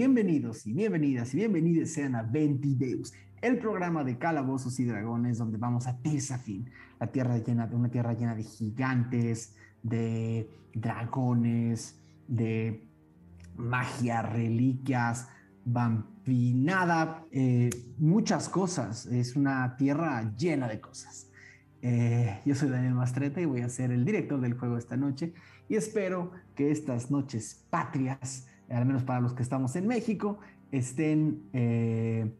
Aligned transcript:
Bienvenidos 0.00 0.66
y 0.66 0.72
bienvenidas 0.72 1.34
y 1.34 1.36
bienvenidos 1.36 1.90
sean 1.90 2.14
a 2.14 2.22
Ventideus, 2.22 3.12
el 3.42 3.58
programa 3.58 4.02
de 4.02 4.16
calabozos 4.16 4.80
y 4.80 4.86
dragones 4.86 5.36
donde 5.36 5.58
vamos 5.58 5.86
a 5.86 5.98
Tirsafin, 6.00 6.70
la 6.98 7.08
tierra 7.08 7.36
llena 7.36 7.66
de 7.66 7.76
una 7.76 7.90
tierra 7.90 8.14
llena 8.14 8.34
de 8.34 8.42
gigantes, 8.42 9.56
de 9.82 10.48
dragones, 10.72 12.00
de 12.26 12.88
magia, 13.58 14.22
reliquias, 14.22 15.28
vampinada, 15.66 17.26
eh, 17.30 17.68
muchas 17.98 18.48
cosas. 18.48 19.04
Es 19.04 19.36
una 19.36 19.76
tierra 19.76 20.34
llena 20.34 20.66
de 20.66 20.80
cosas. 20.80 21.30
Eh, 21.82 22.40
yo 22.46 22.54
soy 22.54 22.70
Daniel 22.70 22.94
Mastreta 22.94 23.42
y 23.42 23.44
voy 23.44 23.60
a 23.60 23.68
ser 23.68 23.90
el 23.90 24.06
director 24.06 24.40
del 24.40 24.54
juego 24.54 24.78
esta 24.78 24.96
noche 24.96 25.34
y 25.68 25.76
espero 25.76 26.32
que 26.54 26.70
estas 26.70 27.10
noches 27.10 27.66
patrias, 27.68 28.46
al 28.70 28.86
menos 28.86 29.02
para 29.02 29.20
los 29.20 29.34
que 29.34 29.42
estamos 29.42 29.74
en 29.76 29.86
México, 29.86 30.38
estén 30.70 31.42
eh, 31.52 32.32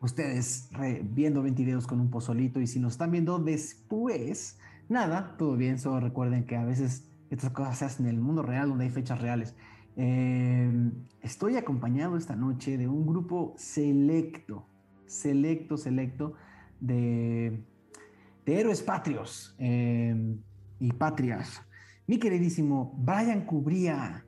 ustedes 0.00 0.70
viendo 1.02 1.42
20 1.42 1.62
videos 1.64 1.86
con 1.86 2.00
un 2.00 2.10
pozolito 2.10 2.60
y 2.60 2.66
si 2.66 2.80
nos 2.80 2.92
están 2.92 3.10
viendo 3.12 3.38
después, 3.38 4.58
nada, 4.88 5.36
todo 5.38 5.56
bien, 5.56 5.78
solo 5.78 6.00
recuerden 6.00 6.44
que 6.44 6.56
a 6.56 6.64
veces 6.64 7.10
estas 7.30 7.52
cosas 7.52 7.78
se 7.78 7.84
hacen 7.84 8.06
en 8.06 8.14
el 8.14 8.20
mundo 8.20 8.42
real 8.42 8.68
donde 8.68 8.84
hay 8.84 8.90
fechas 8.90 9.20
reales. 9.20 9.54
Em, 9.96 10.92
estoy 11.20 11.56
acompañado 11.56 12.16
esta 12.16 12.34
noche 12.34 12.78
de 12.78 12.88
un 12.88 13.06
grupo 13.06 13.54
selecto, 13.56 14.66
selecto, 15.06 15.76
selecto 15.76 16.34
de, 16.80 17.64
héroes 18.46 18.82
patrios 18.82 19.54
em, 19.58 20.40
y 20.80 20.92
patrias. 20.92 21.62
Mi 22.08 22.18
queridísimo 22.18 22.92
Brian 22.98 23.44
Cubría, 23.44 24.24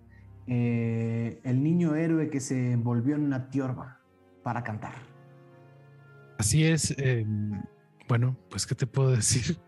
eh, 0.46 1.40
el 1.44 1.62
niño 1.62 1.94
héroe 1.94 2.28
que 2.30 2.40
se 2.40 2.72
envolvió 2.72 3.14
en 3.14 3.22
una 3.22 3.48
tiorba 3.50 4.00
para 4.42 4.62
cantar. 4.62 4.94
Así 6.38 6.64
es. 6.64 6.94
Em, 6.98 7.62
bueno, 8.08 8.36
pues, 8.50 8.66
¿qué 8.66 8.74
te 8.74 8.86
puedo 8.86 9.10
decir? 9.10 9.58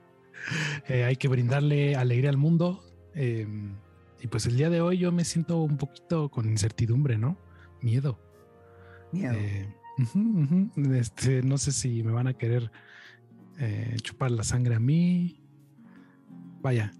Eh, 0.89 1.05
hay 1.05 1.17
que 1.17 1.27
brindarle 1.27 1.96
alegría 1.96 2.29
al 2.29 2.36
mundo. 2.36 2.85
Y 3.14 4.27
pues 4.27 4.45
el 4.45 4.58
día 4.58 4.68
de 4.68 4.83
hoy 4.83 4.98
yo 4.98 5.11
me 5.11 5.24
siento 5.24 5.62
un 5.62 5.79
poquito 5.79 6.29
con 6.29 6.46
incertidumbre, 6.46 7.17
¿no? 7.17 7.39
Miedo. 7.80 8.20
Miedo. 9.11 9.33
Eh, 9.33 9.74
este, 10.92 11.42
no 11.42 11.56
sé 11.56 11.73
si 11.73 12.02
me 12.02 12.12
van 12.12 12.27
a 12.27 12.35
querer 12.35 12.70
chupar 14.02 14.33
la 14.33 14.42
sangre 14.42 14.74
a 14.74 14.80
mí. 14.80 15.42
Vaya, 16.61 16.92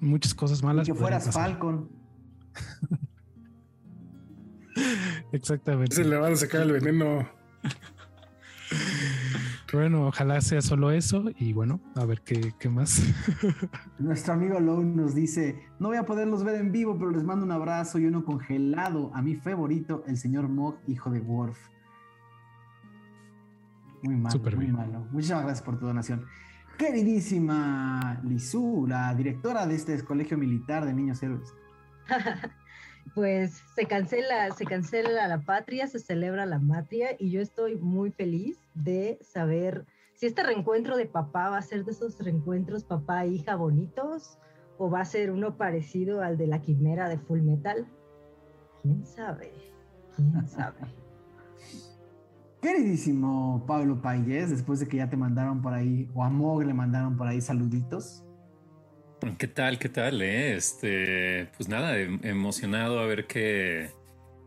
muchas 0.00 0.32
cosas 0.32 0.62
malas. 0.62 0.86
Y 0.86 0.92
que 0.92 0.96
fueras 0.96 1.28
Falcon. 1.32 1.90
Exactamente. 5.32 5.96
Se 5.96 6.04
le 6.04 6.16
van 6.16 6.32
a 6.32 6.36
sacar 6.36 6.62
el 6.62 6.72
veneno. 6.72 7.28
Bueno, 9.72 10.06
ojalá 10.06 10.40
sea 10.40 10.62
solo 10.62 10.92
eso 10.92 11.24
y 11.36 11.52
bueno, 11.52 11.80
a 11.96 12.04
ver 12.04 12.20
qué, 12.20 12.54
qué 12.60 12.68
más. 12.68 13.02
Nuestro 13.98 14.34
amigo 14.34 14.60
Lowe 14.60 14.84
nos 14.84 15.16
dice, 15.16 15.66
no 15.80 15.88
voy 15.88 15.96
a 15.96 16.04
poderlos 16.04 16.44
ver 16.44 16.60
en 16.60 16.70
vivo, 16.70 16.96
pero 16.96 17.10
les 17.10 17.24
mando 17.24 17.44
un 17.44 17.50
abrazo 17.50 17.98
y 17.98 18.06
uno 18.06 18.24
congelado 18.24 19.10
a 19.14 19.20
mi 19.20 19.34
favorito, 19.34 20.04
el 20.06 20.16
señor 20.16 20.48
Mog, 20.48 20.78
hijo 20.86 21.10
de 21.10 21.18
Worf. 21.20 21.58
Muy 24.04 24.16
malo, 24.16 24.38
muy 24.56 24.66
malo. 24.68 25.08
Muchas 25.10 25.42
gracias 25.42 25.62
por 25.62 25.76
tu 25.76 25.86
donación. 25.86 26.24
Queridísima 26.78 28.20
Lizu, 28.22 28.86
la 28.86 29.12
directora 29.12 29.66
de 29.66 29.74
este 29.74 30.04
colegio 30.04 30.38
militar 30.38 30.84
de 30.84 30.94
niños 30.94 31.20
héroes. 31.20 31.52
pues 33.14 33.62
se 33.74 33.86
cancela, 33.86 34.50
se 34.52 34.64
cancela 34.64 35.28
la 35.28 35.40
patria, 35.40 35.86
se 35.86 35.98
celebra 35.98 36.46
la 36.46 36.58
matria 36.58 37.16
y 37.18 37.30
yo 37.30 37.40
estoy 37.40 37.76
muy 37.76 38.10
feliz 38.10 38.58
de 38.74 39.18
saber 39.22 39.84
si 40.14 40.26
este 40.26 40.42
reencuentro 40.42 40.96
de 40.96 41.06
papá 41.06 41.50
va 41.50 41.58
a 41.58 41.62
ser 41.62 41.84
de 41.84 41.92
esos 41.92 42.18
reencuentros 42.18 42.84
papá-hija 42.84 43.52
e 43.52 43.56
bonitos 43.56 44.38
o 44.78 44.90
va 44.90 45.00
a 45.00 45.04
ser 45.04 45.30
uno 45.30 45.56
parecido 45.56 46.22
al 46.22 46.36
de 46.36 46.46
la 46.46 46.60
quimera 46.60 47.08
de 47.08 47.18
Full 47.18 47.42
Metal. 47.42 47.86
¿Quién 48.82 49.04
sabe? 49.04 49.52
¿Quién 50.16 50.46
sabe? 50.48 50.78
Queridísimo 52.60 53.62
Pablo 53.66 54.00
Payés, 54.00 54.50
después 54.50 54.80
de 54.80 54.88
que 54.88 54.96
ya 54.96 55.10
te 55.10 55.18
mandaron 55.18 55.60
por 55.60 55.74
ahí, 55.74 56.08
o 56.14 56.24
a 56.24 56.30
Mog 56.30 56.62
le 56.64 56.72
mandaron 56.72 57.16
por 57.16 57.26
ahí 57.26 57.42
saluditos, 57.42 58.24
¿Qué 59.38 59.48
tal? 59.48 59.78
¿Qué 59.78 59.88
tal? 59.88 60.20
Eh? 60.20 60.54
Este, 60.54 61.48
pues 61.56 61.68
nada, 61.68 61.98
em, 61.98 62.20
emocionado 62.22 62.98
a 62.98 63.06
ver 63.06 63.26
qué, 63.26 63.90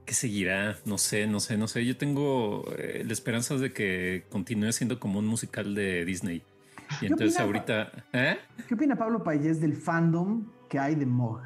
qué 0.06 0.14
seguirá. 0.14 0.78
No 0.86 0.98
sé, 0.98 1.26
no 1.26 1.40
sé, 1.40 1.58
no 1.58 1.68
sé. 1.68 1.86
Yo 1.86 1.98
tengo 1.98 2.64
eh, 2.78 3.04
la 3.06 3.14
esperanza 3.14 3.56
de 3.56 3.74
que 3.74 4.26
continúe 4.30 4.72
siendo 4.72 5.00
como 5.00 5.20
un 5.20 5.26
musical 5.26 5.74
de 5.74 6.06
Disney. 6.06 6.44
Y 7.02 7.08
entonces 7.08 7.40
ahorita. 7.40 7.92
¿eh? 8.14 8.38
¿Qué 8.68 8.76
opina 8.76 8.96
Pablo 8.96 9.24
Payés 9.24 9.60
del 9.60 9.74
fandom 9.74 10.46
que 10.70 10.78
hay 10.78 10.96
de 10.96 11.06
Mog? 11.06 11.42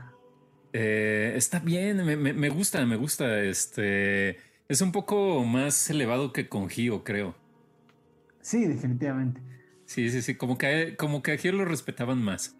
Eh, 0.73 1.33
está 1.35 1.59
bien, 1.59 2.05
me, 2.05 2.15
me, 2.15 2.49
gusta, 2.49 2.85
me 2.85 2.97
gusta. 2.97 3.41
Este 3.43 4.37
es 4.67 4.81
un 4.81 4.91
poco 4.91 5.43
más 5.45 5.89
elevado 5.89 6.33
que 6.33 6.49
con 6.49 6.69
Gio, 6.69 7.03
creo. 7.03 7.35
Sí, 8.41 8.65
definitivamente. 8.65 9.41
Sí, 9.85 10.09
sí, 10.09 10.21
sí. 10.21 10.35
Como 10.35 10.57
que, 10.57 10.95
como 10.97 11.21
que 11.21 11.31
a 11.31 11.37
Gio 11.37 11.53
lo 11.53 11.65
respetaban 11.65 12.21
más 12.21 12.55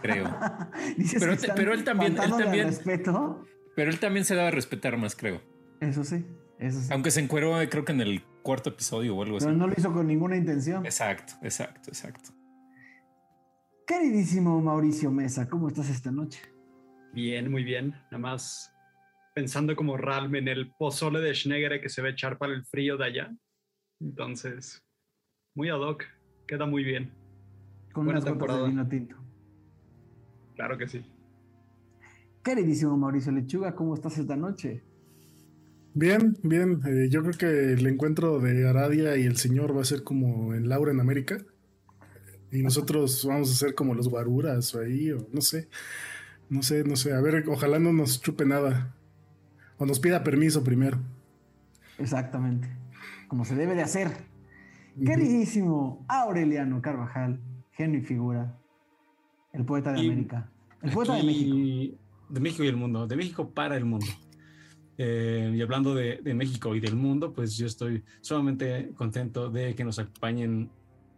creo. 0.00 0.24
pero, 1.54 1.72
él 1.72 1.84
también, 1.84 2.16
él 2.18 2.30
también, 2.30 2.66
respeto. 2.68 3.44
pero 3.74 3.90
él 3.90 3.98
también 3.98 4.24
se 4.24 4.34
daba 4.34 4.48
a 4.48 4.50
respetar 4.52 4.96
más, 4.96 5.16
creo. 5.16 5.40
Eso 5.80 6.04
sí, 6.04 6.24
eso 6.58 6.80
sí. 6.80 6.88
Aunque 6.92 7.10
se 7.10 7.20
encueró, 7.20 7.54
creo 7.68 7.84
que 7.84 7.92
en 7.92 8.00
el 8.00 8.22
cuarto 8.42 8.70
episodio 8.70 9.16
o 9.16 9.22
algo 9.22 9.36
así. 9.36 9.46
Pero 9.46 9.56
no 9.56 9.66
lo 9.66 9.74
hizo 9.76 9.92
con 9.92 10.06
ninguna 10.06 10.36
intención. 10.36 10.84
Exacto, 10.84 11.34
exacto, 11.42 11.90
exacto. 11.90 12.30
Queridísimo 13.86 14.60
Mauricio 14.60 15.10
Mesa, 15.10 15.48
¿cómo 15.48 15.68
estás 15.68 15.90
esta 15.90 16.10
noche? 16.10 16.40
Bien, 17.12 17.50
muy 17.50 17.64
bien. 17.64 17.90
Nada 18.10 18.18
más 18.18 18.72
pensando 19.34 19.74
como 19.76 19.96
Ralm 19.96 20.34
en 20.36 20.48
el 20.48 20.72
pozole 20.72 21.20
de 21.20 21.34
Schnegere 21.34 21.80
que 21.80 21.88
se 21.88 22.02
va 22.02 22.08
a 22.08 22.12
echar 22.12 22.38
para 22.38 22.52
el 22.52 22.64
frío 22.64 22.96
de 22.96 23.04
allá. 23.06 23.34
Entonces, 24.00 24.82
muy 25.54 25.68
ad 25.68 25.80
hoc, 25.80 26.04
queda 26.46 26.66
muy 26.66 26.84
bien. 26.84 27.12
Con 27.92 28.04
Buena 28.04 28.20
temporada. 28.20 28.62
De 28.62 28.68
vino 28.68 28.88
tinto. 28.88 29.21
Claro 30.62 30.78
que 30.78 30.86
sí. 30.86 31.04
Queridísimo 32.44 32.96
Mauricio 32.96 33.32
Lechuga, 33.32 33.74
¿cómo 33.74 33.94
estás 33.94 34.16
esta 34.18 34.36
noche? 34.36 34.80
Bien, 35.92 36.38
bien. 36.44 36.80
Eh, 36.86 37.08
yo 37.10 37.20
creo 37.22 37.34
que 37.36 37.72
el 37.72 37.84
encuentro 37.84 38.38
de 38.38 38.68
Aradia 38.68 39.16
y 39.16 39.24
el 39.24 39.36
señor 39.38 39.76
va 39.76 39.80
a 39.80 39.84
ser 39.84 40.04
como 40.04 40.54
en 40.54 40.68
Laura 40.68 40.92
en 40.92 41.00
América. 41.00 41.38
Y 42.52 42.62
nosotros 42.62 43.24
vamos 43.26 43.50
a 43.50 43.54
ser 43.56 43.74
como 43.74 43.92
los 43.92 44.08
guaruras 44.08 44.72
o 44.76 44.82
ahí, 44.82 45.10
o 45.10 45.26
no 45.32 45.40
sé. 45.40 45.68
No 46.48 46.62
sé, 46.62 46.84
no 46.84 46.94
sé. 46.94 47.12
A 47.12 47.20
ver, 47.20 47.44
ojalá 47.48 47.80
no 47.80 47.92
nos 47.92 48.22
chupe 48.22 48.46
nada. 48.46 48.94
O 49.78 49.84
nos 49.84 49.98
pida 49.98 50.22
permiso 50.22 50.62
primero. 50.62 51.00
Exactamente. 51.98 52.68
Como 53.26 53.44
se 53.44 53.56
debe 53.56 53.74
de 53.74 53.82
hacer. 53.82 54.12
Queridísimo 55.04 56.06
Aureliano 56.06 56.80
Carvajal, 56.80 57.40
genio 57.72 57.98
y 57.98 58.04
figura. 58.04 58.60
El 59.52 59.64
poeta 59.64 59.92
de 59.92 59.98
América. 59.98 60.51
El 60.82 60.90
poeta 60.90 61.14
de 61.14 61.22
México. 61.22 61.98
De 62.28 62.40
México 62.40 62.64
y 62.64 62.68
el 62.68 62.76
mundo. 62.76 63.06
De 63.06 63.16
México 63.16 63.50
para 63.50 63.76
el 63.76 63.84
mundo. 63.84 64.06
Eh, 64.98 65.52
y 65.54 65.60
hablando 65.62 65.94
de, 65.94 66.20
México 66.34 66.74
y 66.74 66.80
del 66.80 66.96
mundo, 66.96 67.32
pues 67.32 67.56
yo 67.56 67.66
estoy 67.66 68.04
sumamente 68.20 68.90
contento 68.94 69.50
de 69.50 69.74
que 69.74 69.84
nos 69.84 69.98
acompañen 69.98 70.70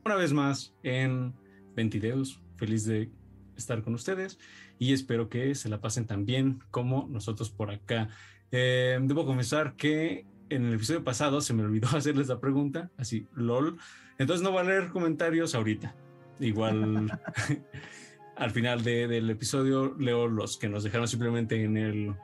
una 0.05 0.15
vez 0.15 0.33
más 0.33 0.75
en 0.83 1.35
Ventideus. 1.75 2.41
Feliz 2.57 2.85
de 2.85 3.11
estar 3.57 3.83
con 3.83 3.95
ustedes 3.95 4.39
y 4.79 4.93
espero 4.93 5.29
que 5.29 5.55
se 5.55 5.69
la 5.69 5.81
pasen 5.81 6.07
tan 6.07 6.25
bien 6.25 6.61
como 6.71 7.09
nosotros 7.11 7.51
por 7.51 7.71
acá. 7.71 8.09
Eh, 8.53 8.99
debo 9.03 9.27
confesar 9.27 9.75
que 9.77 10.27
en 10.51 10.65
el 10.67 10.75
episodio 10.75 11.03
pasado 11.03 11.41
se 11.41 11.55
me 11.55 11.63
olvidó 11.63 11.89
hacerles 11.97 12.29
la 12.29 12.41
pregunta, 12.41 12.91
así, 12.97 13.27
lol. 13.35 13.79
Entonces 14.19 14.43
no 14.43 14.53
voy 14.53 14.61
a 14.61 14.65
leer 14.65 14.91
comentarios 14.91 15.55
ahorita. 15.55 15.95
Igual 16.41 17.11
al 18.37 18.51
final 18.51 18.83
del 18.83 19.31
episodio 19.31 19.95
leo 19.99 20.29
los 20.29 20.59
que 20.59 20.69
nos 20.69 20.85
dejaron 20.85 21.09
simplemente 21.09 21.63
en 21.63 21.77
el, 21.77 22.15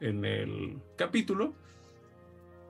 en 0.00 0.24
el 0.24 0.78
capítulo. 0.96 1.54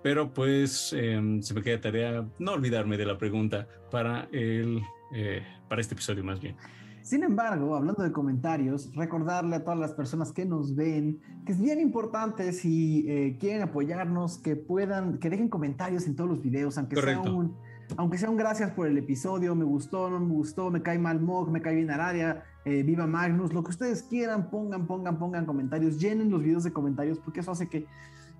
Pero 0.02 0.32
pues 0.32 0.92
em, 0.92 1.42
se 1.42 1.52
me 1.52 1.62
queda 1.62 1.80
tarea 1.80 2.28
no 2.38 2.52
olvidarme 2.52 2.96
de 2.96 3.06
la 3.06 3.18
pregunta 3.18 3.66
para, 3.90 4.28
el, 4.32 4.82
eh, 5.12 5.42
para 5.68 5.80
este 5.80 5.94
episodio 5.94 6.22
más 6.22 6.40
bien. 6.40 6.56
Sin 7.02 7.22
embargo, 7.22 7.76
hablando 7.76 8.02
de 8.02 8.10
comentarios, 8.10 8.92
recordarle 8.94 9.56
a 9.56 9.64
todas 9.64 9.78
las 9.78 9.92
personas 9.92 10.32
que 10.32 10.44
nos 10.44 10.74
ven 10.74 11.20
que 11.44 11.52
es 11.52 11.60
bien 11.60 11.80
importante 11.80 12.52
si 12.52 13.08
eh, 13.08 13.36
quieren 13.38 13.62
apoyarnos, 13.62 14.38
que 14.38 14.56
puedan, 14.56 15.18
que 15.18 15.30
dejen 15.30 15.48
comentarios 15.48 16.06
en 16.08 16.16
todos 16.16 16.28
los 16.28 16.42
videos, 16.42 16.76
aunque 16.78 16.96
sea 16.96 17.20
un, 17.20 17.56
aunque 17.96 18.18
sea 18.18 18.30
un 18.30 18.36
gracias 18.36 18.70
por 18.72 18.86
el 18.86 18.98
episodio, 18.98 19.54
me 19.54 19.64
gustó, 19.64 20.10
no 20.10 20.20
me 20.20 20.32
gustó, 20.32 20.70
me 20.70 20.82
cae 20.82 20.98
mal 20.98 21.20
Mog, 21.20 21.50
me 21.50 21.62
cae 21.62 21.74
bien 21.74 21.90
Aradia, 21.90 22.44
eh, 22.64 22.82
viva 22.82 23.06
Magnus, 23.06 23.52
lo 23.52 23.62
que 23.62 23.70
ustedes 23.70 24.02
quieran, 24.02 24.50
pongan, 24.50 24.86
pongan, 24.86 25.18
pongan 25.18 25.46
comentarios, 25.46 25.98
llenen 25.98 26.30
los 26.30 26.42
videos 26.42 26.64
de 26.64 26.72
comentarios, 26.72 27.18
porque 27.18 27.40
eso 27.40 27.52
hace 27.52 27.68
que, 27.68 27.86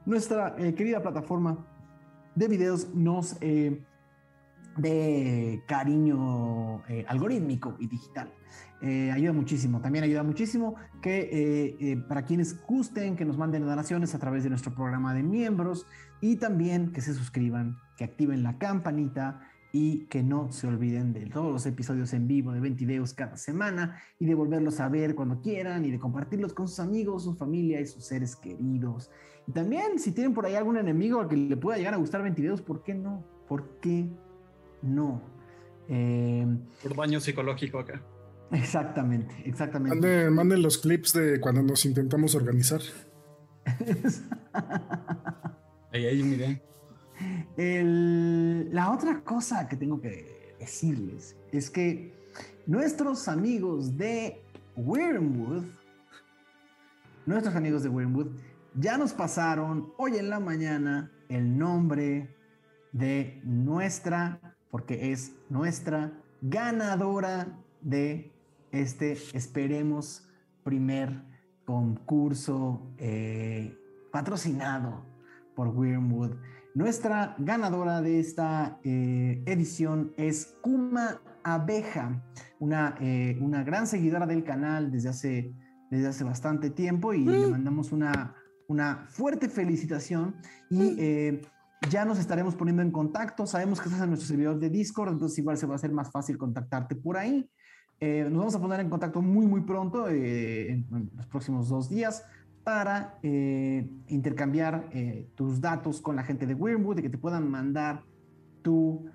nuestra 0.04 0.54
eh, 0.58 0.74
querida 0.74 1.02
plataforma 1.02 1.66
de 2.34 2.48
videos 2.48 2.94
nos 2.94 3.36
eh, 3.40 3.82
dé 4.76 5.62
cariño 5.66 6.84
eh, 6.88 7.04
algorítmico 7.08 7.76
y 7.78 7.86
digital. 7.86 8.32
Eh, 8.82 9.10
ayuda 9.10 9.32
muchísimo, 9.32 9.80
también 9.80 10.04
ayuda 10.04 10.22
muchísimo 10.22 10.74
que 11.00 11.76
eh, 11.80 11.96
para 12.08 12.24
quienes 12.24 12.62
gusten 12.66 13.16
que 13.16 13.24
nos 13.24 13.38
manden 13.38 13.64
donaciones 13.64 14.14
a 14.14 14.18
través 14.18 14.44
de 14.44 14.50
nuestro 14.50 14.74
programa 14.74 15.14
de 15.14 15.22
miembros 15.22 15.86
y 16.20 16.36
también 16.36 16.92
que 16.92 17.00
se 17.00 17.14
suscriban, 17.14 17.78
que 17.96 18.04
activen 18.04 18.42
la 18.42 18.58
campanita 18.58 19.40
y 19.72 20.06
que 20.06 20.22
no 20.22 20.50
se 20.52 20.66
olviden 20.66 21.12
de 21.12 21.26
todos 21.26 21.52
los 21.52 21.66
episodios 21.66 22.12
en 22.14 22.26
vivo 22.26 22.52
de 22.52 22.60
20 22.60 22.86
videos 22.86 23.12
cada 23.12 23.36
semana 23.36 24.00
y 24.18 24.24
de 24.24 24.34
volverlos 24.34 24.80
a 24.80 24.88
ver 24.88 25.14
cuando 25.14 25.42
quieran 25.42 25.84
y 25.84 25.90
de 25.90 25.98
compartirlos 25.98 26.54
con 26.54 26.68
sus 26.68 26.80
amigos, 26.80 27.24
su 27.24 27.34
familia 27.34 27.80
y 27.80 27.86
sus 27.86 28.06
seres 28.06 28.36
queridos. 28.36 29.10
Y 29.46 29.52
también 29.52 29.98
si 29.98 30.12
tienen 30.12 30.32
por 30.32 30.46
ahí 30.46 30.54
algún 30.54 30.78
enemigo 30.78 31.20
al 31.20 31.28
que 31.28 31.36
le 31.36 31.56
pueda 31.56 31.76
llegar 31.76 31.94
a 31.94 31.98
gustar 31.98 32.22
20 32.22 32.40
videos, 32.40 32.62
¿por 32.62 32.82
qué 32.82 32.94
no? 32.94 33.24
¿Por 33.48 33.78
qué 33.80 34.08
no? 34.82 35.20
Eh, 35.88 36.46
Por 36.82 36.96
daño 36.96 37.20
psicológico 37.20 37.78
acá. 37.78 38.02
exactamente, 38.52 39.34
exactamente. 39.44 39.94
Manden, 39.94 40.32
manden 40.32 40.62
los 40.62 40.78
clips 40.78 41.12
de 41.12 41.40
cuando 41.40 41.62
nos 41.62 41.84
intentamos 41.84 42.34
organizar. 42.34 42.80
Ahí 45.92 46.06
hay 46.06 46.22
mire. 46.22 46.62
La 47.56 48.92
otra 48.92 49.22
cosa 49.22 49.68
que 49.68 49.76
tengo 49.76 50.00
que 50.00 50.56
decirles 50.58 51.36
es 51.52 51.70
que 51.70 52.14
nuestros 52.66 53.28
amigos 53.28 53.96
de 53.96 54.42
Wormwood, 54.76 55.64
nuestros 57.24 57.54
amigos 57.54 57.82
de 57.82 57.88
Wormwood, 57.88 58.28
ya 58.74 58.98
nos 58.98 59.12
pasaron 59.12 59.92
hoy 59.96 60.16
en 60.16 60.28
la 60.28 60.40
mañana 60.40 61.10
el 61.28 61.56
nombre 61.56 62.34
de 62.92 63.40
nuestra, 63.44 64.40
porque 64.70 65.12
es 65.12 65.32
nuestra 65.48 66.12
ganadora 66.42 67.58
de 67.80 68.32
este, 68.72 69.12
esperemos, 69.32 70.28
primer 70.62 71.22
concurso 71.64 72.82
eh, 72.98 73.76
patrocinado 74.10 75.04
por 75.54 75.68
Wormwood. 75.68 76.32
Nuestra 76.76 77.34
ganadora 77.38 78.02
de 78.02 78.20
esta 78.20 78.78
eh, 78.84 79.42
edición 79.46 80.12
es 80.18 80.58
Kuma 80.60 81.22
Abeja, 81.42 82.22
una, 82.58 82.98
eh, 83.00 83.38
una 83.40 83.64
gran 83.64 83.86
seguidora 83.86 84.26
del 84.26 84.44
canal 84.44 84.90
desde 84.90 85.08
hace, 85.08 85.54
desde 85.90 86.08
hace 86.08 86.22
bastante 86.22 86.68
tiempo 86.68 87.14
y 87.14 87.24
le 87.24 87.46
mandamos 87.46 87.92
una, 87.92 88.34
una 88.68 89.06
fuerte 89.08 89.48
felicitación 89.48 90.36
y 90.68 90.96
eh, 90.98 91.40
ya 91.88 92.04
nos 92.04 92.18
estaremos 92.18 92.54
poniendo 92.54 92.82
en 92.82 92.90
contacto. 92.90 93.46
Sabemos 93.46 93.80
que 93.80 93.88
estás 93.88 94.02
en 94.02 94.10
nuestro 94.10 94.28
servidor 94.28 94.58
de 94.58 94.68
Discord, 94.68 95.12
entonces 95.12 95.38
igual 95.38 95.56
se 95.56 95.64
va 95.64 95.72
a 95.72 95.76
hacer 95.76 95.92
más 95.92 96.10
fácil 96.10 96.36
contactarte 96.36 96.94
por 96.94 97.16
ahí. 97.16 97.50
Nos 97.98 98.38
vamos 98.38 98.54
a 98.54 98.60
poner 98.60 98.80
en 98.80 98.90
contacto 98.90 99.22
muy, 99.22 99.46
muy 99.46 99.62
pronto, 99.62 100.10
en, 100.10 100.86
en 100.92 101.10
los 101.16 101.26
próximos 101.26 101.70
dos 101.70 101.88
días, 101.88 102.22
para 102.66 103.18
eh, 103.22 103.88
intercambiar 104.08 104.88
eh, 104.90 105.28
tus 105.36 105.60
datos 105.60 106.00
con 106.00 106.16
la 106.16 106.24
gente 106.24 106.46
de 106.48 106.54
Wormwood 106.54 106.98
y 106.98 107.02
que 107.02 107.08
te 107.08 107.16
puedan 107.16 107.48
mandar 107.48 108.02
tu 108.62 109.08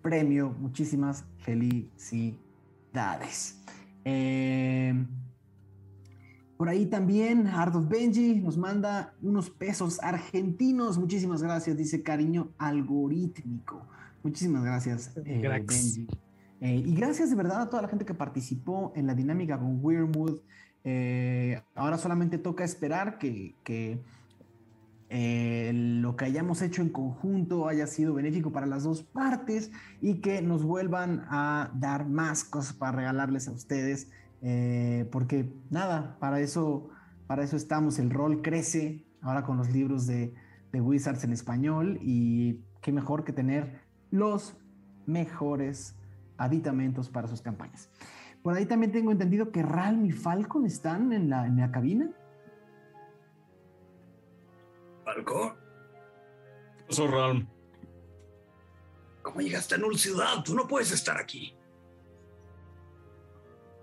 premio. 0.00 0.54
Muchísimas 0.60 1.24
felicidades. 1.38 2.38
Eh, 4.04 5.04
por 6.56 6.68
ahí 6.68 6.86
también 6.86 7.48
Art 7.48 7.74
of 7.74 7.88
Benji 7.88 8.36
nos 8.36 8.56
manda 8.56 9.14
unos 9.20 9.50
pesos 9.50 9.98
argentinos. 10.00 10.96
Muchísimas 10.96 11.42
gracias, 11.42 11.76
dice 11.76 12.04
cariño 12.04 12.52
algorítmico. 12.56 13.84
Muchísimas 14.22 14.62
gracias. 14.62 15.12
Benji. 15.16 16.06
Y 16.60 16.94
gracias 16.94 17.30
de 17.30 17.34
verdad 17.34 17.62
a 17.62 17.68
toda 17.68 17.82
la 17.82 17.88
gente 17.88 18.04
que 18.04 18.14
participó 18.14 18.92
en 18.94 19.08
la 19.08 19.14
dinámica 19.16 19.58
con 19.58 19.84
Wormwood. 19.84 20.38
Eh, 20.84 21.62
ahora 21.74 21.98
solamente 21.98 22.38
toca 22.38 22.64
esperar 22.64 23.18
que, 23.18 23.54
eh, 25.08 25.70
lo 25.74 26.16
que 26.16 26.24
hayamos 26.24 26.62
hecho 26.62 26.82
en 26.82 26.88
conjunto 26.88 27.68
haya 27.68 27.86
sido 27.86 28.14
benéfico 28.14 28.50
para 28.50 28.66
las 28.66 28.82
dos 28.84 29.02
partes 29.02 29.70
y 30.00 30.20
que 30.20 30.40
nos 30.42 30.64
vuelvan 30.64 31.24
a 31.28 31.70
dar 31.74 32.08
más 32.08 32.44
cosas 32.44 32.72
para 32.72 32.92
regalarles 32.92 33.48
a 33.48 33.52
ustedes. 33.52 34.10
eh, 34.44 35.08
porque 35.12 35.54
nada, 35.70 36.16
para 36.18 36.40
eso, 36.40 36.88
para 37.28 37.44
eso 37.44 37.56
estamos. 37.56 38.00
El 38.00 38.10
rol 38.10 38.42
crece 38.42 39.06
ahora 39.20 39.44
con 39.44 39.56
los 39.56 39.70
libros 39.70 40.06
de 40.08 40.34
Wizards 40.72 41.22
en 41.22 41.32
español 41.32 41.98
y 42.02 42.58
qué 42.80 42.90
mejor 42.90 43.22
que 43.22 43.32
tener 43.32 43.82
los 44.10 44.56
mejores 45.06 45.94
aditamentos 46.36 47.08
para 47.08 47.28
sus 47.28 47.40
campañas. 47.40 47.88
Por 48.42 48.54
ahí 48.54 48.66
también 48.66 48.92
tengo 48.92 49.12
entendido 49.12 49.52
que 49.52 49.62
Ralm 49.62 50.04
y 50.04 50.12
Falcon 50.12 50.66
están 50.66 51.12
en 51.12 51.30
la, 51.30 51.46
en 51.46 51.58
la 51.58 51.70
cabina. 51.70 52.10
Falco, 55.04 55.56
Pasó 56.86 57.06
Ralm. 57.06 57.48
¿cómo 59.22 59.40
llegaste 59.40 59.76
a 59.76 59.78
Null 59.78 59.98
Ciudad? 59.98 60.42
Tú 60.44 60.54
no 60.54 60.66
puedes 60.66 60.90
estar 60.92 61.16
aquí. 61.16 61.54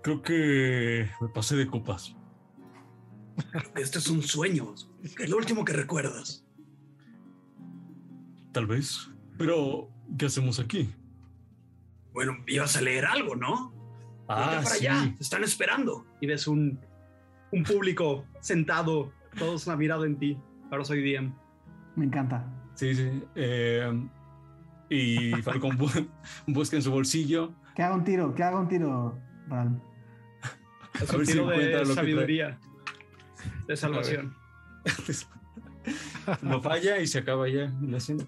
Creo 0.02 0.22
que 0.22 1.10
me 1.20 1.28
pasé 1.28 1.56
de 1.56 1.66
copas. 1.66 2.14
Creo 3.50 3.72
que 3.72 3.82
este 3.82 3.98
es 3.98 4.08
un 4.08 4.22
sueño. 4.22 4.74
Es 5.02 5.28
lo 5.28 5.36
último 5.36 5.64
que 5.64 5.72
recuerdas. 5.72 6.44
Tal 8.52 8.66
vez. 8.66 9.10
Pero, 9.38 9.90
¿qué 10.18 10.26
hacemos 10.26 10.58
aquí? 10.58 10.94
Bueno, 12.12 12.36
ibas 12.46 12.76
a 12.76 12.80
leer 12.80 13.06
algo, 13.06 13.34
¿no? 13.36 13.79
Voltea 14.36 14.60
para 14.62 14.74
allá, 14.76 15.14
te 15.16 15.22
están 15.22 15.44
esperando. 15.44 16.06
Y 16.20 16.26
ves 16.26 16.46
un, 16.46 16.78
un 17.52 17.62
público 17.64 18.24
sentado, 18.40 19.12
todos 19.38 19.66
han 19.68 19.78
mirado 19.78 20.04
en 20.04 20.18
ti. 20.18 20.38
Ahora 20.70 20.84
soy 20.84 21.02
DM. 21.02 21.32
Me 21.96 22.04
encanta. 22.06 22.44
Sí, 22.74 22.94
sí. 22.94 23.22
eh, 23.34 23.92
y 24.88 25.32
Falcon 25.42 25.76
bu- 25.78 26.08
busca 26.46 26.76
en 26.76 26.82
su 26.82 26.90
bolsillo. 26.90 27.52
Que 27.74 27.82
haga 27.82 27.94
un 27.94 28.04
tiro, 28.04 28.34
que 28.34 28.42
haga 28.42 28.58
un 28.60 28.68
tiro, 28.68 29.18
Ralm. 29.48 29.80
Es 31.00 31.10
A 31.10 31.12
un 31.12 31.18
ver 31.18 31.26
si 31.26 31.32
tiro 31.32 31.44
encuentra 31.50 31.78
de 31.78 31.84
lo 31.84 31.88
que 31.88 31.94
sabiduría, 31.94 32.58
de 33.66 33.76
salvación. 33.76 34.34
No 36.42 36.60
falla 36.60 36.98
y 36.98 37.06
se 37.06 37.18
acaba 37.18 37.48
ya 37.48 37.72
la 37.80 37.96
escena. 37.96 38.24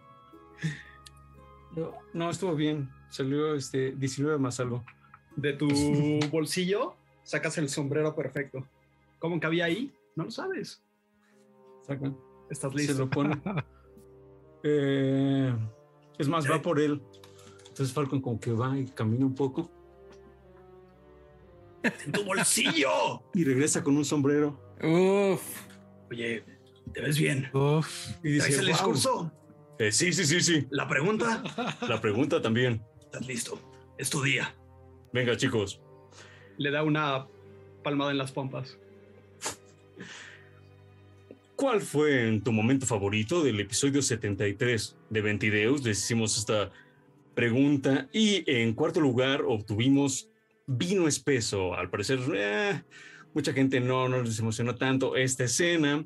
No, 1.77 1.93
no, 2.15 2.31
estuvo 2.31 2.55
bien. 2.57 2.91
Salió 3.11 3.55
este 3.55 3.93
19 3.93 4.39
más 4.39 4.59
algo. 4.61 4.85
De 5.37 5.53
tu 5.55 5.69
bolsillo 6.31 6.95
sacas 7.23 7.57
el 7.59 7.69
sombrero 7.69 8.15
perfecto. 8.15 8.67
¿Cómo 9.19 9.39
cabía 9.41 9.67
ahí? 9.67 9.93
No 10.17 10.25
lo 10.25 10.31
sabes. 10.31 10.83
Saca. 11.87 12.13
Estás 12.51 12.73
Se 12.73 12.79
listo. 12.79 12.95
lo 12.99 13.11
pone. 13.11 13.41
Eh, 14.65 15.53
es 16.19 16.29
más, 16.29 16.49
va 16.49 16.63
por 16.63 16.79
él. 16.79 17.03
Entonces 17.67 17.93
Falcon 17.93 18.21
como 18.21 18.39
que 18.39 18.53
va 18.53 18.79
y 18.79 18.85
camina 18.87 19.27
un 19.27 19.35
poco 19.35 19.69
¡En 21.83 22.13
tu 22.13 22.23
bolsillo! 22.25 23.23
y 23.35 23.43
regresa 23.43 23.83
con 23.83 23.97
un 23.97 24.05
sombrero. 24.05 24.57
Uf. 24.81 25.43
Oye, 26.13 26.45
¿te 26.93 27.01
ves 27.01 27.19
bien? 27.19 27.51
Uf, 27.53 28.11
Y 28.23 28.39
¿Traes 28.39 28.47
dice, 28.47 28.49
el 28.61 28.67
"Wow". 28.67 28.67
discurso? 28.69 29.33
Eh, 29.81 29.91
sí, 29.91 30.13
sí, 30.13 30.25
sí, 30.25 30.41
sí. 30.41 30.67
¿La 30.71 30.87
pregunta? 30.87 31.43
La 31.89 32.01
pregunta 32.01 32.41
también. 32.41 32.85
Estás 33.01 33.27
listo. 33.27 33.59
Es 33.99 34.11
tu 34.11 34.23
día. 34.23 34.55
Venga, 35.13 35.37
chicos. 35.37 35.81
Le 36.57 36.71
da 36.71 36.83
una 36.83 37.27
palmada 37.83 38.11
en 38.13 38.19
las 38.19 38.33
pompas. 38.33 38.79
¿Cuál 41.57 41.81
fue 41.81 42.29
en 42.29 42.43
tu 42.43 42.51
momento 42.51 42.87
favorito 42.87 43.43
del 43.43 43.61
episodio 43.61 44.03
73 44.03 44.97
de 45.11 45.21
Ventideus? 45.21 45.85
Les 45.85 45.99
hicimos 45.99 46.39
esta 46.39 46.73
pregunta 47.35 48.09
y 48.13 48.43
en 48.51 48.73
cuarto 48.75 49.01
lugar 49.01 49.43
obtuvimos 49.47 50.31
vino 50.67 51.07
espeso. 51.07 51.75
Al 51.75 51.91
parecer, 51.91 52.19
eh, 52.35 52.83
mucha 53.35 53.53
gente 53.53 53.81
no, 53.81 54.09
no 54.09 54.23
les 54.23 54.39
emocionó 54.39 54.75
tanto 54.75 55.15
esta 55.15 55.45
escena. 55.45 56.05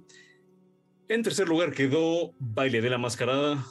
En 1.08 1.22
tercer 1.22 1.48
lugar 1.48 1.72
quedó 1.72 2.34
baile 2.38 2.80
de 2.80 2.90
la 2.90 2.98
mascarada. 2.98 3.64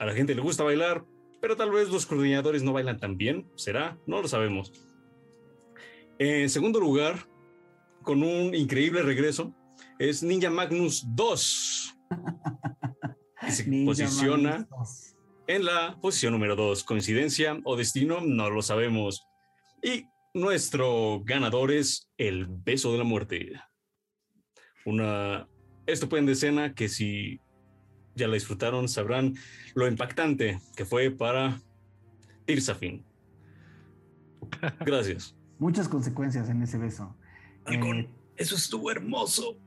A 0.00 0.06
la 0.06 0.14
gente 0.14 0.34
le 0.34 0.42
gusta 0.42 0.64
bailar, 0.64 1.04
pero 1.40 1.56
tal 1.56 1.70
vez 1.70 1.88
los 1.88 2.06
coordinadores 2.06 2.62
no 2.62 2.72
bailan 2.72 2.98
tan 2.98 3.16
bien. 3.16 3.50
¿Será? 3.56 3.98
No 4.06 4.22
lo 4.22 4.28
sabemos. 4.28 4.72
En 6.18 6.50
segundo 6.50 6.80
lugar, 6.80 7.28
con 8.02 8.22
un 8.22 8.54
increíble 8.54 9.02
regreso, 9.02 9.54
es 9.98 10.22
Ninja 10.22 10.50
Magnus 10.50 11.04
2. 11.08 11.96
Que 13.40 13.50
se 13.52 13.66
Ninja 13.68 13.90
posiciona 13.90 14.66
Magnus 14.70 15.14
en 15.48 15.64
la 15.64 15.98
posición 16.00 16.32
número 16.32 16.54
2. 16.54 16.84
¿Coincidencia 16.84 17.58
o 17.64 17.76
destino? 17.76 18.20
No 18.20 18.50
lo 18.50 18.62
sabemos. 18.62 19.26
Y 19.82 20.04
nuestro 20.34 21.22
ganador 21.24 21.72
es 21.72 22.08
el 22.18 22.46
beso 22.46 22.92
de 22.92 22.98
la 22.98 23.04
muerte. 23.04 23.52
Una 24.84 25.48
estupenda 25.86 26.32
escena 26.32 26.74
que 26.74 26.88
si 26.88 27.40
ya 28.18 28.28
la 28.28 28.34
disfrutaron, 28.34 28.88
sabrán 28.88 29.34
lo 29.74 29.86
impactante 29.86 30.60
que 30.76 30.84
fue 30.84 31.10
para 31.10 31.60
Tirsafin. 32.44 33.04
Gracias. 34.80 35.34
Muchas 35.58 35.88
consecuencias 35.88 36.48
en 36.48 36.62
ese 36.62 36.78
beso. 36.78 37.16
Halcón, 37.64 38.00
eh, 38.00 38.10
eso 38.36 38.54
estuvo 38.54 38.90
hermoso. 38.90 39.58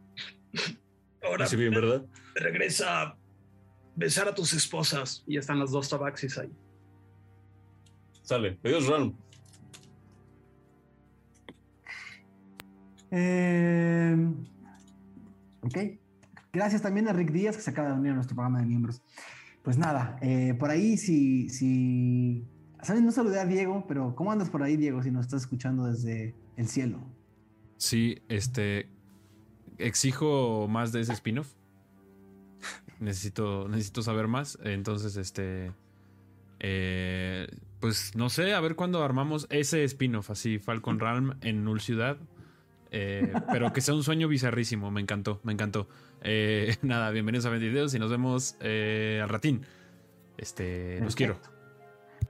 Ahora 1.24 1.46
sí 1.48 1.56
bien, 1.56 1.74
¿verdad? 1.74 2.06
regresa 2.36 3.02
a 3.02 3.18
besar 3.96 4.28
a 4.28 4.36
tus 4.36 4.54
esposas. 4.54 5.24
Y 5.28 5.38
están 5.38 5.60
las 5.60 5.72
dos 5.72 5.90
tabaxis 5.90 6.38
ahí. 6.38 6.52
Sale. 8.24 8.58
Adiós, 8.64 8.88
Ron. 8.88 9.16
Eh, 13.12 14.16
ok. 15.62 16.01
Gracias 16.54 16.82
también 16.82 17.08
a 17.08 17.14
Rick 17.14 17.32
Díaz 17.32 17.56
que 17.56 17.62
se 17.62 17.70
acaba 17.70 17.90
de 17.90 17.96
unir 17.96 18.12
a 18.12 18.16
nuestro 18.16 18.36
programa 18.36 18.60
de 18.60 18.66
miembros. 18.66 19.02
Pues 19.64 19.78
nada, 19.78 20.18
eh, 20.22 20.56
por 20.60 20.70
ahí 20.70 20.98
si, 20.98 21.50
si... 21.50 22.46
¿Sabes? 22.82 23.04
No 23.04 23.12
saludé 23.12 23.40
a 23.40 23.46
Diego, 23.46 23.86
pero 23.88 24.16
¿cómo 24.16 24.32
andas 24.32 24.50
por 24.50 24.64
ahí, 24.64 24.76
Diego, 24.76 25.04
si 25.04 25.12
nos 25.12 25.26
estás 25.26 25.42
escuchando 25.42 25.86
desde 25.86 26.36
el 26.58 26.68
cielo? 26.68 27.00
Sí, 27.78 28.22
este... 28.28 28.90
Exijo 29.78 30.68
más 30.68 30.92
de 30.92 31.02
ese 31.02 31.14
spin-off. 31.14 31.54
necesito, 33.00 33.68
necesito 33.68 34.02
saber 34.02 34.28
más. 34.28 34.58
Entonces, 34.64 35.16
este... 35.18 35.72
Eh, 36.60 37.48
pues 37.80 38.16
no 38.16 38.30
sé, 38.30 38.54
a 38.54 38.60
ver 38.62 38.76
cuándo 38.76 39.04
armamos 39.04 39.48
ese 39.50 39.84
spin-off, 39.84 40.30
así 40.30 40.60
Falcon 40.60 41.00
Realm 41.00 41.34
en 41.42 41.64
Null 41.64 41.82
Ciudad. 41.82 42.18
Eh, 42.92 43.34
pero 43.52 43.74
que 43.74 43.82
sea 43.82 43.96
un 43.96 44.04
sueño 44.04 44.28
bizarrísimo, 44.28 44.92
me 44.92 45.02
encantó, 45.02 45.40
me 45.44 45.54
encantó. 45.54 45.88
Eh, 46.24 46.78
nada, 46.82 47.10
bienvenidos 47.10 47.46
a 47.46 47.50
Vendideos 47.50 47.94
y 47.94 48.00
nos 48.00 48.10
vemos 48.10 48.56
eh, 48.60 49.20
al 49.22 49.30
ratín. 49.30 49.62
Este, 50.38 51.00
los 51.02 51.16
quiero. 51.16 51.38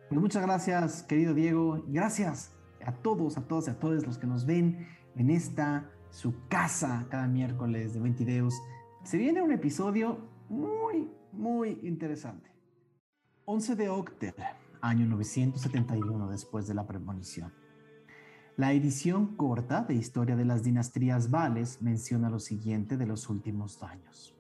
Pues 0.10 0.19
muchas 0.19 0.43
gracias, 0.43 1.03
querido 1.03 1.33
Diego. 1.33 1.83
Gracias 1.88 2.51
a 2.86 2.93
todos, 2.93 3.38
a 3.38 3.48
todos 3.48 3.67
y 3.67 3.71
a 3.71 3.79
todos 3.79 4.05
los 4.05 4.17
que 4.17 4.27
nos 4.27 4.45
ven 4.45 4.88
en 5.15 5.29
esta 5.29 5.89
su 6.10 6.48
casa 6.48 7.05
cada 7.10 7.27
miércoles 7.27 7.93
de 7.93 8.00
Ventideos. 8.01 8.62
Se 9.03 9.17
viene 9.17 9.41
un 9.41 9.51
episodio 9.51 10.19
muy, 10.50 11.10
muy 11.31 11.79
interesante. 11.83 12.50
11 13.45 13.75
de 13.75 13.89
octubre, 13.89 14.45
año 14.81 15.05
971 15.05 16.29
después 16.29 16.67
de 16.67 16.74
la 16.74 16.86
premonición. 16.86 17.53
La 18.58 18.74
edición 18.74 19.38
corta 19.38 19.84
de 19.84 19.96
Historia 19.96 20.36
de 20.36 20.43
las 20.43 20.62
Dinastías 20.62 21.31
Vales 21.31 21.81
menciona 21.81 22.29
lo 22.29 22.38
siguiente 22.38 22.98
de 22.98 23.05
los 23.05 23.29
últimos 23.29 23.81
años. 23.81 24.36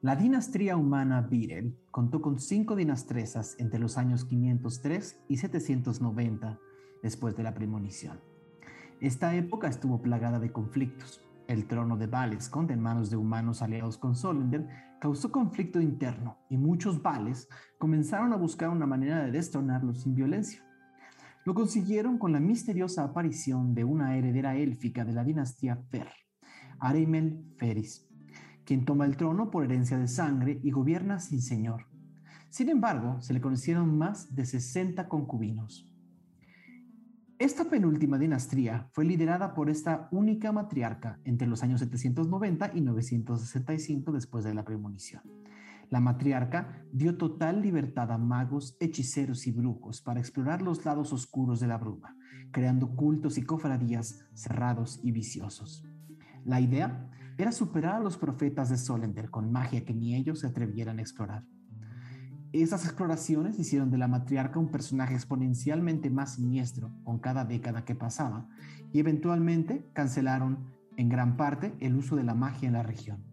La 0.00 0.16
dinastía 0.16 0.78
humana 0.78 1.20
Virel 1.20 1.76
contó 1.90 2.22
con 2.22 2.40
cinco 2.40 2.76
dinastresas 2.76 3.56
entre 3.58 3.78
los 3.78 3.98
años 3.98 4.24
503 4.24 5.20
y 5.28 5.36
790 5.36 6.58
después 7.02 7.36
de 7.36 7.42
la 7.42 7.52
premonición. 7.52 8.18
Esta 9.02 9.34
época 9.34 9.68
estuvo 9.68 10.00
plagada 10.00 10.40
de 10.40 10.50
conflictos. 10.50 11.20
El 11.46 11.66
trono 11.66 11.98
de 11.98 12.06
Valescont 12.06 12.70
en 12.70 12.80
manos 12.80 13.10
de 13.10 13.18
humanos 13.18 13.60
aliados 13.60 13.98
con 13.98 14.16
Solender 14.16 14.66
causó 14.98 15.30
conflicto 15.30 15.78
interno 15.78 16.38
y 16.48 16.56
muchos 16.56 17.02
Vales 17.02 17.50
comenzaron 17.76 18.32
a 18.32 18.36
buscar 18.36 18.70
una 18.70 18.86
manera 18.86 19.22
de 19.24 19.30
destronarlo 19.30 19.94
sin 19.94 20.14
violencia. 20.14 20.64
Lo 21.44 21.54
consiguieron 21.54 22.18
con 22.18 22.32
la 22.32 22.40
misteriosa 22.40 23.02
aparición 23.02 23.74
de 23.74 23.84
una 23.84 24.16
heredera 24.16 24.56
élfica 24.56 25.04
de 25.04 25.12
la 25.12 25.24
dinastía 25.24 25.76
Fer, 25.90 26.08
Arimel 26.78 27.44
Feris, 27.56 28.06
quien 28.64 28.84
toma 28.84 29.06
el 29.06 29.16
trono 29.16 29.50
por 29.50 29.64
herencia 29.64 29.98
de 29.98 30.06
sangre 30.06 30.60
y 30.62 30.70
gobierna 30.70 31.18
sin 31.18 31.40
señor. 31.40 31.86
Sin 32.50 32.68
embargo, 32.68 33.20
se 33.22 33.32
le 33.32 33.40
conocieron 33.40 33.96
más 33.96 34.34
de 34.34 34.44
60 34.44 35.08
concubinos. 35.08 35.90
Esta 37.38 37.64
penúltima 37.64 38.18
dinastía 38.18 38.90
fue 38.92 39.06
liderada 39.06 39.54
por 39.54 39.70
esta 39.70 40.08
única 40.10 40.52
matriarca 40.52 41.20
entre 41.24 41.48
los 41.48 41.62
años 41.62 41.80
790 41.80 42.72
y 42.74 42.82
965 42.82 44.12
después 44.12 44.44
de 44.44 44.52
la 44.52 44.62
premonición. 44.62 45.22
La 45.90 45.98
matriarca 45.98 46.84
dio 46.92 47.16
total 47.16 47.62
libertad 47.62 48.12
a 48.12 48.18
magos, 48.18 48.76
hechiceros 48.78 49.48
y 49.48 49.50
brujos 49.50 50.00
para 50.00 50.20
explorar 50.20 50.62
los 50.62 50.84
lados 50.84 51.12
oscuros 51.12 51.58
de 51.58 51.66
la 51.66 51.78
bruma, 51.78 52.16
creando 52.52 52.94
cultos 52.94 53.38
y 53.38 53.42
cofradías 53.42 54.24
cerrados 54.32 55.00
y 55.02 55.10
viciosos. 55.10 55.84
La 56.44 56.60
idea 56.60 57.10
era 57.36 57.50
superar 57.50 57.96
a 57.96 58.00
los 58.00 58.16
profetas 58.16 58.70
de 58.70 58.76
Solender 58.76 59.30
con 59.30 59.50
magia 59.50 59.84
que 59.84 59.92
ni 59.92 60.14
ellos 60.14 60.40
se 60.40 60.46
atrevieran 60.46 61.00
a 61.00 61.02
explorar. 61.02 61.44
Esas 62.52 62.84
exploraciones 62.84 63.58
hicieron 63.58 63.90
de 63.90 63.98
la 63.98 64.08
matriarca 64.08 64.60
un 64.60 64.70
personaje 64.70 65.14
exponencialmente 65.14 66.08
más 66.08 66.34
siniestro 66.34 66.92
con 67.02 67.18
cada 67.18 67.44
década 67.44 67.84
que 67.84 67.96
pasaba 67.96 68.48
y 68.92 69.00
eventualmente 69.00 69.90
cancelaron 69.92 70.70
en 70.96 71.08
gran 71.08 71.36
parte 71.36 71.74
el 71.80 71.96
uso 71.96 72.14
de 72.14 72.24
la 72.24 72.34
magia 72.34 72.68
en 72.68 72.74
la 72.74 72.82
región. 72.84 73.29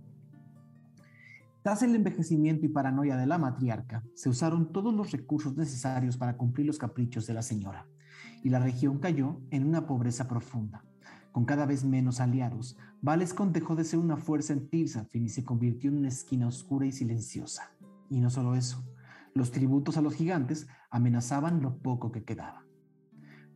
Tras 1.67 1.83
el 1.83 1.93
envejecimiento 1.95 2.65
y 2.65 2.69
paranoia 2.69 3.17
de 3.17 3.25
la 3.25 3.37
matriarca, 3.37 4.01
se 4.13 4.29
usaron 4.29 4.71
todos 4.71 4.93
los 4.93 5.11
recursos 5.11 5.57
necesarios 5.57 6.15
para 6.15 6.37
cumplir 6.37 6.65
los 6.65 6.77
caprichos 6.77 7.27
de 7.27 7.33
la 7.33 7.41
señora, 7.41 7.85
y 8.41 8.47
la 8.47 8.59
región 8.59 8.99
cayó 8.99 9.41
en 9.51 9.67
una 9.67 9.85
pobreza 9.85 10.29
profunda. 10.29 10.85
Con 11.33 11.43
cada 11.43 11.65
vez 11.65 11.83
menos 11.83 12.21
aliados, 12.21 12.77
Valescon 13.01 13.51
dejó 13.51 13.75
de 13.75 13.83
ser 13.83 13.99
una 13.99 14.15
fuerza 14.15 14.53
en 14.53 14.69
Tirsafin 14.69 15.25
y 15.25 15.27
se 15.27 15.43
convirtió 15.43 15.89
en 15.89 15.97
una 15.97 16.07
esquina 16.07 16.47
oscura 16.47 16.85
y 16.85 16.93
silenciosa. 16.93 17.73
Y 18.09 18.21
no 18.21 18.29
solo 18.29 18.55
eso, 18.55 18.87
los 19.33 19.51
tributos 19.51 19.97
a 19.97 20.01
los 20.01 20.15
gigantes 20.15 20.69
amenazaban 20.89 21.61
lo 21.61 21.79
poco 21.79 22.13
que 22.13 22.23
quedaba. 22.23 22.63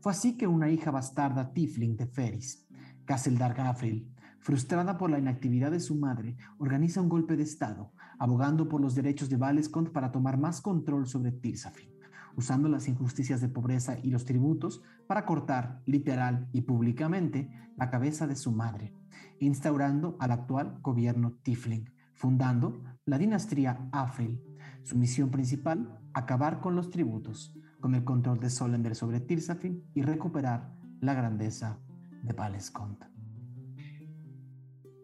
Fue 0.02 0.12
así 0.12 0.36
que 0.36 0.48
una 0.48 0.70
hija 0.70 0.92
bastarda 0.92 1.54
Tifling 1.54 1.96
de 1.96 2.08
Feris, 2.08 2.68
Casseldar 3.06 3.54
Gafril, 3.54 4.12
frustrada 4.42 4.98
por 4.98 5.10
la 5.10 5.20
inactividad 5.20 5.72
de 5.72 5.80
su 5.80 5.96
madre, 5.96 6.36
organiza 6.58 7.00
un 7.00 7.08
golpe 7.08 7.38
de 7.38 7.44
Estado, 7.44 7.94
abogando 8.22 8.70
por 8.70 8.82
los 8.82 8.94
derechos 8.94 9.30
de 9.30 9.36
Valescont 9.36 9.90
para 9.90 10.12
tomar 10.12 10.38
más 10.38 10.62
control 10.62 11.08
sobre 11.08 11.32
Tirsafin, 11.32 11.90
usando 12.36 12.70
las 12.70 12.88
injusticias 12.88 13.42
de 13.42 13.50
pobreza 13.50 13.98
y 14.04 14.12
los 14.12 14.26
tributos 14.26 14.84
para 15.08 15.26
cortar 15.26 15.82
literal 15.88 16.48
y 16.54 16.62
públicamente 16.62 17.50
la 17.78 17.90
cabeza 17.90 18.28
de 18.28 18.36
su 18.36 18.52
madre, 18.52 18.94
instaurando 19.40 20.18
al 20.20 20.34
actual 20.34 20.78
gobierno 20.84 21.40
Tifling, 21.42 21.90
fundando 22.14 22.84
la 23.06 23.18
dinastía 23.18 23.90
Afril. 23.92 24.40
Su 24.84 25.00
misión 25.00 25.32
principal, 25.32 26.00
acabar 26.14 26.60
con 26.60 26.76
los 26.76 26.92
tributos, 26.92 27.58
con 27.80 27.96
el 27.96 28.04
control 28.04 28.40
de 28.40 28.52
Solender 28.52 28.94
sobre 28.94 29.20
Tirsafin 29.20 29.84
y 29.96 30.04
recuperar 30.04 30.76
la 31.00 31.16
grandeza 31.16 31.80
de 32.22 32.34
Valescont. 32.34 33.04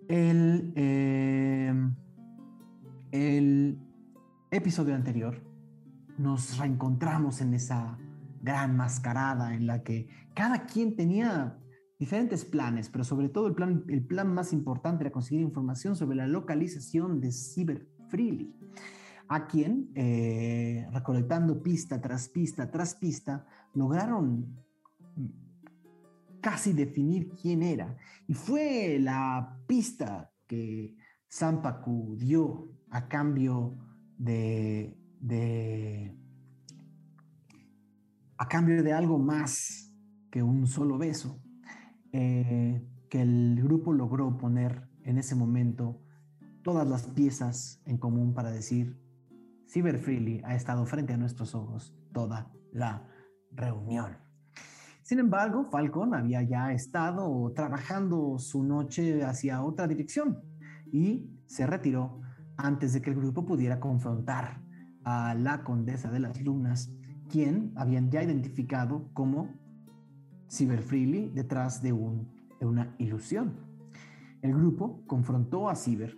El, 0.07 0.71
em, 0.75 1.95
el 3.11 3.79
episodio 4.51 4.95
anterior 4.95 5.41
nos 6.17 6.57
reencontramos 6.57 7.41
en 7.41 7.53
esa 7.53 7.97
gran 8.41 8.75
mascarada 8.75 9.53
en 9.53 9.67
la 9.67 9.83
que 9.83 10.09
cada 10.33 10.65
quien 10.65 10.95
tenía 10.95 11.57
diferentes 11.99 12.45
planes, 12.45 12.89
pero 12.89 13.03
sobre 13.03 13.29
todo 13.29 13.47
el 13.47 13.55
plan, 13.55 13.83
el 13.87 14.05
plan 14.05 14.33
más 14.33 14.53
importante 14.53 15.03
era 15.03 15.11
conseguir 15.11 15.41
información 15.41 15.95
sobre 15.95 16.17
la 16.17 16.27
localización 16.27 17.19
de 17.19 17.31
Cyber 17.31 17.87
Freely, 18.09 18.53
a 19.27 19.47
quien, 19.47 19.91
eh, 19.95 20.87
recolectando 20.91 21.61
pista 21.61 21.99
tras 21.99 22.29
pista 22.29 22.71
tras 22.71 22.95
pista, 22.95 23.45
lograron 23.73 24.63
casi 26.39 26.71
definir 26.71 27.29
quién 27.41 27.63
era. 27.63 27.97
Y 28.27 28.33
fue 28.33 28.99
la 28.99 29.59
pista 29.67 30.31
que 30.45 30.95
Sampaku 31.27 32.15
dio 32.17 32.76
a 32.89 33.07
cambio 33.07 33.77
de, 34.17 34.97
a 38.37 38.47
cambio 38.47 38.83
de 38.83 38.93
algo 38.93 39.19
más 39.19 39.93
que 40.31 40.43
un 40.43 40.67
solo 40.67 40.97
beso, 40.97 41.39
eh, 42.11 42.85
que 43.09 43.21
el 43.21 43.59
grupo 43.63 43.93
logró 43.93 44.37
poner 44.37 44.87
en 45.03 45.17
ese 45.17 45.35
momento 45.35 46.01
todas 46.63 46.87
las 46.87 47.03
piezas 47.07 47.81
en 47.85 47.97
común 47.97 48.33
para 48.33 48.51
decir, 48.51 48.99
Cyber 49.69 49.99
Freely 49.99 50.41
ha 50.43 50.55
estado 50.55 50.85
frente 50.85 51.13
a 51.13 51.17
nuestros 51.17 51.55
ojos 51.55 51.95
toda 52.13 52.51
la 52.71 53.07
reunión. 53.51 54.17
Sin 55.01 55.19
embargo, 55.19 55.65
Falcon 55.71 56.13
había 56.13 56.41
ya 56.41 56.73
estado 56.73 57.51
trabajando 57.53 58.37
su 58.39 58.63
noche 58.63 59.23
hacia 59.23 59.63
otra 59.63 59.87
dirección 59.87 60.41
y 60.91 61.29
se 61.45 61.65
retiró 61.65 62.19
antes 62.57 62.93
de 62.93 63.01
que 63.01 63.11
el 63.11 63.15
grupo 63.15 63.45
pudiera 63.45 63.79
confrontar 63.79 64.61
a 65.03 65.35
la 65.35 65.63
condesa 65.63 66.11
de 66.11 66.19
las 66.19 66.41
lunas, 66.41 66.91
quien 67.29 67.71
habían 67.75 68.09
ya 68.09 68.23
identificado 68.23 69.09
como 69.13 69.49
Cyber 70.49 70.81
Freely 70.81 71.29
detrás 71.29 71.81
de, 71.81 71.93
un, 71.93 72.27
de 72.59 72.65
una 72.65 72.95
ilusión. 72.97 73.53
El 74.41 74.53
grupo 74.53 75.03
confrontó 75.07 75.69
a 75.69 75.75
Cyber 75.75 76.17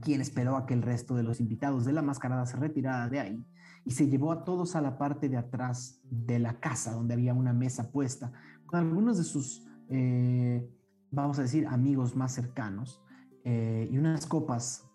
quien 0.00 0.20
esperó 0.20 0.56
a 0.56 0.66
que 0.66 0.74
el 0.74 0.82
resto 0.82 1.14
de 1.14 1.22
los 1.22 1.40
invitados 1.40 1.84
de 1.84 1.92
la 1.92 2.02
mascarada 2.02 2.46
se 2.46 2.56
retirara 2.56 3.08
de 3.08 3.20
ahí 3.20 3.46
y 3.84 3.92
se 3.92 4.08
llevó 4.08 4.32
a 4.32 4.44
todos 4.44 4.76
a 4.76 4.80
la 4.80 4.98
parte 4.98 5.28
de 5.28 5.36
atrás 5.36 6.00
de 6.10 6.38
la 6.38 6.58
casa 6.58 6.92
donde 6.92 7.14
había 7.14 7.34
una 7.34 7.52
mesa 7.52 7.90
puesta 7.90 8.32
con 8.66 8.80
algunos 8.80 9.18
de 9.18 9.24
sus, 9.24 9.66
eh, 9.88 10.66
vamos 11.10 11.38
a 11.38 11.42
decir, 11.42 11.66
amigos 11.66 12.16
más 12.16 12.32
cercanos 12.32 13.02
eh, 13.44 13.88
y 13.90 13.98
unas 13.98 14.26
copas 14.26 14.89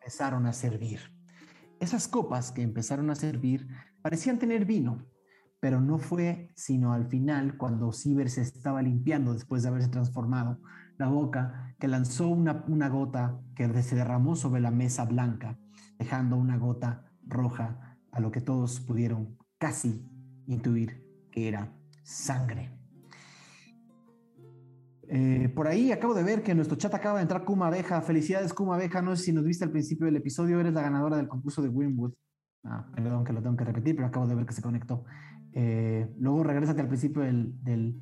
empezaron 0.00 0.46
a 0.46 0.52
servir. 0.52 1.00
Esas 1.78 2.08
copas 2.08 2.52
que 2.52 2.62
empezaron 2.62 3.10
a 3.10 3.14
servir 3.14 3.68
parecían 4.02 4.38
tener 4.38 4.64
vino, 4.64 5.06
pero 5.60 5.80
no 5.80 5.98
fue 5.98 6.50
sino 6.56 6.94
al 6.94 7.06
final 7.06 7.58
cuando 7.58 7.92
Ciber 7.92 8.30
se 8.30 8.40
estaba 8.40 8.80
limpiando 8.80 9.34
después 9.34 9.62
de 9.62 9.68
haberse 9.68 9.88
transformado 9.88 10.58
la 10.96 11.08
boca, 11.08 11.74
que 11.78 11.88
lanzó 11.88 12.28
una, 12.28 12.64
una 12.68 12.88
gota 12.88 13.40
que 13.54 13.82
se 13.82 13.96
derramó 13.96 14.36
sobre 14.36 14.60
la 14.60 14.70
mesa 14.70 15.04
blanca, 15.04 15.58
dejando 15.98 16.36
una 16.36 16.56
gota 16.56 17.10
roja 17.26 17.98
a 18.10 18.20
lo 18.20 18.30
que 18.30 18.40
todos 18.40 18.80
pudieron 18.80 19.38
casi 19.58 20.06
intuir 20.46 21.06
que 21.30 21.48
era 21.48 21.72
sangre. 22.02 22.79
Eh, 25.12 25.48
por 25.56 25.66
ahí 25.66 25.90
acabo 25.90 26.14
de 26.14 26.22
ver 26.22 26.40
que 26.44 26.54
nuestro 26.54 26.76
chat 26.76 26.94
acaba 26.94 27.16
de 27.16 27.22
entrar 27.22 27.44
Kuma 27.44 27.66
Abeja. 27.66 28.00
Felicidades, 28.00 28.54
Kuma 28.54 28.76
Abeja. 28.76 29.02
No 29.02 29.16
sé 29.16 29.24
si 29.24 29.32
nos 29.32 29.44
viste 29.44 29.64
al 29.64 29.72
principio 29.72 30.06
del 30.06 30.16
episodio. 30.16 30.60
Eres 30.60 30.72
la 30.72 30.82
ganadora 30.82 31.16
del 31.16 31.26
concurso 31.26 31.62
de 31.62 31.68
Winwood. 31.68 32.12
Ah, 32.62 32.86
perdón 32.94 33.24
que 33.24 33.32
lo 33.32 33.42
tengo 33.42 33.56
que 33.56 33.64
repetir, 33.64 33.96
pero 33.96 34.06
acabo 34.06 34.28
de 34.28 34.36
ver 34.36 34.46
que 34.46 34.52
se 34.52 34.62
conectó. 34.62 35.04
Eh, 35.52 36.08
luego 36.18 36.44
regrésate 36.44 36.80
al 36.80 36.86
principio 36.86 37.22
del, 37.22 38.00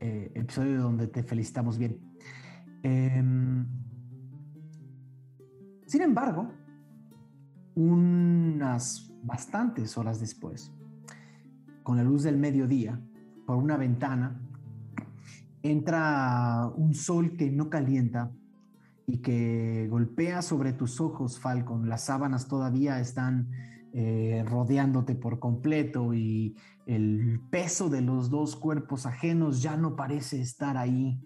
eh, 0.00 0.32
episodio 0.34 0.80
donde 0.80 1.08
te 1.08 1.22
felicitamos 1.22 1.76
bien. 1.76 2.00
Em, 2.82 3.66
sin 5.86 6.00
embargo, 6.00 6.50
unas 7.74 9.12
bastantes 9.22 9.98
horas 9.98 10.20
después, 10.20 10.72
con 11.82 11.98
la 11.98 12.02
luz 12.02 12.22
del 12.22 12.38
mediodía, 12.38 12.98
por 13.46 13.56
una 13.56 13.76
ventana, 13.76 14.40
entra 15.70 16.70
un 16.76 16.94
sol 16.94 17.36
que 17.36 17.50
no 17.50 17.70
calienta 17.70 18.32
y 19.06 19.18
que 19.18 19.86
golpea 19.88 20.42
sobre 20.42 20.72
tus 20.72 21.00
ojos, 21.00 21.38
Falcon. 21.38 21.88
Las 21.88 22.04
sábanas 22.06 22.48
todavía 22.48 23.00
están 23.00 23.50
eh, 23.92 24.44
rodeándote 24.46 25.14
por 25.14 25.38
completo 25.38 26.12
y 26.12 26.56
el 26.86 27.40
peso 27.50 27.88
de 27.88 28.00
los 28.00 28.30
dos 28.30 28.56
cuerpos 28.56 29.06
ajenos 29.06 29.62
ya 29.62 29.76
no 29.76 29.96
parece 29.96 30.40
estar 30.40 30.76
ahí. 30.76 31.20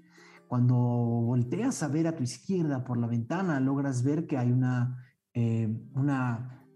Cuando 0.47 0.77
volteas 0.77 1.83
a 1.83 1.89
ver 1.89 2.07
a 2.07 2.17
tu 2.17 2.23
izquierda 2.23 2.85
por 2.85 2.99
la 2.99 3.07
ventana, 3.07 3.61
logras 3.61 4.03
ver 4.03 4.27
que 4.27 4.37
hay 4.37 4.53
una, 4.53 5.05
eh, 5.35 5.69
una 5.95 6.67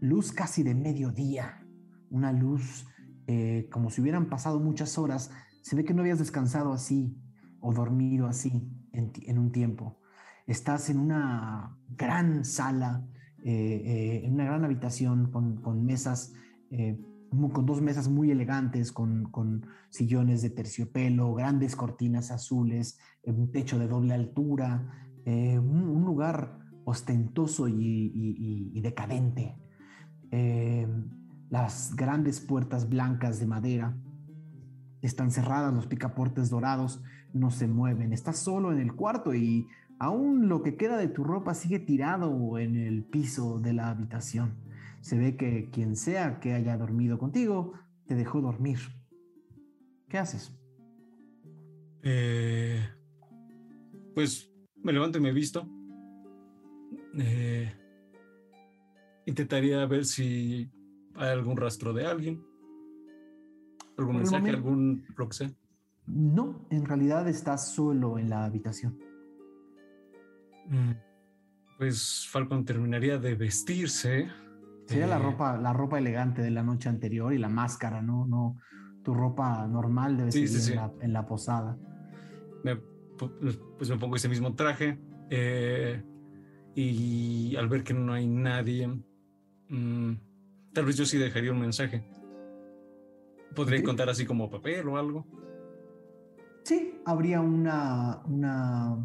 luz 0.00 0.32
casi 0.32 0.62
de 0.62 0.74
mediodía, 0.74 1.64
una 2.10 2.32
luz 2.32 2.86
eh, 3.26 3.68
como 3.72 3.90
si 3.90 4.02
hubieran 4.02 4.28
pasado 4.28 4.60
muchas 4.60 4.98
horas. 4.98 5.30
Se 5.64 5.74
ve 5.74 5.84
que 5.86 5.94
no 5.94 6.02
habías 6.02 6.18
descansado 6.18 6.74
así 6.74 7.16
o 7.58 7.72
dormido 7.72 8.26
así 8.26 8.70
en, 8.92 9.38
un 9.38 9.50
tiempo. 9.50 9.98
Estás 10.46 10.90
en 10.90 10.98
una 10.98 11.74
gran 11.88 12.44
sala, 12.44 13.08
eh, 13.42 14.20
en 14.24 14.34
una 14.34 14.44
gran 14.44 14.62
habitación 14.66 15.30
con, 15.30 15.86
mesas 15.86 16.34
con 17.54 17.64
dos 17.64 17.80
mesas 17.80 18.10
muy 18.10 18.30
elegantes, 18.30 18.92
con, 18.92 19.66
sillones 19.88 20.42
de 20.42 20.50
terciopelo, 20.50 21.32
grandes 21.32 21.76
cortinas 21.76 22.30
azules, 22.30 22.98
un 23.22 23.50
techo 23.50 23.78
de 23.78 23.88
doble 23.88 24.12
altura, 24.12 25.08
eh, 25.24 25.58
un, 25.58 26.04
lugar 26.04 26.58
ostentoso 26.84 27.68
y, 27.68 28.78
decadente. 28.82 29.56
Eh, 30.30 30.86
las 31.48 31.96
grandes 31.96 32.40
puertas 32.40 32.86
blancas 32.86 33.40
de 33.40 33.46
madera 33.46 33.96
están 35.06 35.30
cerradas, 35.30 35.72
los 35.72 35.86
picaportes 35.86 36.50
dorados 36.50 37.02
no 37.32 37.50
se 37.50 37.66
mueven. 37.66 38.12
Estás 38.12 38.38
solo 38.38 38.72
en 38.72 38.78
el 38.78 38.94
cuarto 38.94 39.34
y 39.34 39.66
aún 39.98 40.48
lo 40.48 40.62
que 40.62 40.76
queda 40.76 40.96
de 40.96 41.08
tu 41.08 41.24
ropa 41.24 41.54
sigue 41.54 41.78
tirado 41.78 42.58
en 42.58 42.76
el 42.76 43.04
piso 43.04 43.60
de 43.60 43.72
la 43.72 43.90
habitación 43.90 44.64
se 45.04 45.18
ve 45.18 45.36
que 45.36 45.68
quien 45.70 45.96
sea 45.96 46.40
que 46.40 46.54
haya 46.54 46.78
dormido 46.78 47.18
contigo 47.18 47.74
te 48.06 48.14
dejó 48.14 48.40
dormir. 48.40 48.78
¿Qué 50.08 50.16
haces? 50.16 50.50
Eh, 52.02 52.82
pues 54.14 54.50
me 54.82 54.94
levanto 54.94 55.18
y 55.18 55.20
me 55.20 55.32
visto. 55.32 55.68
Eh, 57.18 57.70
intentaría 59.26 59.84
ver 59.84 60.06
si 60.06 60.70
hay 61.16 61.28
algún 61.32 61.58
rastro 61.58 61.92
de 61.92 62.06
alguien. 62.06 62.42
¿Algún 63.96 64.16
mensaje? 64.16 64.50
¿Algún 64.50 65.04
lo 65.16 65.28
No, 66.06 66.66
en 66.70 66.84
realidad 66.84 67.28
estás 67.28 67.72
solo 67.74 68.18
en 68.18 68.30
la 68.30 68.44
habitación. 68.44 68.98
Mm, 70.66 70.92
pues 71.78 72.26
Falcon 72.30 72.64
terminaría 72.64 73.18
de 73.18 73.34
vestirse 73.34 74.28
Sería 74.86 75.06
la 75.06 75.18
ropa, 75.18 75.56
la 75.56 75.72
ropa 75.72 75.98
elegante 75.98 76.42
de 76.42 76.50
la 76.50 76.62
noche 76.62 76.88
anterior 76.88 77.32
y 77.32 77.38
la 77.38 77.48
máscara, 77.48 78.02
¿no? 78.02 78.26
No, 78.26 78.58
tu 79.02 79.14
ropa 79.14 79.66
normal 79.66 80.16
debe 80.16 80.32
ser 80.32 80.78
En, 81.00 81.12
la, 81.12 81.26
posada. 81.26 81.78
pues 83.18 83.90
me 83.90 83.96
pongo 83.96 84.16
ese 84.16 84.28
mismo 84.28 84.54
traje 84.54 84.98
eh, 85.30 86.02
y 86.74 87.56
al 87.56 87.68
ver 87.68 87.82
que 87.82 87.94
no 87.94 88.12
hay 88.12 88.26
nadie, 88.26 88.88
mm, 89.68 90.12
tal 90.72 90.84
vez 90.84 90.96
yo 90.96 91.06
sí 91.06 91.16
dejaría 91.16 91.52
un 91.52 91.60
mensaje. 91.60 92.04
¿Podría 93.54 93.82
contar 93.82 94.08
así 94.08 94.26
como 94.26 94.50
papel 94.50 94.88
o 94.88 94.96
algo? 94.96 95.26
Sí, 96.64 97.00
habría 97.04 97.40
una, 97.40 98.22
una, 98.26 98.96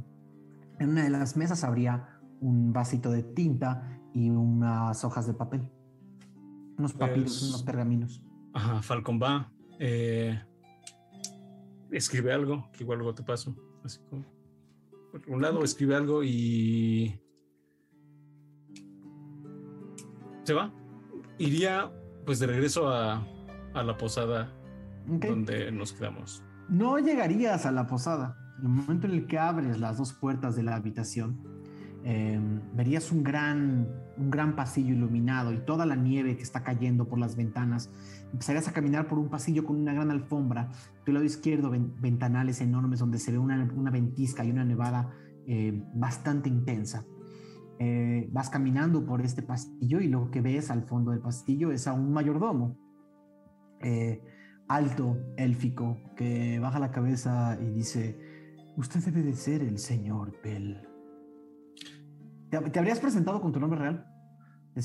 en 0.80 0.90
una 0.90 1.04
de 1.04 1.10
las 1.10 1.36
mesas 1.36 1.64
habría 1.64 2.20
un 2.40 2.72
vasito 2.72 3.12
de 3.12 3.24
tinta 3.24 4.00
y 4.14 4.30
unas 4.30 5.04
hojas 5.04 5.28
de 5.28 5.34
papel. 5.34 5.70
Unos 6.78 6.94
papiros, 6.94 7.38
pues, 7.38 7.50
unos 7.50 7.64
pergaminos. 7.64 8.24
Ajá, 8.54 8.82
Falcon 8.82 9.20
va. 9.22 9.52
Eh, 9.78 10.42
escribe 11.92 12.32
algo, 12.32 12.70
que 12.72 12.84
igual 12.84 13.00
luego 13.00 13.14
te 13.14 13.24
paso. 13.24 13.56
Así 13.84 14.00
como. 14.10 14.26
Por 15.12 15.22
un 15.28 15.42
lado, 15.42 15.64
escribe 15.64 15.96
algo 15.96 16.24
y. 16.24 17.20
Se 20.44 20.54
va. 20.54 20.74
Iría, 21.38 21.92
pues, 22.26 22.40
de 22.40 22.48
regreso 22.48 22.88
a, 22.88 23.28
a 23.74 23.84
la 23.84 23.98
posada 23.98 24.52
donde 25.06 25.72
nos 25.72 25.94
quedamos. 25.94 26.44
No 26.68 27.00
llegarías 27.00 27.66
a 27.66 27.72
la 27.72 27.88
posada. 27.88 28.38
En 28.60 28.66
el 28.66 28.72
momento 28.72 29.08
en 29.08 29.14
el 29.14 29.28
que 29.28 29.40
abres 29.40 29.80
las 29.80 29.98
dos 29.98 30.14
puertas 30.14 30.56
de 30.56 30.64
la 30.64 30.76
habitación, 30.76 31.40
Em, 32.04 32.62
verías 32.74 33.12
un 33.12 33.24
gran, 33.24 33.88
un 34.18 34.32
gran 34.32 34.56
pasillo 34.56 34.94
iluminado 34.94 35.52
y 35.52 35.58
toda 35.58 35.86
la 35.86 35.96
nieve 35.96 36.38
que 36.38 36.44
está 36.44 36.64
cayendo 36.64 37.10
por 37.10 37.20
las 37.20 37.36
ventanas. 37.36 37.92
Empezarías 38.32 38.68
a 38.70 38.72
caminar 38.72 39.08
por 39.08 39.20
un 39.20 39.30
pasillo 39.30 39.66
con 39.66 39.76
una 39.76 39.94
gran 39.94 40.10
alfombra. 40.10 40.70
Tu 41.06 41.12
lado 41.12 41.26
izquierdo, 41.26 41.72
ventanales 41.72 42.62
enormes 42.62 43.00
donde 43.00 43.20
se 43.20 43.32
ve 43.32 43.38
una, 43.38 43.70
una 43.76 43.92
ventisca 43.92 44.46
y 44.46 44.52
una 44.52 44.64
nevada 44.64 45.12
eh, 45.46 45.84
bastante 45.94 46.48
intensa. 46.48 47.06
Eh, 47.80 48.30
vas 48.32 48.50
caminando 48.50 49.06
por 49.06 49.22
este 49.22 49.42
pasillo 49.42 50.00
y 50.00 50.08
lo 50.08 50.32
que 50.32 50.42
ves 50.42 50.70
al 50.72 50.84
fondo 50.84 51.12
del 51.12 51.20
pasillo 51.20 51.72
es 51.72 51.88
a 51.88 51.94
un 51.94 52.14
mayordomo. 52.14 52.78
Eh, 53.82 54.22
alto, 54.68 55.18
élfico, 55.38 55.98
que 56.16 56.60
baja 56.60 56.80
la 56.80 56.92
cabeza 56.92 57.58
y 57.62 57.70
dice, 57.72 58.20
usted 58.78 59.04
debe 59.04 59.24
de 59.24 59.34
ser 59.34 59.62
el 59.62 59.80
señor 59.80 60.40
Bell. 60.44 60.88
¿Te, 62.50 62.80
habrías 62.80 63.00
presentado 63.00 63.42
con 63.42 63.52
tu 63.52 63.60
nombre 63.60 63.80
real? 63.80 64.06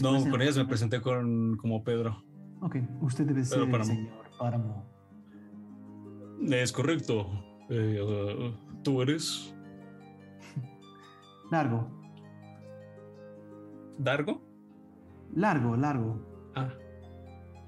no, 0.02 0.30
con 0.30 0.42
ellas 0.42 0.56
me 0.56 0.66
presenté 0.66 1.00
con, 1.00 1.56
como 1.56 1.84
Pedro. 1.84 2.24
Ok, 2.60 2.76
usted 3.00 3.26
debe 3.26 3.44
ser 3.44 3.60
el 3.62 3.84
señor 3.84 4.24
Páramo. 4.38 4.90
Es 6.42 6.72
correcto. 6.72 7.26
Eh, 7.70 8.00
uh, 8.00 8.82
¿Tú 8.82 9.02
eres? 9.02 9.54
Largo. 11.50 11.88
¿Largo? 13.98 14.42
Largo, 15.34 15.76
largo. 15.76 16.52
Ah, 16.54 16.72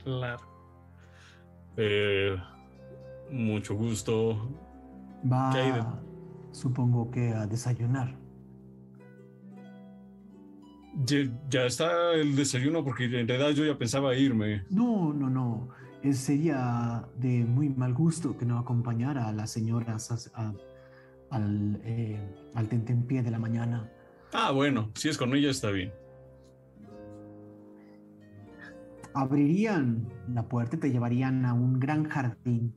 largo. 0.04 0.55
Eh, 1.76 2.36
mucho 3.30 3.74
gusto. 3.74 4.48
Va, 5.30 6.00
supongo 6.52 7.10
que 7.10 7.30
a 7.30 7.46
desayunar. 7.46 8.16
Ya, 11.50 11.66
está 11.66 12.14
el 12.14 12.34
desayuno 12.36 12.82
porque 12.82 13.04
en 13.04 13.28
realidad 13.28 13.50
yo 13.50 13.64
ya 13.64 13.76
pensaba 13.76 14.14
irme. 14.14 14.64
No, 14.70 15.12
no, 15.12 15.28
no. 15.28 15.68
sería 16.12 17.04
de 17.16 17.44
muy 17.44 17.68
mal 17.68 17.92
gusto 17.92 18.36
que 18.38 18.46
no 18.46 18.58
acompañara 18.58 19.28
a 19.28 19.32
las 19.32 19.50
señoras 19.50 20.32
al, 21.30 21.80
eh, 21.84 22.18
al 22.54 22.68
tentempié 22.68 23.22
de 23.22 23.30
la 23.30 23.38
mañana. 23.38 23.90
Ah, 24.32 24.52
bueno, 24.52 24.90
si 24.94 25.08
es 25.08 25.18
con 25.18 25.34
ella 25.34 25.50
está 25.50 25.70
bien. 25.70 25.92
Abrirían 29.16 30.06
la 30.28 30.46
puerta 30.46 30.76
y 30.76 30.78
te 30.78 30.90
llevarían 30.90 31.46
a 31.46 31.54
un 31.54 31.80
gran 31.80 32.04
jardín. 32.04 32.74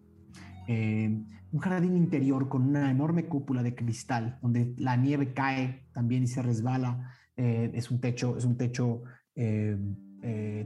Eh, 0.69 1.21
un 1.51 1.59
jardín 1.59 1.97
interior 1.97 2.47
con 2.47 2.61
una 2.61 2.89
enorme 2.89 3.25
cúpula 3.25 3.61
de 3.61 3.75
cristal, 3.75 4.39
donde 4.41 4.73
la 4.77 4.95
nieve 4.95 5.33
cae 5.33 5.89
también 5.93 6.23
y 6.23 6.27
se 6.27 6.41
resbala. 6.41 7.11
Eh, 7.35 7.71
es 7.73 7.91
un 7.91 7.99
techo, 7.99 8.37
es 8.37 8.45
un 8.45 8.55
techo 8.55 9.01
eh, 9.35 9.77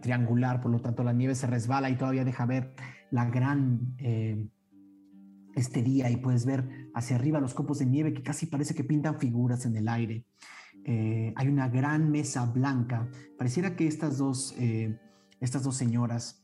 triangular, 0.04 0.62
por 0.62 0.70
lo 0.70 0.80
tanto 0.80 1.04
la 1.04 1.12
nieve 1.12 1.34
se 1.34 1.48
resbala 1.48 1.90
y 1.90 1.96
todavía 1.96 2.24
deja 2.24 2.46
ver 2.46 2.76
la 3.10 3.26
gran 3.26 3.96
este 5.56 5.82
día 5.82 6.12
y 6.12 6.18
puedes 6.18 6.46
ver 6.46 6.90
hacia 6.94 7.16
arriba 7.16 7.40
los 7.40 7.56
copos 7.56 7.80
de 7.80 7.88
nieve 7.88 8.14
que 8.14 8.22
casi 8.22 8.46
parece 8.46 8.76
que 8.76 8.84
pintan 8.84 9.20
figuras 9.20 9.66
en 9.66 9.76
el 9.76 9.88
aire. 9.88 10.26
hay 10.86 11.48
una 11.48 11.68
gran 11.70 12.12
mesa 12.12 12.46
blanca. 12.46 13.10
Pareciera 13.38 13.76
que 13.76 13.88
estas 13.88 14.20
dos, 14.20 14.56
estas 15.44 15.64
dos 15.64 15.76
señoras, 15.76 16.44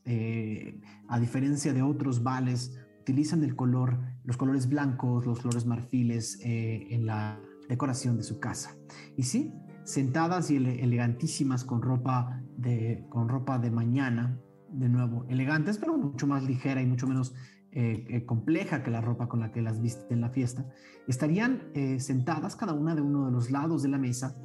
a 1.08 1.18
diferencia 1.18 1.72
de 1.72 1.82
otros 1.82 2.22
vales, 2.22 2.78
utilizan 3.00 3.42
el 3.42 3.56
color, 3.56 3.98
los 4.24 4.36
colores 4.36 4.68
blancos, 4.68 5.26
los 5.26 5.40
colores 5.40 5.66
marfiles 5.66 6.38
eh, 6.44 6.86
en 6.90 7.06
la 7.06 7.40
decoración 7.68 8.16
de 8.16 8.22
su 8.22 8.38
casa. 8.38 8.76
Y 9.16 9.24
sí, 9.24 9.52
sentadas 9.84 10.50
y 10.50 10.56
elegantísimas 10.56 11.64
con 11.64 11.82
ropa 11.82 12.40
de, 12.56 13.04
con 13.08 13.28
ropa 13.28 13.58
de 13.58 13.70
mañana, 13.70 14.38
de 14.70 14.88
nuevo, 14.88 15.24
elegantes, 15.28 15.78
pero 15.78 15.96
mucho 15.96 16.26
más 16.26 16.44
ligera 16.44 16.82
y 16.82 16.86
mucho 16.86 17.06
menos 17.08 17.34
eh, 17.72 18.04
eh, 18.08 18.24
compleja 18.26 18.82
que 18.82 18.90
la 18.90 19.00
ropa 19.00 19.28
con 19.28 19.40
la 19.40 19.50
que 19.50 19.62
las 19.62 19.80
viste 19.80 20.14
en 20.14 20.20
la 20.20 20.30
fiesta, 20.30 20.66
estarían 21.08 21.72
sentadas 21.98 22.54
cada 22.54 22.74
una 22.74 22.94
de 22.94 23.00
uno 23.00 23.26
de 23.26 23.32
los 23.32 23.50
lados 23.50 23.82
de 23.82 23.88
la 23.88 23.98
mesa, 23.98 24.36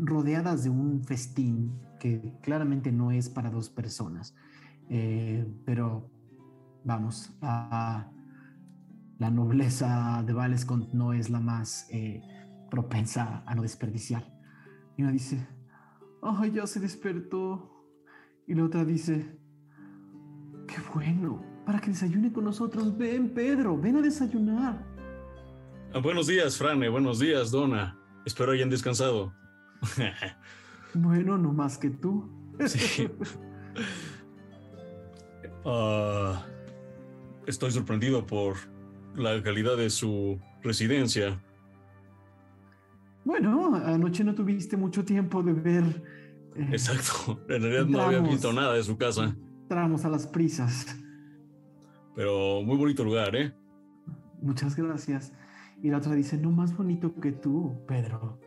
rodeadas 0.00 0.64
de 0.64 0.70
un 0.70 1.04
festín 1.04 1.78
que 2.00 2.34
claramente 2.42 2.92
no 2.92 3.10
es 3.10 3.28
para 3.28 3.50
dos 3.50 3.68
personas, 3.68 4.34
pero 5.64 6.10
vamos, 6.84 7.30
a 7.42 8.10
la 9.18 9.30
nobleza 9.30 10.22
de 10.24 10.32
Valescont 10.32 10.92
no 10.92 11.12
es 11.12 11.28
la 11.28 11.40
más 11.40 11.88
eh, 11.90 12.22
propensa 12.70 13.42
a 13.46 13.54
no 13.54 13.62
desperdiciar. 13.62 14.24
Y 14.96 15.02
una 15.02 15.12
dice, 15.12 15.46
ay, 16.22 16.52
ya 16.52 16.66
se 16.66 16.80
despertó. 16.80 17.84
Y 18.46 18.54
la 18.54 18.64
otra 18.64 18.84
dice, 18.84 19.38
qué 20.66 20.76
bueno, 20.94 21.44
para 21.66 21.80
que 21.80 21.90
desayune 21.90 22.32
con 22.32 22.44
nosotros. 22.44 22.96
Ven, 22.96 23.34
Pedro, 23.34 23.76
ven 23.76 23.96
a 23.96 24.02
desayunar. 24.02 24.86
Ah, 25.92 25.98
buenos 25.98 26.26
días, 26.26 26.56
Frane, 26.56 26.88
buenos 26.88 27.18
días, 27.18 27.50
Donna. 27.50 27.97
Espero 28.28 28.52
hayan 28.52 28.68
descansado. 28.68 29.32
bueno, 30.92 31.38
no 31.38 31.50
más 31.54 31.78
que 31.78 31.88
tú. 31.88 32.30
sí. 32.66 33.08
Ah, 35.64 36.44
estoy 37.46 37.70
sorprendido 37.70 38.26
por 38.26 38.56
la 39.16 39.42
calidad 39.42 39.78
de 39.78 39.88
su 39.88 40.38
residencia. 40.62 41.42
Bueno, 43.24 43.74
anoche 43.74 44.24
no 44.24 44.34
tuviste 44.34 44.76
mucho 44.76 45.06
tiempo 45.06 45.42
de 45.42 45.54
ver. 45.54 45.84
Eh, 46.54 46.68
Exacto, 46.72 47.42
en 47.48 47.62
realidad 47.62 47.86
no 47.86 48.02
había 48.02 48.20
visto 48.20 48.52
nada 48.52 48.74
de 48.74 48.82
su 48.82 48.98
casa. 48.98 49.34
Entramos 49.62 50.04
a 50.04 50.10
las 50.10 50.26
prisas. 50.26 50.98
Pero 52.14 52.60
muy 52.62 52.76
bonito 52.76 53.04
lugar, 53.04 53.34
¿eh? 53.34 53.54
Muchas 54.42 54.76
gracias. 54.76 55.32
Y 55.82 55.90
la 55.90 55.98
otra 55.98 56.14
dice, 56.14 56.36
no 56.36 56.50
más 56.50 56.76
bonito 56.76 57.14
que 57.20 57.32
tú, 57.32 57.84
Pedro. 57.86 58.40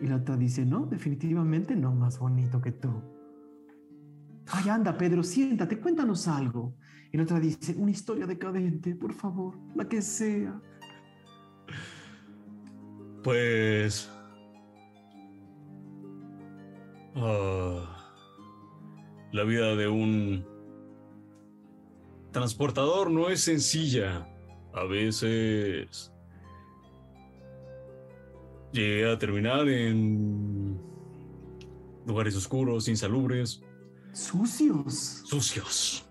Y 0.00 0.06
la 0.06 0.16
otra 0.16 0.36
dice, 0.36 0.64
no, 0.64 0.86
definitivamente 0.86 1.74
no 1.74 1.92
más 1.94 2.18
bonito 2.18 2.60
que 2.60 2.72
tú. 2.72 3.02
Ay, 4.46 4.68
anda, 4.68 4.96
Pedro, 4.96 5.22
siéntate, 5.22 5.80
cuéntanos 5.80 6.28
algo. 6.28 6.76
Y 7.12 7.16
la 7.16 7.24
otra 7.24 7.40
dice, 7.40 7.74
una 7.76 7.90
historia 7.90 8.26
decadente, 8.26 8.94
por 8.94 9.12
favor, 9.12 9.58
la 9.74 9.88
que 9.88 10.00
sea. 10.00 10.60
Pues... 13.24 14.10
Ah, 17.16 18.14
la 19.32 19.44
vida 19.44 19.74
de 19.74 19.88
un 19.88 20.46
transportador 22.30 23.10
no 23.10 23.28
es 23.28 23.40
sencilla. 23.40 24.28
A 24.72 24.84
veces 24.84 26.12
llegué 28.72 29.10
a 29.10 29.18
terminar 29.18 29.68
en 29.68 30.78
lugares 32.06 32.36
oscuros, 32.36 32.88
insalubres. 32.88 33.62
Sucios. 34.12 35.22
Sucios. 35.24 36.06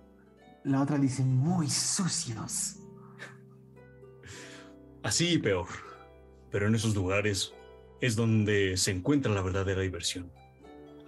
La 0.63 0.81
otra 0.81 0.97
dice, 0.97 1.23
muy 1.23 1.69
sucios. 1.69 2.77
Así 5.03 5.33
y 5.33 5.37
peor. 5.37 5.67
Pero 6.51 6.67
en 6.67 6.75
esos 6.75 6.95
lugares 6.95 7.53
es 8.01 8.15
donde 8.15 8.77
se 8.77 8.91
encuentra 8.91 9.33
la 9.33 9.41
verdadera 9.41 9.81
diversión. 9.81 10.31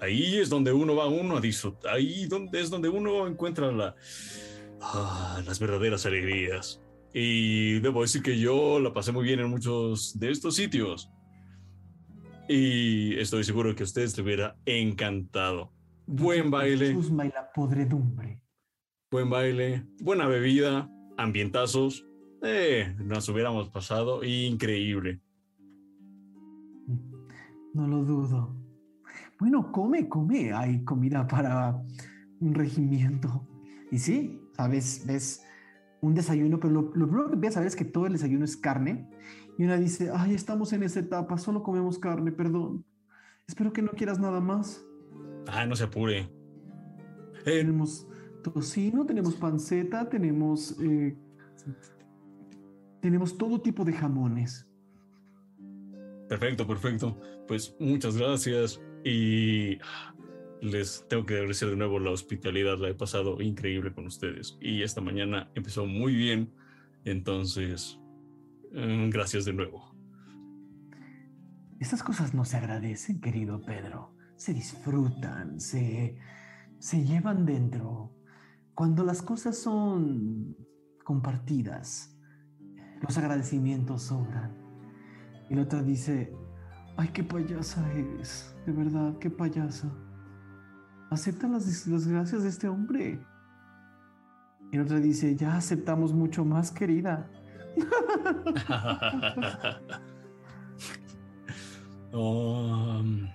Ahí 0.01 0.37
es 0.37 0.49
donde 0.49 0.71
uno 0.71 0.95
va 0.95 1.07
uno 1.07 1.37
a 1.37 1.41
disfrutar. 1.41 1.93
Ahí 1.93 2.25
donde 2.25 2.61
es 2.61 2.69
donde 2.69 2.89
uno 2.89 3.27
encuentra 3.27 3.71
la, 3.71 3.95
ah, 4.81 5.41
las 5.45 5.59
verdaderas 5.59 6.05
alegrías. 6.05 6.81
Y 7.13 7.79
debo 7.79 8.01
decir 8.01 8.21
que 8.21 8.39
yo 8.39 8.79
la 8.79 8.93
pasé 8.93 9.11
muy 9.11 9.25
bien 9.25 9.39
en 9.39 9.49
muchos 9.49 10.17
de 10.17 10.31
estos 10.31 10.55
sitios. 10.55 11.09
Y 12.49 13.17
estoy 13.17 13.45
seguro 13.45 13.73
que 13.75 13.83
a 13.83 13.85
ustedes 13.85 14.17
les 14.17 14.25
hubiera 14.25 14.57
encantado. 14.65 15.71
Buen 16.05 16.51
baile. 16.51 16.91
y 16.91 17.27
la 17.29 17.51
podredumbre 17.53 18.41
buen 19.11 19.27
baile, 19.27 19.87
buena 20.01 20.27
bebida, 20.27 20.87
ambientazos. 21.17 22.05
Eh, 22.43 22.95
nos 23.03 23.27
hubiéramos 23.27 23.69
pasado 23.69 24.23
increíble. 24.23 25.19
No 27.73 27.87
lo 27.87 28.03
dudo. 28.03 28.55
Bueno, 29.39 29.71
come, 29.71 30.07
come. 30.07 30.53
Hay 30.53 30.83
comida 30.83 31.25
para 31.25 31.81
un 32.39 32.53
regimiento. 32.53 33.47
Y 33.91 33.97
sí, 33.97 34.39
sabes, 34.55 35.03
ves 35.07 35.43
un 36.01 36.13
desayuno, 36.13 36.59
pero 36.59 36.73
lo, 36.73 36.91
primero 36.91 37.31
que 37.31 37.35
voy 37.35 37.47
a 37.47 37.51
saber 37.51 37.67
es 37.67 37.75
que 37.75 37.85
todo 37.85 38.05
el 38.05 38.13
desayuno 38.13 38.45
es 38.45 38.55
carne. 38.55 39.09
Y 39.59 39.65
una 39.65 39.75
dice, 39.75 40.09
ay, 40.15 40.35
estamos 40.35 40.71
en 40.71 40.83
esa 40.83 41.01
etapa, 41.01 41.37
solo 41.37 41.61
comemos 41.61 41.99
carne, 41.99 42.31
perdón. 42.31 42.85
Espero 43.45 43.73
que 43.73 43.81
no 43.81 43.91
quieras 43.91 44.17
nada 44.17 44.39
más. 44.39 44.87
Ah, 45.47 45.65
no 45.65 45.75
se 45.75 45.83
apure. 45.83 46.31
Tenemos 47.43 48.07
tocino, 48.41 49.05
tenemos 49.05 49.35
panceta, 49.35 50.07
tenemos, 50.07 50.79
eh, 50.81 51.13
tenemos 53.01 53.37
todo 53.37 53.59
tipo 53.59 53.83
de 53.83 53.91
jamones. 53.91 54.65
Perfecto, 56.29 56.65
perfecto. 56.65 57.19
Pues 57.45 57.75
muchas 57.81 58.15
gracias 58.15 58.79
y 59.03 59.77
les 60.61 61.05
tengo 61.09 61.25
que 61.25 61.33
agradecer 61.33 61.69
de 61.69 61.75
nuevo 61.75 61.99
la 61.99 62.11
hospitalidad. 62.11 62.77
La 62.77 62.87
he 62.87 62.95
pasado 62.95 63.41
increíble 63.41 63.91
con 63.91 64.05
ustedes 64.07 64.57
y 64.61 64.83
esta 64.83 65.01
mañana 65.01 65.51
empezó 65.53 65.85
muy 65.85 66.15
bien. 66.15 66.49
Entonces, 67.03 67.98
gracias 68.71 69.45
de 69.45 69.53
nuevo. 69.53 69.95
Estas 71.79 72.03
cosas 72.03 72.33
no 72.33 72.45
se 72.45 72.57
agradecen, 72.57 73.21
querido 73.21 73.61
Pedro. 73.61 74.13
Se 74.35 74.53
disfrutan, 74.53 75.59
se, 75.59 76.17
se 76.77 77.05
llevan 77.05 77.45
dentro. 77.45 78.13
Cuando 78.73 79.03
las 79.03 79.21
cosas 79.21 79.57
son 79.57 80.55
compartidas, 81.03 82.17
los 83.01 83.17
agradecimientos 83.17 84.03
sobran. 84.03 84.57
Y 85.49 85.55
la 85.55 85.63
otra 85.63 85.81
dice, 85.81 86.33
ay, 86.97 87.09
qué 87.09 87.23
payasa 87.23 87.91
eres, 87.93 88.55
de 88.65 88.71
verdad, 88.71 89.17
qué 89.19 89.29
payasa. 89.29 89.89
Acepta 91.09 91.47
las 91.47 91.65
desgracias 91.89 92.43
de 92.43 92.49
este 92.49 92.67
hombre. 92.67 93.25
Y 94.71 94.77
la 94.77 94.83
otra 94.83 94.99
dice, 94.99 95.35
ya 95.35 95.55
aceptamos 95.55 96.13
mucho 96.13 96.45
más, 96.45 96.71
querida. 96.71 97.31
Um, 102.11 103.27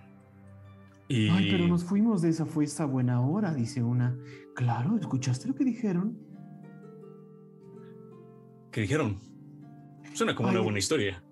ay, 1.08 1.48
pero 1.50 1.68
nos 1.68 1.84
fuimos 1.84 2.22
de 2.22 2.30
esa 2.30 2.44
fiesta 2.44 2.82
a 2.82 2.86
buena 2.86 3.20
hora, 3.20 3.54
dice 3.54 3.82
una. 3.82 4.18
Claro, 4.56 4.96
¿escuchaste 4.96 5.46
lo 5.48 5.54
que 5.54 5.64
dijeron? 5.64 6.18
¿Qué 8.72 8.80
dijeron? 8.80 9.20
Suena 10.14 10.34
como 10.34 10.48
una 10.48 10.60
buena 10.60 10.78
historia. 10.78 11.22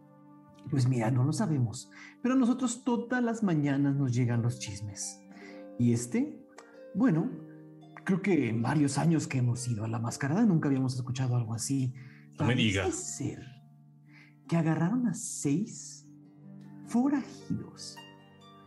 Pues 0.70 0.86
mira, 0.86 1.10
no 1.10 1.24
lo 1.24 1.32
sabemos, 1.32 1.90
pero 2.22 2.34
a 2.34 2.38
nosotros 2.38 2.84
todas 2.84 3.22
las 3.22 3.42
mañanas 3.42 3.96
nos 3.96 4.14
llegan 4.14 4.42
los 4.42 4.60
chismes. 4.60 5.20
Y 5.78 5.92
este, 5.92 6.38
bueno, 6.94 7.28
creo 8.04 8.22
que 8.22 8.48
en 8.48 8.62
varios 8.62 8.98
años 8.98 9.26
que 9.26 9.38
hemos 9.38 9.66
ido 9.66 9.84
a 9.84 9.88
la 9.88 9.98
mascarada 9.98 10.44
nunca 10.44 10.68
habíamos 10.68 10.94
escuchado 10.94 11.34
algo 11.34 11.54
así. 11.54 11.92
No 12.42 12.48
me 12.48 12.54
diga. 12.56 12.90
ser 12.90 13.40
que 14.48 14.56
agarraron 14.56 15.06
a 15.06 15.14
seis 15.14 16.06
forajidos 16.86 17.96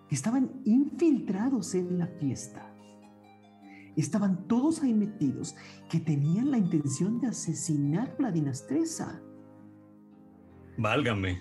que 0.07 0.15
estaban 0.15 0.61
infiltrados 0.63 1.75
en 1.75 1.99
la 1.99 2.07
fiesta. 2.07 2.73
Estaban 3.97 4.47
todos 4.47 4.81
ahí 4.81 4.93
metidos 4.93 5.55
que 5.89 5.99
tenían 5.99 6.51
la 6.51 6.57
intención 6.57 7.19
de 7.19 7.27
asesinar 7.27 8.15
a 8.17 8.21
la 8.23 8.31
dinastresa. 8.31 9.21
Válgame. 10.77 11.39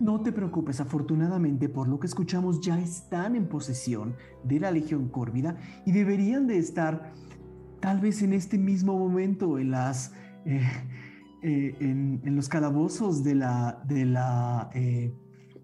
No 0.00 0.20
te 0.20 0.32
preocupes, 0.32 0.80
afortunadamente 0.80 1.68
por 1.68 1.88
lo 1.88 1.98
que 2.00 2.06
escuchamos 2.06 2.60
ya 2.60 2.78
están 2.78 3.34
en 3.34 3.48
posesión 3.48 4.16
de 4.42 4.60
la 4.60 4.70
Legión 4.70 5.08
Córvida 5.08 5.56
y 5.86 5.92
deberían 5.92 6.46
de 6.46 6.58
estar 6.58 7.12
tal 7.80 8.00
vez 8.00 8.22
en 8.22 8.32
este 8.32 8.58
mismo 8.58 8.98
momento 8.98 9.58
en 9.58 9.70
las 9.70 10.12
eh, 10.46 10.62
eh, 11.46 11.76
en, 11.78 12.36
los 12.36 12.48
calabozos 12.48 13.22
de 13.22 13.34
la 13.34 13.78
de 13.84 14.06
la 14.06 14.70
eh, 14.74 15.12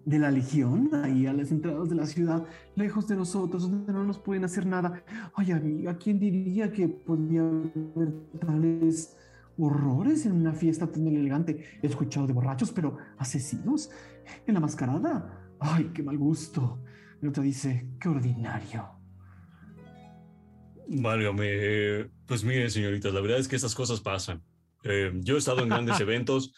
de 0.05 0.19
la 0.19 0.29
Legión, 0.29 0.91
ahí 0.93 1.25
a 1.25 1.33
las 1.33 1.49
entradas 1.49 1.89
de 1.89 1.95
la 1.95 2.05
ciudad, 2.05 2.45
lejos 2.75 3.07
de 3.07 3.15
nosotros, 3.15 3.63
donde 3.63 3.91
no 3.91 4.03
nos 4.03 4.19
pueden 4.19 4.43
hacer 4.43 4.67
nada. 4.67 5.03
Ay, 5.33 5.51
amiga, 5.51 5.97
¿quién 5.97 6.19
diría 6.19 6.71
que 6.71 6.87
podía 6.87 7.41
haber 7.41 8.13
tales 8.39 9.17
horrores 9.57 10.27
en 10.27 10.33
una 10.33 10.53
fiesta 10.53 10.85
tan 10.85 11.07
elegante? 11.07 11.63
He 11.81 11.87
escuchado 11.87 12.27
de 12.27 12.33
borrachos, 12.33 12.71
pero 12.71 12.97
asesinos 13.17 13.89
en 14.45 14.53
la 14.53 14.59
mascarada. 14.59 15.55
Ay, 15.59 15.89
qué 15.95 16.03
mal 16.03 16.17
gusto. 16.19 16.83
El 17.23 17.29
otro 17.29 17.41
dice, 17.41 17.87
qué 17.99 18.07
ordinario. 18.07 18.87
Válgame, 20.87 22.11
pues 22.27 22.43
mire, 22.43 22.69
señoritas, 22.69 23.11
la 23.13 23.21
verdad 23.21 23.39
es 23.39 23.47
que 23.47 23.55
estas 23.55 23.73
cosas 23.73 23.99
pasan. 23.99 24.43
Eh, 24.83 25.11
yo 25.15 25.35
he 25.35 25.39
estado 25.39 25.61
en 25.61 25.69
grandes 25.69 25.99
eventos 26.01 26.53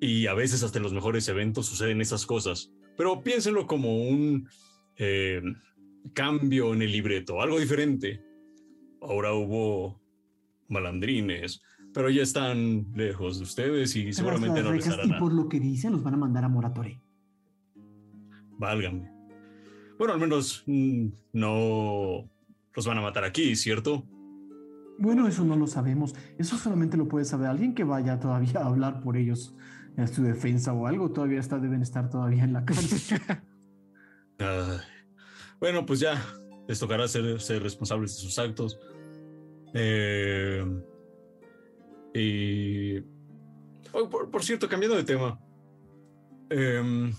y 0.00 0.26
a 0.26 0.34
veces 0.34 0.62
hasta 0.62 0.78
en 0.78 0.82
los 0.82 0.92
mejores 0.92 1.28
eventos 1.28 1.66
suceden 1.66 2.00
esas 2.00 2.26
cosas. 2.26 2.72
Pero 2.96 3.22
piénsenlo 3.22 3.66
como 3.66 4.08
un 4.08 4.48
eh, 4.96 5.42
cambio 6.12 6.72
en 6.74 6.82
el 6.82 6.92
libreto, 6.92 7.40
algo 7.40 7.58
diferente. 7.58 8.22
Ahora 9.00 9.32
hubo 9.32 10.00
malandrines, 10.68 11.62
pero 11.92 12.10
ya 12.10 12.22
están 12.22 12.86
lejos 12.94 13.38
de 13.38 13.44
ustedes 13.44 13.94
y 13.96 14.12
seguramente 14.12 14.62
no 14.62 14.72
les 14.72 14.88
hará 14.88 15.04
Y 15.04 15.12
por 15.18 15.32
lo 15.32 15.48
que 15.48 15.60
dicen, 15.60 15.92
los 15.92 16.02
van 16.02 16.14
a 16.14 16.18
mandar 16.18 16.44
a 16.44 16.48
Moratore. 16.48 17.00
Válgame. 18.58 19.10
Bueno, 19.98 20.14
al 20.14 20.20
menos 20.20 20.62
mm, 20.66 21.08
no 21.32 22.28
los 22.74 22.86
van 22.86 22.98
a 22.98 23.02
matar 23.02 23.24
aquí, 23.24 23.56
¿cierto? 23.56 24.06
Bueno, 24.98 25.28
eso 25.28 25.44
no 25.44 25.56
lo 25.56 25.66
sabemos. 25.66 26.14
Eso 26.38 26.56
solamente 26.56 26.96
lo 26.96 27.08
puede 27.08 27.24
saber 27.24 27.48
alguien 27.48 27.74
que 27.74 27.84
vaya 27.84 28.18
todavía 28.18 28.60
a 28.60 28.66
hablar 28.66 29.00
por 29.00 29.16
ellos 29.16 29.54
en 29.96 30.08
su 30.08 30.22
defensa 30.22 30.72
o 30.72 30.86
algo. 30.86 31.10
Todavía 31.10 31.40
está, 31.40 31.58
deben 31.58 31.82
estar 31.82 32.08
todavía 32.08 32.44
en 32.44 32.52
la 32.52 32.64
cárcel. 32.64 33.20
bueno, 35.60 35.84
pues 35.84 36.00
ya 36.00 36.22
les 36.66 36.78
tocará 36.78 37.06
ser, 37.08 37.40
ser 37.40 37.62
responsables 37.62 38.14
de 38.16 38.22
sus 38.22 38.38
actos. 38.38 38.78
Eh, 39.74 40.64
y. 42.14 42.98
Oh, 43.92 44.08
por, 44.08 44.42
cierto, 44.42 44.68
cambiando 44.68 44.96
de 44.96 45.04
tema. 45.04 45.38
Em, 46.50 47.12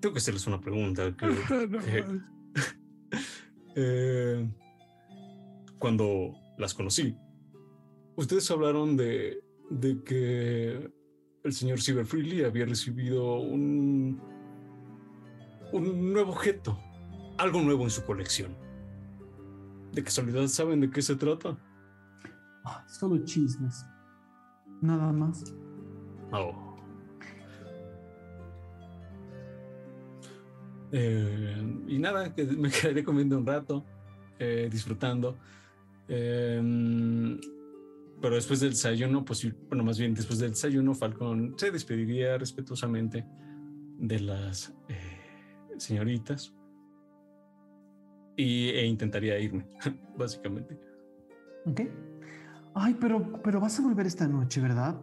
tengo 0.00 0.12
que 0.12 0.18
hacerles 0.18 0.46
una 0.46 0.60
pregunta. 0.60 1.14
Eh, 1.86 2.04
eh, 3.76 4.48
cuando 5.78 6.34
las 6.58 6.74
conocí, 6.74 7.16
ustedes 8.16 8.50
hablaron 8.50 8.96
de, 8.96 9.42
de 9.70 10.02
que 10.02 10.90
el 11.44 11.52
señor 11.52 11.80
Cyber 11.80 12.06
Freely 12.06 12.44
había 12.44 12.66
recibido 12.66 13.38
un, 13.40 14.20
un 15.72 16.12
nuevo 16.12 16.32
objeto, 16.32 16.78
algo 17.38 17.60
nuevo 17.60 17.84
en 17.84 17.90
su 17.90 18.04
colección. 18.04 18.56
¿De 19.92 20.02
casualidad 20.02 20.46
saben 20.48 20.80
de 20.80 20.90
qué 20.90 21.02
se 21.02 21.14
trata? 21.14 21.56
Ah, 22.64 22.84
solo 22.88 23.24
chismes. 23.24 23.84
Nada 24.80 25.12
más. 25.12 25.54
Oh. 26.32 26.74
Eh, 30.90 31.82
y 31.88 31.98
nada, 31.98 32.34
que 32.34 32.44
me 32.44 32.70
quedaré 32.70 33.04
comiendo 33.04 33.38
un 33.38 33.46
rato, 33.46 33.84
eh, 34.38 34.68
disfrutando. 34.70 35.36
Em, 36.08 37.38
pero 38.20 38.34
después 38.36 38.60
del 38.60 38.70
desayuno, 38.70 39.24
pues, 39.24 39.46
bueno, 39.68 39.84
más 39.84 39.98
bien 39.98 40.14
después 40.14 40.38
del 40.38 40.50
desayuno, 40.50 40.94
Falcón 40.94 41.54
se 41.58 41.70
despediría 41.70 42.38
respetuosamente 42.38 43.26
de 43.98 44.20
las 44.20 44.74
eh, 44.88 45.74
señoritas 45.78 46.54
y, 48.36 48.68
e 48.70 48.86
intentaría 48.86 49.38
irme, 49.38 49.66
básicamente. 50.18 50.78
Ok. 51.66 51.80
Ay, 52.74 52.96
pero, 53.00 53.40
pero 53.42 53.60
vas 53.60 53.78
a 53.78 53.82
volver 53.82 54.06
esta 54.06 54.26
noche, 54.26 54.60
¿verdad? 54.60 55.00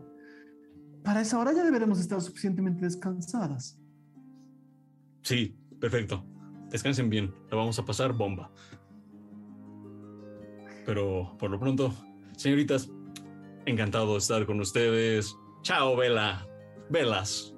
Para 1.03 1.21
esa 1.21 1.39
hora 1.39 1.53
ya 1.53 1.63
deberemos 1.63 1.99
estar 1.99 2.21
suficientemente 2.21 2.85
descansadas. 2.85 3.79
Sí, 5.23 5.57
perfecto. 5.79 6.25
Descansen 6.69 7.09
bien. 7.09 7.33
La 7.49 7.57
vamos 7.57 7.79
a 7.79 7.85
pasar 7.85 8.13
bomba. 8.13 8.51
Pero 10.85 11.35
por 11.37 11.51
lo 11.51 11.59
pronto, 11.59 11.93
señoritas, 12.35 12.89
encantado 13.65 14.13
de 14.13 14.17
estar 14.17 14.45
con 14.45 14.59
ustedes. 14.59 15.35
Chao, 15.61 15.95
Vela. 15.95 16.47
Velas. 16.89 17.53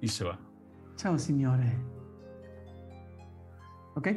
Y 0.00 0.08
se 0.08 0.24
va. 0.24 0.38
Chao, 0.96 1.18
señores. 1.18 1.72
Ok, 3.94 4.08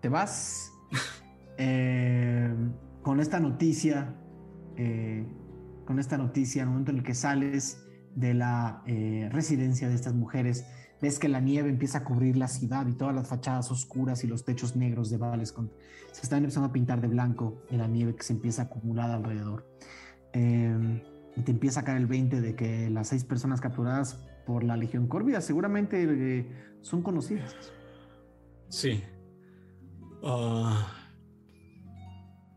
te 0.00 0.08
vas. 0.08 0.70
Eh, 1.58 2.50
con 3.02 3.20
esta 3.20 3.38
noticia, 3.38 4.16
eh, 4.76 5.24
con 5.84 5.98
esta 5.98 6.16
noticia, 6.16 6.62
en 6.62 6.68
el 6.68 6.72
momento 6.72 6.90
en 6.90 6.98
el 6.98 7.04
que 7.04 7.14
sales 7.14 7.86
de 8.14 8.32
la 8.32 8.82
eh, 8.86 9.28
residencia 9.30 9.88
de 9.88 9.94
estas 9.94 10.14
mujeres, 10.14 10.66
ves 11.02 11.18
que 11.18 11.28
la 11.28 11.40
nieve 11.40 11.68
empieza 11.68 11.98
a 11.98 12.04
cubrir 12.04 12.36
la 12.36 12.46
ciudad 12.46 12.86
y 12.86 12.92
todas 12.92 13.12
las 13.12 13.28
fachadas 13.28 13.72
oscuras 13.72 14.22
y 14.22 14.28
los 14.28 14.44
techos 14.44 14.76
negros 14.76 15.10
de 15.10 15.16
Vales 15.16 15.52
se 16.12 16.22
están 16.22 16.38
empezando 16.38 16.68
a 16.68 16.72
pintar 16.72 17.00
de 17.00 17.08
blanco 17.08 17.60
en 17.70 17.78
la 17.78 17.88
nieve 17.88 18.14
que 18.14 18.22
se 18.22 18.32
empieza 18.32 18.62
a 18.62 18.64
acumular 18.66 19.10
alrededor. 19.10 19.66
Em, 20.32 21.02
y 21.36 21.42
te 21.42 21.50
empieza 21.50 21.80
a 21.80 21.84
caer 21.84 21.98
el 21.98 22.06
20 22.06 22.40
de 22.40 22.54
que 22.54 22.88
las 22.88 23.08
seis 23.08 23.24
personas 23.24 23.60
capturadas 23.60 24.14
por 24.46 24.62
la 24.62 24.76
Legión 24.76 25.08
Córvida 25.08 25.40
seguramente 25.40 26.04
eh, 26.04 26.46
son 26.82 27.02
conocidas. 27.02 27.56
Sí. 28.68 29.02
Ah, 30.22 30.86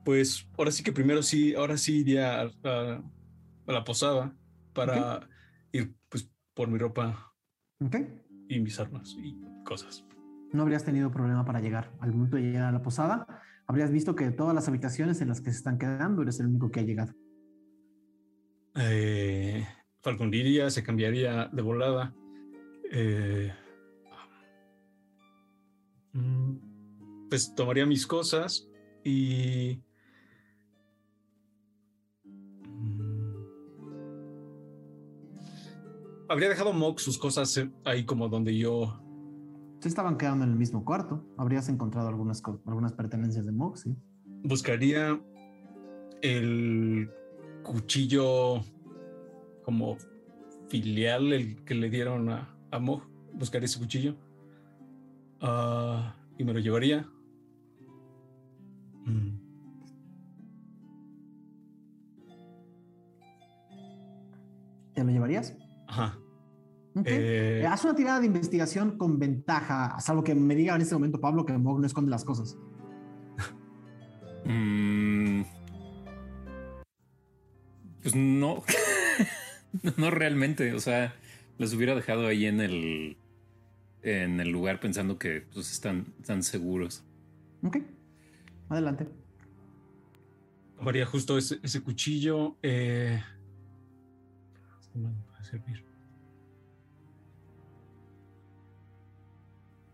pues 0.03 0.47
ahora 0.55 0.69
sí 0.69 0.83
que 0.83 0.91
primero 0.91 1.23
sí, 1.23 1.55
ahora 1.55 1.77
sí 1.77 2.01
iría 2.01 2.41
a, 2.41 3.01
la 3.65 3.83
posada 3.83 4.35
para 4.73 5.27
ir 5.71 5.95
pues 6.09 6.29
por 6.53 6.67
mi 6.67 6.77
ropa. 6.77 7.33
Okay 7.83 8.24
y 8.47 8.59
mis 8.59 8.79
armas 8.79 9.15
y 9.17 9.35
cosas. 9.63 10.05
No 10.51 10.61
habrías 10.61 10.83
tenido 10.83 11.11
problema 11.11 11.45
para 11.45 11.59
llegar 11.59 11.91
al 11.99 12.13
momento 12.13 12.37
de 12.37 12.43
llegar 12.43 12.65
a 12.65 12.71
la 12.71 12.81
posada. 12.81 13.41
Habrías 13.67 13.91
visto 13.91 14.15
que 14.15 14.31
todas 14.31 14.53
las 14.53 14.67
habitaciones 14.67 15.21
en 15.21 15.27
las 15.27 15.41
que 15.41 15.51
se 15.51 15.57
están 15.57 15.77
quedando 15.77 16.21
eres 16.21 16.39
el 16.39 16.47
único 16.47 16.71
que 16.71 16.79
ha 16.79 16.83
llegado. 16.83 17.13
Eh, 18.75 19.65
Falcon 20.01 20.29
diría, 20.29 20.69
se 20.69 20.83
cambiaría 20.83 21.49
de 21.51 21.61
volada. 21.61 22.13
Eh, 22.91 23.51
mm, 26.13 27.29
pues 27.29 27.53
tomaría 27.55 27.85
mis 27.85 28.05
cosas 28.05 28.69
y 29.03 29.81
habría 36.29 36.49
dejado 36.49 36.73
Mox 36.73 37.03
sus 37.03 37.17
cosas 37.17 37.55
eh, 37.57 37.69
ahí 37.83 38.05
como 38.05 38.29
donde 38.29 38.57
yo. 38.57 38.99
Se 39.79 39.87
estaban 39.87 40.17
quedando 40.17 40.45
en 40.45 40.51
el 40.51 40.57
mismo 40.57 40.83
cuarto. 40.83 41.23
Habrías 41.37 41.69
encontrado 41.69 42.07
algunas, 42.07 42.41
algunas 42.65 42.93
pertenencias 42.93 43.45
de 43.45 43.51
Mox, 43.51 43.81
¿sí? 43.81 43.95
Buscaría 44.43 45.19
el 46.21 47.09
cuchillo 47.63 48.61
como 49.63 49.97
filial, 50.69 51.33
el 51.33 51.63
que 51.65 51.75
le 51.75 51.89
dieron 51.89 52.29
a, 52.29 52.55
a 52.71 52.79
Mog. 52.79 53.03
Buscaría 53.33 53.65
ese 53.65 53.79
cuchillo. 53.79 54.15
Ah, 55.41 56.15
y 56.37 56.43
me 56.43 56.53
lo 56.53 56.59
llevaría. 56.59 57.07
Mm. 59.05 59.45
¿Te 64.93 65.03
lo 65.03 65.11
llevarías? 65.11 65.55
Ajá. 65.95 66.19
Eh, 67.03 67.61
eh, 67.61 67.67
haz 67.67 67.83
una 67.83 67.95
tirada 67.95 68.19
de 68.19 68.27
investigación 68.27 68.97
con 68.97 69.19
ventaja, 69.19 69.97
salvo 69.99 70.23
que 70.23 70.33
me 70.33 70.55
diga 70.55 70.75
en 70.75 70.81
este 70.81 70.95
momento 70.95 71.19
Pablo 71.19 71.45
que 71.45 71.57
Mog 71.57 71.79
no 71.79 71.87
esconde 71.87 72.11
las 72.11 72.23
cosas. 72.23 72.57
Mm. 74.45 75.41
pues 78.01 78.15
no. 78.15 78.63
no 79.97 80.11
realmente. 80.11 80.73
O 80.73 80.79
sea, 80.79 81.15
los 81.57 81.73
hubiera 81.73 81.95
dejado 81.95 82.27
ahí 82.27 82.45
en 82.45 82.61
el 82.61 83.17
en 84.03 84.39
el 84.39 84.49
lugar 84.49 84.79
pensando 84.79 85.17
que 85.17 85.41
pues, 85.53 85.71
están, 85.71 86.13
están 86.19 86.43
seguros. 86.43 87.03
Ok. 87.63 87.77
Adelante. 88.69 89.07
Tomaría 90.77 91.05
justo 91.05 91.37
ese, 91.37 91.59
ese 91.63 91.81
cuchillo. 91.81 92.55
Eh, 92.61 93.19
servir. 95.45 95.83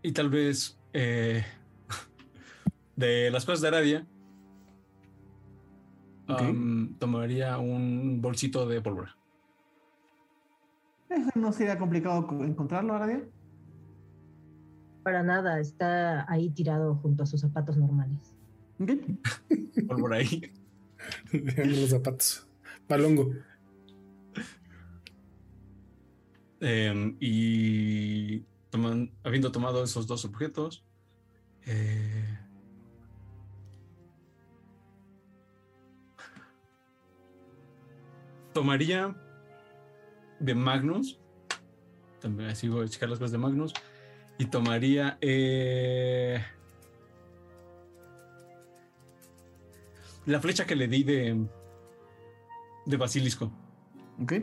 Y 0.03 0.11
tal 0.13 0.29
vez 0.29 0.79
eh, 0.93 1.43
de 2.95 3.29
las 3.29 3.45
cosas 3.45 3.61
de 3.61 3.67
Aradia, 3.67 4.07
um, 6.27 6.95
tomaría 6.97 7.57
un 7.59 8.21
bolsito 8.21 8.67
de 8.67 8.81
pólvora. 8.81 9.15
¿No 11.35 11.51
sería 11.51 11.77
complicado 11.77 12.27
encontrarlo, 12.41 12.93
Aradia? 12.93 13.21
Para 15.03 15.23
nada, 15.23 15.59
está 15.59 16.31
ahí 16.31 16.49
tirado 16.51 16.95
junto 16.95 17.23
a 17.23 17.25
sus 17.25 17.41
zapatos 17.41 17.77
normales. 17.77 18.35
¿Qué? 18.85 19.17
Pólvora 19.87 20.17
ahí. 20.17 20.51
los 21.31 21.89
zapatos. 21.89 22.47
Palongo. 22.87 23.31
Em, 26.63 27.17
y 27.19 28.45
habiendo 29.24 29.52
tomado 29.52 29.84
esos 29.84 30.06
dos 30.06 30.26
objetos, 30.26 30.86
eh, 31.65 32.38
tomaría 38.54 39.15
de 40.39 40.54
Magnus, 40.54 41.19
también 42.19 42.52
así 42.52 42.69
voy 42.69 42.86
a 42.86 42.89
checar 42.89 43.10
las 43.10 43.17
cosas 43.17 43.32
de 43.32 43.39
Magnus, 43.39 43.74
y 44.38 44.45
tomaría 44.45 45.17
eh, 45.19 46.43
la 50.28 50.39
flecha 50.39 50.65
que 50.65 50.76
le 50.76 50.88
di 50.88 51.04
de, 51.04 51.47
de 52.86 52.97
Basilisco. 52.97 53.52
Ok. 54.21 54.34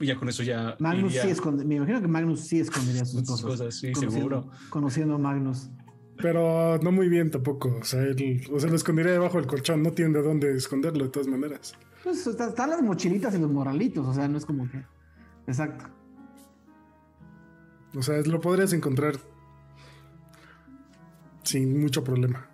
Y 0.00 0.06
ya 0.06 0.16
con 0.16 0.28
eso 0.28 0.42
ya. 0.42 0.76
Magnus 0.78 1.14
sí 1.14 1.28
esconde. 1.28 1.64
Me 1.64 1.76
imagino 1.76 2.00
que 2.00 2.08
Magnus 2.08 2.40
sí 2.40 2.60
escondería 2.60 3.04
sus, 3.04 3.20
sus 3.26 3.42
cosas. 3.42 3.74
sí, 3.74 3.94
seguro. 3.94 4.48
Conociendo 4.70 5.16
a 5.16 5.18
Magnus. 5.18 5.70
Pero 6.16 6.78
no 6.78 6.92
muy 6.92 7.08
bien 7.08 7.30
tampoco. 7.30 7.76
O 7.80 7.84
sea, 7.84 8.02
él, 8.02 8.46
o 8.52 8.58
sea, 8.58 8.70
lo 8.70 8.76
escondería 8.76 9.12
debajo 9.12 9.38
del 9.38 9.46
colchón. 9.46 9.82
No 9.82 9.92
tiene 9.92 10.18
de 10.18 10.22
dónde 10.22 10.56
esconderlo 10.56 11.04
de 11.04 11.10
todas 11.10 11.28
maneras. 11.28 11.74
Pues 12.02 12.26
están 12.26 12.70
las 12.70 12.82
mochilitas 12.82 13.34
y 13.34 13.38
los 13.38 13.50
morralitos. 13.50 14.06
O 14.06 14.14
sea, 14.14 14.28
no 14.28 14.38
es 14.38 14.46
como 14.46 14.68
que. 14.70 14.82
Exacto. 15.46 15.84
O 17.94 18.02
sea, 18.02 18.20
lo 18.22 18.40
podrías 18.40 18.72
encontrar 18.72 19.14
sin 21.42 21.80
mucho 21.80 22.04
problema. 22.04 22.46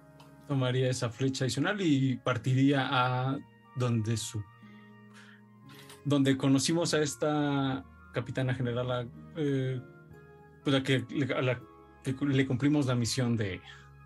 Tomaría 0.46 0.88
esa 0.88 1.10
flecha 1.10 1.44
adicional 1.44 1.80
y 1.80 2.16
partiría 2.16 2.88
a 2.90 3.38
donde 3.76 4.16
su 4.16 4.42
donde 6.04 6.36
conocimos 6.36 6.94
a 6.94 7.02
esta 7.02 7.84
capitana 8.12 8.54
general, 8.54 8.90
a, 8.90 9.06
eh, 9.36 9.80
pues 10.62 10.76
a 10.76 10.82
que, 10.82 11.04
la 11.10 11.60
que 12.02 12.14
le 12.26 12.46
cumplimos 12.46 12.86
la 12.86 12.94
misión 12.94 13.36
de, 13.36 13.60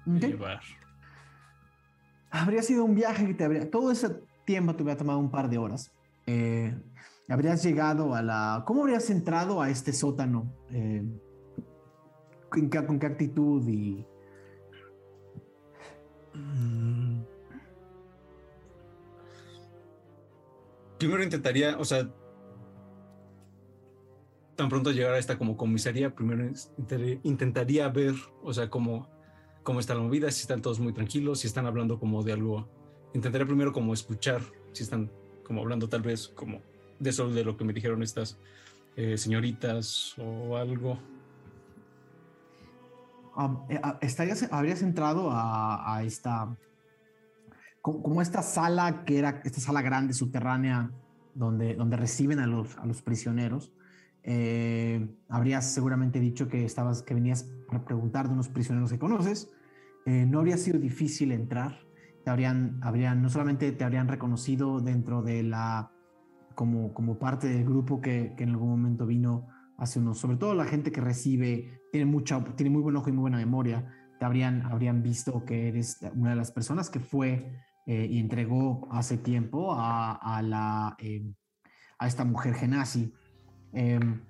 llevar. 0.06 0.60
Habría 2.30 2.62
sido 2.62 2.84
un 2.84 2.94
viaje 2.94 3.26
que 3.26 3.34
te 3.34 3.44
habría, 3.44 3.70
todo 3.70 3.90
ese 3.90 4.22
tiempo 4.44 4.74
te 4.74 4.82
hubiera 4.82 4.98
tomado 4.98 5.18
un 5.18 5.30
par 5.30 5.48
de 5.48 5.58
horas. 5.58 5.92
Eh, 6.26 6.74
habrías 7.28 7.62
llegado 7.62 8.14
a 8.14 8.22
la, 8.22 8.62
¿cómo 8.66 8.82
habrías 8.82 9.10
entrado 9.10 9.60
a 9.60 9.70
este 9.70 9.92
sótano? 9.92 10.52
Eh, 10.70 11.02
¿con, 12.48 12.70
qué, 12.70 12.84
¿Con 12.84 12.98
qué 12.98 13.06
actitud 13.06 13.66
y... 13.68 14.06
Mm. 16.34 16.97
Primero 20.98 21.22
intentaría, 21.22 21.78
o 21.78 21.84
sea, 21.84 22.08
tan 24.56 24.68
pronto 24.68 24.90
llegar 24.90 25.14
a 25.14 25.18
esta 25.18 25.38
como 25.38 25.56
comisaría, 25.56 26.14
primero 26.14 26.50
intentaría 27.22 27.88
ver, 27.88 28.14
o 28.42 28.52
sea, 28.52 28.68
cómo, 28.68 29.08
cómo 29.62 29.80
está 29.80 29.94
la 29.94 30.00
movida, 30.00 30.30
si 30.30 30.42
están 30.42 30.60
todos 30.60 30.80
muy 30.80 30.92
tranquilos, 30.92 31.40
si 31.40 31.46
están 31.46 31.66
hablando 31.66 31.98
como 31.98 32.22
de 32.22 32.32
algo. 32.32 32.68
Intentaría 33.14 33.46
primero 33.46 33.72
como 33.72 33.94
escuchar, 33.94 34.42
si 34.72 34.82
están 34.82 35.10
como 35.44 35.60
hablando 35.60 35.88
tal 35.88 36.02
vez 36.02 36.28
como 36.28 36.60
de 36.98 37.10
eso, 37.10 37.28
de 37.30 37.44
lo 37.44 37.56
que 37.56 37.64
me 37.64 37.72
dijeron 37.72 38.02
estas 38.02 38.38
eh, 38.96 39.16
señoritas 39.16 40.16
o 40.18 40.56
algo. 40.56 40.98
Ah, 43.36 43.98
estarías, 44.00 44.48
habrías 44.50 44.82
entrado 44.82 45.30
a 45.30 46.02
esta 46.04 46.56
como 47.82 48.20
esta 48.20 48.42
sala 48.42 49.04
que 49.04 49.18
era 49.18 49.40
esta 49.44 49.60
sala 49.60 49.82
grande 49.82 50.12
subterránea 50.14 50.90
donde, 51.34 51.74
donde 51.74 51.96
reciben 51.96 52.40
a 52.40 52.46
los, 52.46 52.76
a 52.78 52.86
los 52.86 53.02
prisioneros. 53.02 53.72
Eh, 54.24 55.08
habrías 55.28 55.72
seguramente 55.72 56.20
dicho 56.20 56.48
que 56.48 56.64
estabas 56.64 57.02
que 57.02 57.14
venías 57.14 57.44
para 57.66 57.84
preguntar 57.84 58.26
de 58.26 58.34
unos 58.34 58.48
prisioneros 58.48 58.90
que 58.90 58.98
conoces. 58.98 59.50
Eh, 60.04 60.26
no 60.26 60.40
habría 60.40 60.56
sido 60.56 60.78
difícil 60.78 61.32
entrar. 61.32 61.78
Te 62.24 62.30
habrían, 62.30 62.78
habrían, 62.82 63.22
no 63.22 63.30
solamente 63.30 63.72
te 63.72 63.84
habrían 63.84 64.08
reconocido 64.08 64.80
dentro 64.80 65.22
de 65.22 65.42
la 65.44 65.92
como, 66.54 66.92
como 66.92 67.18
parte 67.18 67.46
del 67.46 67.64
grupo 67.64 68.00
que, 68.00 68.34
que 68.36 68.42
en 68.42 68.50
algún 68.50 68.70
momento 68.70 69.06
vino 69.06 69.46
hace 69.78 70.00
unos, 70.00 70.18
sobre 70.18 70.36
todo 70.36 70.54
la 70.54 70.64
gente 70.64 70.90
que 70.90 71.00
recibe, 71.00 71.80
tiene 71.92 72.04
mucha, 72.04 72.42
tiene 72.56 72.70
muy 72.70 72.82
buen 72.82 72.96
ojo 72.96 73.08
y 73.08 73.12
muy 73.12 73.22
buena 73.22 73.36
memoria, 73.36 73.86
te 74.18 74.24
habrían, 74.24 74.62
habrían 74.62 75.02
visto 75.02 75.44
que 75.44 75.68
eres 75.68 76.00
una 76.14 76.30
de 76.30 76.36
las 76.36 76.50
personas 76.50 76.90
que 76.90 76.98
fue 76.98 77.52
eh, 77.88 78.06
y 78.10 78.18
entregó 78.18 78.86
hace 78.90 79.16
tiempo 79.16 79.74
a, 79.74 80.42
la, 80.44 80.94
em, 80.98 81.32
a 81.98 82.06
esta 82.06 82.22
mujer 82.22 82.52
Genasi. 82.52 83.14
Em, 83.72 84.20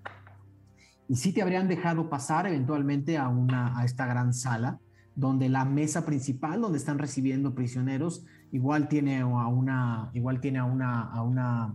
y 1.08 1.16
sí 1.16 1.32
te 1.32 1.42
habrían 1.42 1.66
dejado 1.66 2.08
pasar 2.08 2.46
eventualmente 2.46 3.18
a, 3.18 3.28
una, 3.28 3.76
a 3.76 3.84
esta 3.84 4.06
gran 4.06 4.32
sala, 4.32 4.78
donde 5.16 5.48
la 5.48 5.64
mesa 5.64 6.06
principal, 6.06 6.60
donde 6.60 6.78
están 6.78 7.00
recibiendo 7.00 7.56
prisioneros, 7.56 8.24
igual 8.52 8.86
tiene 8.86 9.22
a 9.22 9.26
una, 9.26 10.10
igual 10.14 10.40
tiene 10.40 10.60
a 10.60 10.64
una, 10.64 11.00
a 11.10 11.22
una 11.22 11.74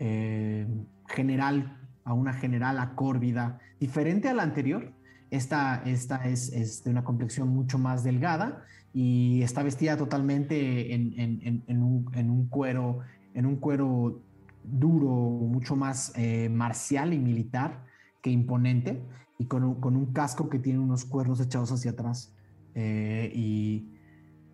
em, 0.00 0.84
general, 1.06 1.78
a 2.02 2.12
una 2.12 2.32
general 2.32 2.80
acórbida, 2.80 3.60
diferente 3.78 4.28
a 4.28 4.34
la 4.34 4.42
anterior. 4.42 4.92
Esta, 5.30 5.80
esta 5.84 6.28
es, 6.28 6.52
es 6.52 6.82
de 6.82 6.90
una 6.90 7.04
complexión 7.04 7.50
mucho 7.50 7.78
más 7.78 8.02
delgada 8.02 8.64
y 8.92 9.42
está 9.42 9.62
vestida 9.62 9.96
totalmente 9.96 10.94
en, 10.94 11.82
un, 11.82 12.46
cuero, 12.48 13.00
en 13.34 13.46
un 13.46 13.56
cuero 13.56 14.20
duro, 14.64 15.08
mucho 15.08 15.76
más 15.76 16.12
eh, 16.16 16.48
marcial 16.48 17.12
y 17.12 17.18
militar 17.18 17.84
que 18.20 18.30
imponente, 18.30 19.02
y 19.38 19.46
con 19.46 19.64
un, 19.64 20.12
casco 20.12 20.50
que 20.50 20.58
tiene 20.58 20.78
unos 20.78 21.04
cuernos 21.04 21.40
echados 21.40 21.72
hacia 21.72 21.92
atrás. 21.92 22.34
Eh, 22.74 23.32
y, 23.34 23.96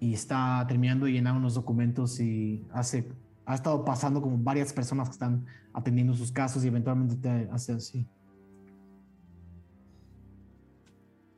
está 0.01 0.65
terminando 0.69 1.07
de 1.07 1.13
llenar 1.13 1.35
unos 1.37 1.55
documentos 1.55 2.21
y 2.21 2.65
hace, 2.73 3.09
ha 3.45 3.57
estado 3.57 3.85
pasando 3.85 4.23
como 4.23 4.39
varias 4.39 4.73
personas 4.73 5.09
que 5.09 5.15
están 5.15 5.45
atendiendo 5.73 6.15
sus 6.15 6.31
casos 6.31 6.65
y 6.65 6.69
eventualmente 6.69 7.17
te 7.17 7.51
hace 7.51 7.73
así. 7.73 8.07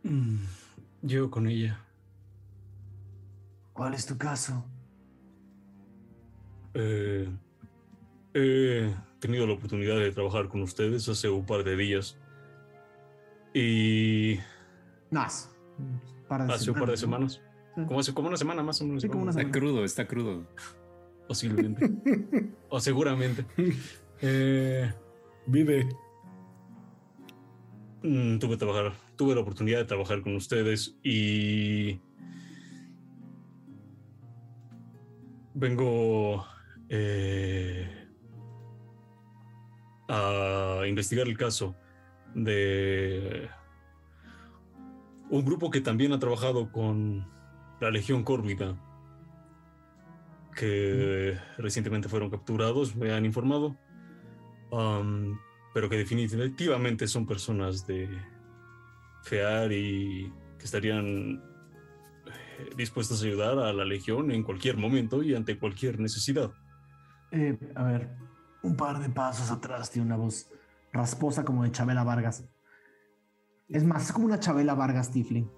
Mm, 0.02 0.36
yo 1.02 1.30
con 1.30 1.48
ella. 1.48 1.80
¿Cuál 3.78 3.94
es 3.94 4.06
tu 4.06 4.18
caso? 4.18 4.64
Eh, 6.74 7.28
he 8.34 8.92
tenido 9.20 9.46
la 9.46 9.52
oportunidad 9.52 9.94
de 9.98 10.10
trabajar 10.10 10.48
con 10.48 10.62
ustedes 10.62 11.08
hace 11.08 11.28
un 11.28 11.46
par 11.46 11.62
de 11.62 11.76
días. 11.76 12.18
Y. 13.54 14.40
Más. 15.12 15.54
hace 16.28 16.72
un 16.72 16.76
par 16.80 16.90
de 16.90 16.96
semanas. 16.96 17.40
Como 17.76 18.00
hace 18.00 18.12
como 18.12 18.26
una 18.26 18.36
semana 18.36 18.64
más 18.64 18.80
o 18.80 18.84
menos. 18.84 19.04
Está 19.04 19.48
crudo, 19.48 19.84
está 19.84 20.08
crudo. 20.08 20.44
Posiblemente. 21.28 21.88
o 22.68 22.80
seguramente. 22.80 23.46
Eh, 24.20 24.92
Vive. 25.46 25.88
Mm, 28.02 28.38
tuve, 28.40 28.56
trabajar, 28.56 28.92
tuve 29.14 29.36
la 29.36 29.42
oportunidad 29.42 29.78
de 29.78 29.84
trabajar 29.84 30.22
con 30.22 30.34
ustedes 30.34 30.96
y 31.04 32.00
vengo 35.58 36.46
eh, 36.88 38.06
a 40.08 40.82
investigar 40.86 41.26
el 41.26 41.36
caso 41.36 41.74
de 42.34 43.48
un 45.30 45.44
grupo 45.44 45.70
que 45.70 45.80
también 45.80 46.12
ha 46.12 46.18
trabajado 46.18 46.70
con 46.70 47.26
la 47.80 47.90
Legión 47.90 48.22
Córvica, 48.22 48.76
que 50.54 51.36
recientemente 51.58 52.08
fueron 52.08 52.30
capturados, 52.30 52.94
me 52.94 53.12
han 53.12 53.24
informado. 53.24 53.76
pero 55.74 55.88
que 55.88 55.96
definitivamente 55.96 57.06
son 57.06 57.26
personas 57.26 57.86
de 57.86 58.08
fear 59.22 59.72
y 59.72 60.32
que 60.58 60.64
estarían 60.64 61.42
dispuestas 62.76 63.22
a 63.22 63.26
ayudar 63.26 63.58
a 63.58 63.72
la 63.72 63.84
Legión 63.84 64.30
en 64.30 64.42
cualquier 64.42 64.76
momento 64.76 65.22
y 65.22 65.34
ante 65.34 65.58
cualquier 65.58 66.00
necesidad. 66.00 66.52
Eh, 67.30 67.58
a 67.74 67.82
ver, 67.84 68.16
un 68.62 68.76
par 68.76 68.98
de 68.98 69.08
pasos 69.08 69.50
atrás 69.50 69.90
tiene 69.90 70.06
una 70.06 70.16
voz 70.16 70.50
rasposa 70.92 71.44
como 71.44 71.64
de 71.64 71.72
Chabela 71.72 72.04
Vargas. 72.04 72.44
Es 73.68 73.84
más, 73.84 74.06
es 74.06 74.12
como 74.12 74.26
una 74.26 74.40
Chabela 74.40 74.74
Vargas 74.74 75.10
Tifling. 75.10 75.50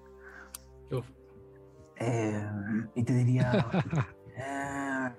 Eh, 1.96 2.50
y 2.94 3.02
te 3.02 3.14
diría... 3.14 3.66
Eh, 4.42 5.10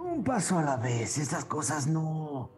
un 0.00 0.24
paso 0.24 0.58
a 0.58 0.62
la 0.64 0.76
vez. 0.78 1.18
Estas 1.18 1.44
cosas 1.44 1.86
no... 1.86 2.50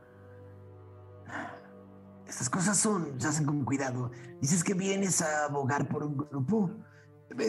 Estas 2.31 2.49
cosas 2.49 2.79
son, 2.79 3.21
se 3.21 3.27
hacen 3.27 3.45
con 3.45 3.65
cuidado. 3.65 4.13
Dices 4.41 4.63
que 4.63 4.73
vienes 4.73 5.21
a 5.21 5.47
abogar 5.47 5.89
por 5.89 6.05
un 6.05 6.17
grupo. 6.17 6.71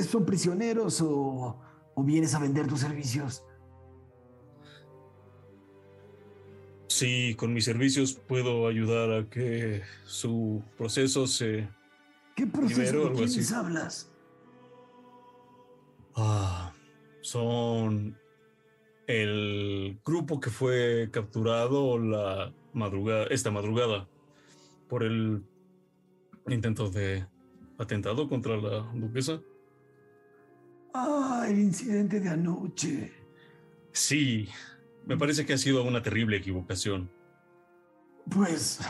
¿Son 0.09 0.25
prisioneros 0.25 1.01
o, 1.01 1.61
o 1.93 2.03
vienes 2.03 2.33
a 2.33 2.39
vender 2.39 2.65
tus 2.65 2.79
servicios? 2.79 3.45
Sí, 6.87 7.35
con 7.37 7.53
mis 7.53 7.63
servicios 7.63 8.13
puedo 8.27 8.67
ayudar 8.67 9.11
a 9.11 9.29
que 9.29 9.83
su 10.03 10.63
proceso 10.75 11.27
se... 11.27 11.69
¿Qué 12.35 12.47
proceso 12.47 13.09
de 13.09 13.13
quiénes 13.13 13.51
hablas? 13.51 14.11
Ah, 16.15 16.73
son 17.21 18.17
el 19.05 20.01
grupo 20.03 20.39
que 20.39 20.49
fue 20.49 21.09
capturado 21.11 21.99
la 21.99 22.51
madrugada, 22.73 23.25
esta 23.25 23.51
madrugada 23.51 24.07
por 24.91 25.03
el 25.03 25.41
intento 26.47 26.89
de 26.89 27.25
atentado 27.77 28.27
contra 28.27 28.57
la 28.57 28.91
duquesa. 28.93 29.39
Ah, 30.93 31.45
el 31.47 31.59
incidente 31.59 32.19
de 32.19 32.27
anoche. 32.27 33.13
Sí, 33.93 34.49
me 35.05 35.15
parece 35.15 35.45
que 35.45 35.53
ha 35.53 35.57
sido 35.57 35.85
una 35.85 36.01
terrible 36.01 36.35
equivocación. 36.35 37.09
Pues 38.29 38.81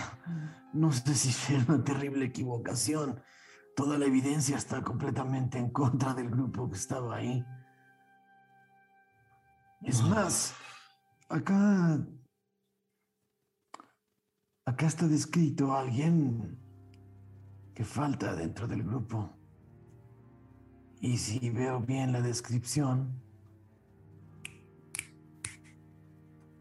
no 0.74 0.92
sé 0.92 1.14
si 1.14 1.32
fue 1.32 1.58
una 1.68 1.84
terrible 1.84 2.26
equivocación. 2.26 3.22
Toda 3.76 4.00
la 4.00 4.08
evidencia 4.08 4.58
está 4.58 4.82
completamente 4.82 5.60
en 5.60 5.70
contra 5.70 6.16
del 6.16 6.32
grupo 6.32 6.68
que 6.68 6.78
estaba 6.78 7.18
ahí. 7.18 7.46
Es 9.84 10.02
más, 10.02 10.56
acá. 11.30 12.04
Acá 14.66 14.86
está 14.86 15.08
descrito 15.08 15.74
alguien 15.74 16.58
que 17.74 17.84
falta 17.84 18.36
dentro 18.36 18.68
del 18.68 18.84
grupo. 18.84 19.30
Y 21.00 21.18
si 21.18 21.50
veo 21.50 21.80
bien 21.80 22.12
la 22.12 22.22
descripción, 22.22 23.20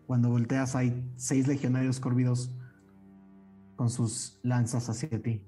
cuando 0.06 0.30
volteas 0.30 0.74
hay 0.74 1.08
seis 1.16 1.46
legionarios 1.46 2.00
corvidos 2.00 2.50
con 3.76 3.90
sus 3.90 4.38
lanzas 4.42 4.88
hacia 4.88 5.22
ti. 5.22 5.42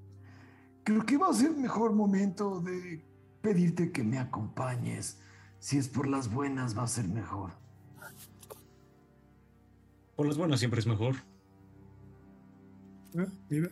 Creo 0.83 1.05
que 1.05 1.17
va 1.17 1.29
a 1.29 1.33
ser 1.33 1.51
mejor 1.51 1.93
momento 1.93 2.61
de 2.61 3.03
pedirte 3.41 3.91
que 3.91 4.03
me 4.03 4.19
acompañes. 4.19 5.19
Si 5.59 5.77
es 5.77 5.87
por 5.87 6.07
las 6.07 6.31
buenas, 6.31 6.77
va 6.77 6.83
a 6.83 6.87
ser 6.87 7.07
mejor. 7.07 7.51
Por 10.15 10.27
las 10.27 10.37
buenas 10.37 10.59
siempre 10.59 10.79
es 10.79 10.87
mejor. 10.87 11.15
Ah, 13.17 13.27
mira. 13.49 13.69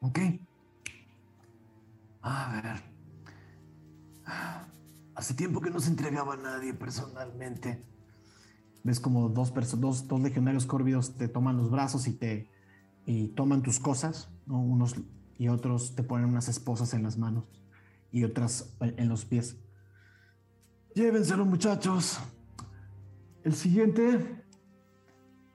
Ok. 0.00 0.18
A 2.22 2.52
ver. 2.52 2.82
Hace 5.14 5.34
tiempo 5.34 5.60
que 5.60 5.70
no 5.70 5.80
se 5.80 5.90
entregaba 5.90 6.34
a 6.34 6.36
nadie 6.36 6.74
personalmente. 6.74 7.82
Ves 8.84 9.00
como 9.00 9.28
dos, 9.28 9.52
dos, 9.80 10.06
dos 10.06 10.20
legionarios 10.20 10.66
córvidos 10.66 11.16
te 11.16 11.28
toman 11.28 11.56
los 11.56 11.70
brazos 11.70 12.06
y 12.06 12.12
te 12.12 12.50
y 13.06 13.28
toman 13.28 13.62
tus 13.62 13.78
cosas, 13.78 14.28
unos 14.46 14.96
y 15.38 15.48
otros 15.48 15.94
te 15.94 16.02
ponen 16.02 16.28
unas 16.28 16.48
esposas 16.48 16.92
en 16.92 17.04
las 17.04 17.16
manos 17.16 17.44
y 18.10 18.24
otras 18.24 18.74
en 18.80 19.08
los 19.08 19.24
pies. 19.24 19.56
Llévenselo, 20.94 21.44
muchachos. 21.44 22.18
El 23.44 23.54
siguiente. 23.54 24.45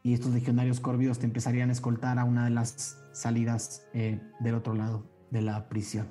Y 0.04 0.14
estos 0.14 0.32
legionarios 0.32 0.80
córvidos 0.80 1.20
te 1.20 1.26
empezarían 1.26 1.70
a 1.70 1.74
escoltar 1.74 2.18
a 2.18 2.24
una 2.24 2.45
de 2.45 2.52
las 2.52 2.99
salidas 3.12 3.88
eh, 3.93 4.20
del 4.39 4.56
otro 4.56 4.74
lado 4.74 5.04
de 5.30 5.41
la 5.41 5.70
prisión. 5.70 6.08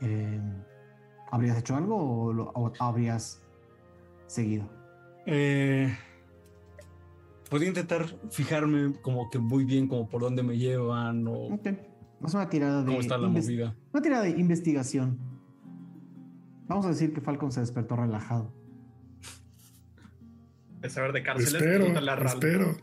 Eh, 0.00 0.40
¿Habrías 1.30 1.58
hecho 1.58 1.74
algo 1.74 1.96
o, 1.96 2.72
habrías 2.78 3.42
seguido? 4.26 4.68
Eh, 5.26 5.92
podría 7.50 7.68
intentar 7.68 8.06
fijarme 8.30 8.92
como 9.02 9.28
que 9.30 9.38
muy 9.38 9.64
bien 9.64 9.88
como 9.88 10.08
por 10.08 10.22
dónde 10.22 10.42
me 10.42 10.56
llevan 10.56 11.26
o 11.26 11.54
Ok. 11.54 11.66
Es 12.24 12.34
una 12.34 12.48
tirada 12.48 12.80
de 12.80 12.86
cómo 12.86 13.00
está 13.00 13.18
la 13.18 13.28
movida. 13.28 13.76
una 13.92 14.02
tirada 14.02 14.24
de 14.24 14.30
investigación. 14.30 15.18
Vamos 16.66 16.86
a 16.86 16.88
decir 16.88 17.12
que 17.12 17.20
Falcon 17.20 17.52
se 17.52 17.60
despertó 17.60 17.96
relajado. 17.96 18.52
El 20.82 20.90
saber 20.90 21.12
de 21.12 21.22
cárceles. 21.22 21.54
Espero, 21.54 22.00
la 22.00 22.16
RAL. 22.16 22.26
espero. 22.26 22.76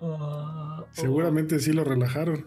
Ah, 0.00 0.84
Seguramente 0.92 1.58
sí 1.60 1.72
lo 1.72 1.84
relajaron. 1.84 2.46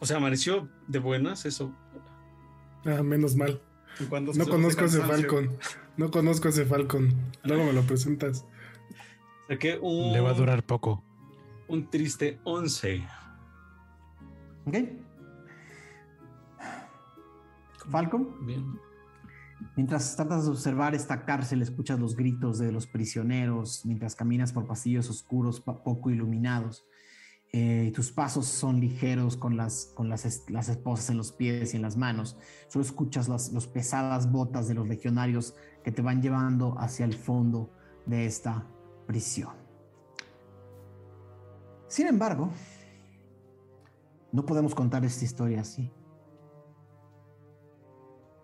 O 0.00 0.06
sea, 0.06 0.18
amaneció 0.18 0.68
de 0.88 0.98
buenas, 0.98 1.46
eso. 1.46 1.72
Ah, 2.84 3.02
menos 3.02 3.36
mal. 3.36 3.60
No 4.34 4.46
conozco 4.46 4.82
a 4.82 4.86
ese 4.86 5.00
Falcon. 5.00 5.56
No 5.96 6.10
conozco 6.10 6.48
a 6.48 6.50
ese 6.50 6.66
Falcon. 6.66 7.14
Luego 7.44 7.64
me 7.64 7.72
lo 7.72 7.82
presentas. 7.82 8.44
Saqué 9.48 9.78
un, 9.80 10.12
Le 10.12 10.20
va 10.20 10.30
a 10.30 10.34
durar 10.34 10.62
poco. 10.64 11.02
un 11.68 11.88
triste 11.88 12.38
11. 12.44 13.04
¿Ok? 14.66 14.74
Falcon, 17.90 18.44
Bien. 18.46 18.78
Mientras 19.76 20.16
tratas 20.16 20.44
de 20.46 20.50
observar 20.50 20.94
esta 20.94 21.24
cárcel, 21.24 21.62
escuchas 21.62 22.00
los 22.00 22.16
gritos 22.16 22.58
de 22.58 22.72
los 22.72 22.86
prisioneros 22.86 23.84
mientras 23.84 24.16
caminas 24.16 24.52
por 24.52 24.66
pasillos 24.66 25.08
oscuros, 25.10 25.60
poco 25.60 26.10
iluminados. 26.10 26.86
Eh, 27.52 27.92
tus 27.94 28.10
pasos 28.10 28.46
son 28.46 28.80
ligeros 28.80 29.36
con, 29.36 29.56
las, 29.56 29.94
esposas 30.68 31.10
en 31.10 31.16
los 31.16 31.32
pies 31.32 31.72
y 31.72 31.76
en 31.76 31.82
las 31.82 31.96
manos. 31.96 32.36
Solo 32.68 32.84
escuchas 32.84 33.28
las 33.28 33.66
pesadas 33.68 34.30
botas 34.32 34.66
de 34.66 34.74
los 34.74 34.88
legionarios 34.88 35.54
que 35.84 35.92
te 35.92 36.02
van 36.02 36.20
llevando 36.20 36.74
hacia 36.78 37.04
el 37.04 37.14
fondo 37.14 37.70
de 38.04 38.26
esta 38.26 38.66
prisión. 39.06 39.54
Sin 41.88 42.08
embargo, 42.08 42.50
no 44.32 44.44
podemos 44.44 44.74
contar 44.74 45.04
esta 45.04 45.24
historia 45.24 45.60
así. 45.60 45.92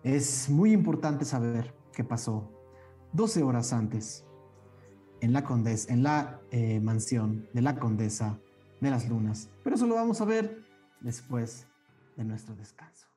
Es 0.03 0.49
muy 0.49 0.73
importante 0.73 1.23
saber 1.23 1.73
qué 1.93 2.03
pasó 2.03 2.51
12 3.13 3.41
horas 3.41 3.71
antes 3.71 4.25
en 5.21 5.31
la, 5.31 5.45
condes 5.45 5.89
en 5.89 6.03
la 6.03 6.41
eh, 6.51 6.81
mansión 6.81 7.47
de 7.53 7.61
la 7.61 7.79
condesa 7.79 8.37
de 8.81 8.91
las 8.91 9.07
lunas. 9.07 9.49
Pero 9.63 9.77
eso 9.77 9.87
lo 9.87 9.95
vamos 9.95 10.19
a 10.19 10.25
ver 10.25 10.61
después 10.99 11.67
de 12.17 12.25
nuestro 12.25 12.53
descanso. 12.53 13.07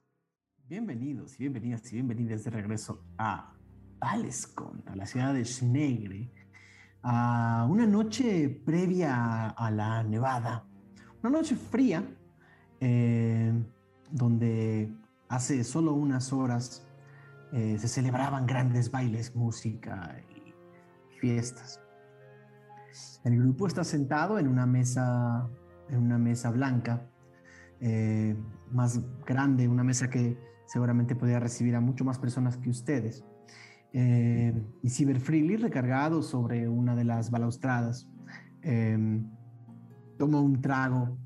Bienvenidos 0.68 1.34
y 1.34 1.38
bienvenidas 1.48 1.92
y 1.92 1.96
bienvenidas 1.96 2.44
de 2.44 2.50
regreso 2.50 3.02
a 3.18 3.52
Valescon, 3.98 4.84
a 4.86 4.94
la 4.94 5.06
ciudad 5.06 5.34
de 5.34 5.44
Schnegre, 5.44 6.30
a 7.02 7.66
una 7.68 7.84
noche 7.84 8.62
previa 8.64 9.48
a 9.48 9.70
la 9.72 10.04
nevada, 10.04 10.64
una 11.20 11.30
noche 11.38 11.56
fría, 11.56 12.04
eh, 12.78 13.52
donde 14.12 14.94
hace 15.28 15.64
solo 15.64 15.92
unas 15.94 16.32
horas 16.32 16.86
eh, 17.52 17.76
se 17.78 17.88
celebraban 17.88 18.46
grandes 18.46 18.90
bailes, 18.90 19.34
música 19.34 20.16
y 20.30 20.54
fiestas. 21.20 21.80
El 23.24 23.38
grupo 23.38 23.66
está 23.66 23.84
sentado 23.84 24.38
en 24.38 24.48
una 24.48 24.66
mesa, 24.66 25.48
en 25.88 25.98
una 25.98 26.18
mesa 26.18 26.50
blanca, 26.50 27.08
eh, 27.80 28.36
más 28.70 29.00
grande, 29.24 29.68
una 29.68 29.84
mesa 29.84 30.08
que 30.08 30.38
seguramente 30.66 31.14
podría 31.14 31.40
recibir 31.40 31.76
a 31.76 31.80
mucho 31.80 32.04
más 32.04 32.18
personas 32.18 32.56
que 32.56 32.70
ustedes. 32.70 33.24
Eh, 33.92 34.52
y 34.82 34.90
Cyber 34.90 35.20
Freely 35.20 35.56
recargado 35.56 36.22
sobre 36.22 36.68
una 36.68 36.94
de 36.94 37.04
las 37.04 37.30
balaustradas. 37.30 38.08
eh, 38.62 39.22
toma 40.18 40.40
un 40.40 40.60
trago, 40.60 41.18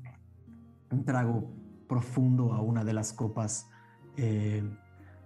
un 0.91 1.05
trago 1.05 1.53
profundo 1.87 2.53
a 2.53 2.61
una 2.61 2.83
de 2.83 2.93
las 2.93 3.13
copas, 3.13 3.69
eh, 4.23 4.63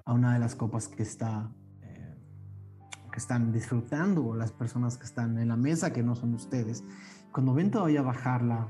a 0.05 0.13
una 0.13 0.33
de 0.33 0.39
las 0.39 0.55
copas 0.55 0.87
que 0.87 1.03
está, 1.03 1.51
eh, 1.81 2.15
que 3.11 3.17
están 3.17 3.51
disfrutando, 3.51 4.25
o 4.25 4.35
las 4.35 4.53
personas 4.53 4.97
que 4.97 5.03
están 5.03 5.37
en 5.37 5.49
la 5.49 5.57
mesa 5.57 5.91
que 5.91 6.01
no 6.01 6.15
son 6.15 6.33
ustedes. 6.33 6.81
Cuando 7.33 7.53
ven 7.53 7.71
todavía 7.71 8.01
bajar 8.01 8.69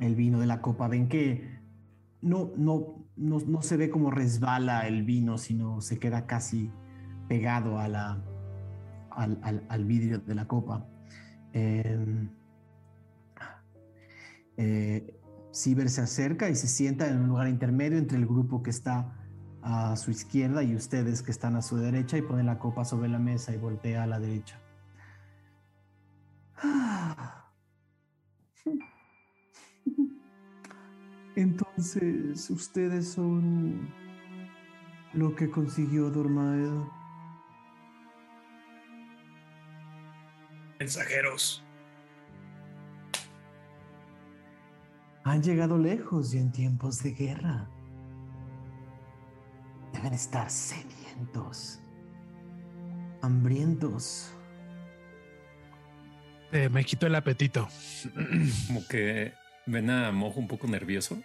el 0.00 0.14
vino 0.14 0.40
de 0.40 0.46
la 0.46 0.62
copa, 0.62 0.88
ven 0.88 1.08
que 1.08 1.60
no, 2.22 2.50
no, 2.56 3.04
no, 3.14 3.60
se 3.60 3.76
ve 3.76 3.90
como 3.90 4.10
resbala 4.10 4.88
el 4.88 5.02
vino, 5.02 5.36
sino 5.36 5.82
se 5.82 5.98
queda 5.98 6.26
casi 6.26 6.72
pegado 7.28 7.78
a 7.78 7.88
la, 7.88 8.24
al, 9.10 9.84
vidrio 9.84 10.18
de 10.18 10.34
la 10.34 10.48
copa. 10.48 10.86
Em, 11.52 12.30
eh, 14.56 15.19
Ciber 15.52 15.90
se 15.90 16.02
acerca 16.02 16.48
y 16.48 16.54
se 16.54 16.68
sienta 16.68 17.08
en 17.08 17.18
un 17.18 17.28
lugar 17.28 17.48
intermedio 17.48 17.98
entre 17.98 18.18
el 18.18 18.26
grupo 18.26 18.62
que 18.62 18.70
está 18.70 19.16
a 19.62 19.96
su 19.96 20.10
izquierda 20.10 20.62
y 20.62 20.74
ustedes 20.74 21.22
que 21.22 21.30
están 21.30 21.56
a 21.56 21.62
su 21.62 21.76
derecha 21.76 22.16
y 22.16 22.22
pone 22.22 22.42
la 22.42 22.58
copa 22.58 22.84
sobre 22.84 23.08
la 23.08 23.18
mesa 23.18 23.52
y 23.52 23.58
voltea 23.58 24.04
a 24.04 24.06
la 24.06 24.18
derecha. 24.20 24.60
Entonces, 31.36 32.50
ustedes 32.50 33.08
son 33.12 33.88
lo 35.12 35.34
que 35.34 35.50
consiguió 35.50 36.10
Dormaedo. 36.10 36.90
Mensajeros. 40.78 41.64
Han 45.24 45.42
llegado 45.42 45.78
lejos 45.78 46.34
y 46.34 46.38
en 46.38 46.50
tiempos 46.50 47.02
de 47.02 47.12
guerra. 47.12 47.68
Deben 49.92 50.14
estar 50.14 50.50
sedientos, 50.50 51.80
hambrientos. 53.20 54.32
Eh, 56.52 56.68
me 56.68 56.84
quito 56.84 57.06
el 57.06 57.14
apetito. 57.14 57.68
Como 58.66 58.86
que 58.88 59.32
ven 59.66 59.90
a 59.90 60.10
Mojo 60.10 60.40
un 60.40 60.48
poco 60.48 60.66
nervioso. 60.66 61.22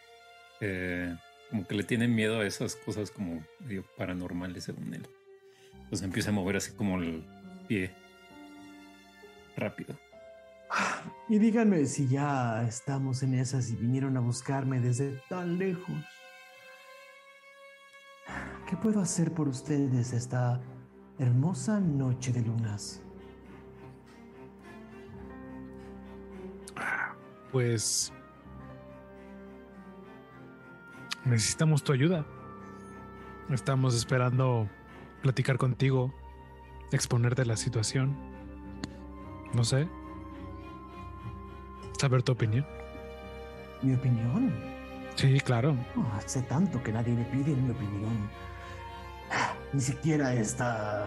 Eh, 0.61 1.15
como 1.49 1.67
que 1.67 1.75
le 1.75 1.83
tienen 1.83 2.15
miedo 2.15 2.39
a 2.39 2.45
esas 2.45 2.75
cosas 2.75 3.11
como 3.11 3.43
paranormales 3.97 4.63
según 4.63 4.93
él. 4.93 5.07
Entonces 5.73 6.01
empieza 6.03 6.29
a 6.31 6.33
mover 6.33 6.57
así 6.57 6.73
como 6.73 6.99
el 6.99 7.23
pie 7.67 7.91
rápido. 9.55 9.97
Y 11.27 11.39
díganme 11.39 11.85
si 11.85 12.07
ya 12.07 12.63
estamos 12.67 13.23
en 13.23 13.33
esas 13.33 13.71
y 13.71 13.75
vinieron 13.75 14.15
a 14.15 14.19
buscarme 14.19 14.79
desde 14.79 15.21
tan 15.27 15.57
lejos. 15.57 15.95
¿Qué 18.69 18.77
puedo 18.77 18.99
hacer 18.99 19.33
por 19.33 19.47
ustedes 19.47 20.13
esta 20.13 20.61
hermosa 21.17 21.79
noche 21.79 22.31
de 22.31 22.41
lunas? 22.41 23.01
Pues 27.51 28.13
necesitamos 31.25 31.83
tu 31.83 31.91
ayuda. 31.93 32.25
Estamos 33.49 33.95
esperando 33.95 34.69
platicar 35.21 35.57
contigo, 35.57 36.13
exponerte 36.91 37.45
la 37.45 37.57
situación. 37.57 38.15
No 39.53 39.63
sé. 39.63 39.87
Saber 41.97 42.23
tu 42.23 42.33
opinión. 42.33 42.65
¿Mi 43.81 43.93
opinión? 43.93 44.51
Sí, 45.15 45.39
claro. 45.39 45.75
hace 46.17 46.41
tanto 46.43 46.81
que 46.83 46.91
nadie 46.91 47.13
me 47.13 47.23
pide 47.25 47.55
mi 47.55 47.71
opinión. 47.71 48.29
Ni 49.71 49.81
siquiera 49.81 50.33
esta 50.33 51.05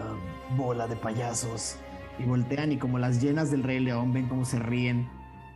bola 0.57 0.87
de 0.87 0.95
payasos. 0.95 1.77
Y 2.17 2.23
voltean 2.23 2.71
y 2.71 2.77
como 2.77 2.99
las 2.99 3.21
llenas 3.21 3.51
del 3.51 3.63
Rey 3.63 3.79
León 3.79 4.13
ven 4.13 4.27
cómo 4.27 4.45
se 4.45 4.59
ríen 4.59 5.09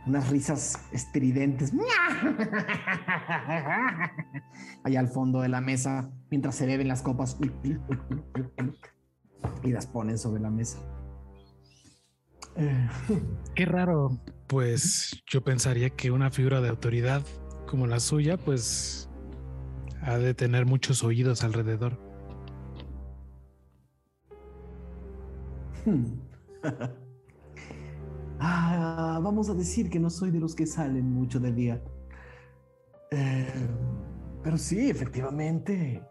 unas 0.06 0.30
risas 0.30 0.78
estridentes. 0.92 1.72
Allá 4.84 5.00
al 5.00 5.08
fondo 5.08 5.40
de 5.40 5.48
la 5.48 5.60
mesa, 5.60 6.10
mientras 6.30 6.54
se 6.54 6.66
beben 6.66 6.88
las 6.88 7.02
copas 7.02 7.36
y 9.62 9.70
las 9.70 9.86
ponen 9.86 10.18
sobre 10.18 10.40
la 10.40 10.50
mesa. 10.50 10.78
Qué 13.54 13.64
raro. 13.64 14.18
Pues 14.46 15.22
yo 15.26 15.42
pensaría 15.42 15.90
que 15.90 16.10
una 16.10 16.30
figura 16.30 16.60
de 16.60 16.68
autoridad 16.68 17.22
como 17.66 17.86
la 17.86 17.98
suya, 17.98 18.36
pues 18.36 19.08
ha 20.02 20.18
de 20.18 20.34
tener 20.34 20.66
muchos 20.66 21.02
oídos 21.02 21.42
alrededor. 21.44 21.98
Hmm. 25.84 26.04
Ah, 28.46 29.20
vamos 29.22 29.48
a 29.48 29.54
decir 29.54 29.88
que 29.88 29.98
no 29.98 30.10
soy 30.10 30.30
de 30.30 30.38
los 30.38 30.54
que 30.54 30.66
salen 30.66 31.10
mucho 31.10 31.40
de 31.40 31.52
día. 31.52 31.82
Eh, 33.10 33.68
pero 34.42 34.58
sí, 34.58 34.90
efectivamente. 34.90 36.02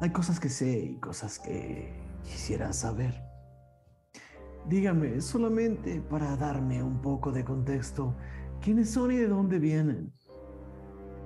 Hay 0.00 0.10
cosas 0.10 0.40
que 0.40 0.48
sé 0.48 0.78
y 0.78 0.96
cosas 1.00 1.38
que 1.38 1.92
quisiera 2.22 2.72
saber. 2.72 3.27
Dígame, 4.68 5.20
solamente 5.22 6.02
para 6.10 6.36
darme 6.36 6.82
un 6.82 7.00
poco 7.00 7.32
de 7.32 7.42
contexto, 7.42 8.14
¿quiénes 8.60 8.90
son 8.90 9.12
y 9.12 9.16
de 9.16 9.28
dónde 9.28 9.58
vienen? 9.58 10.12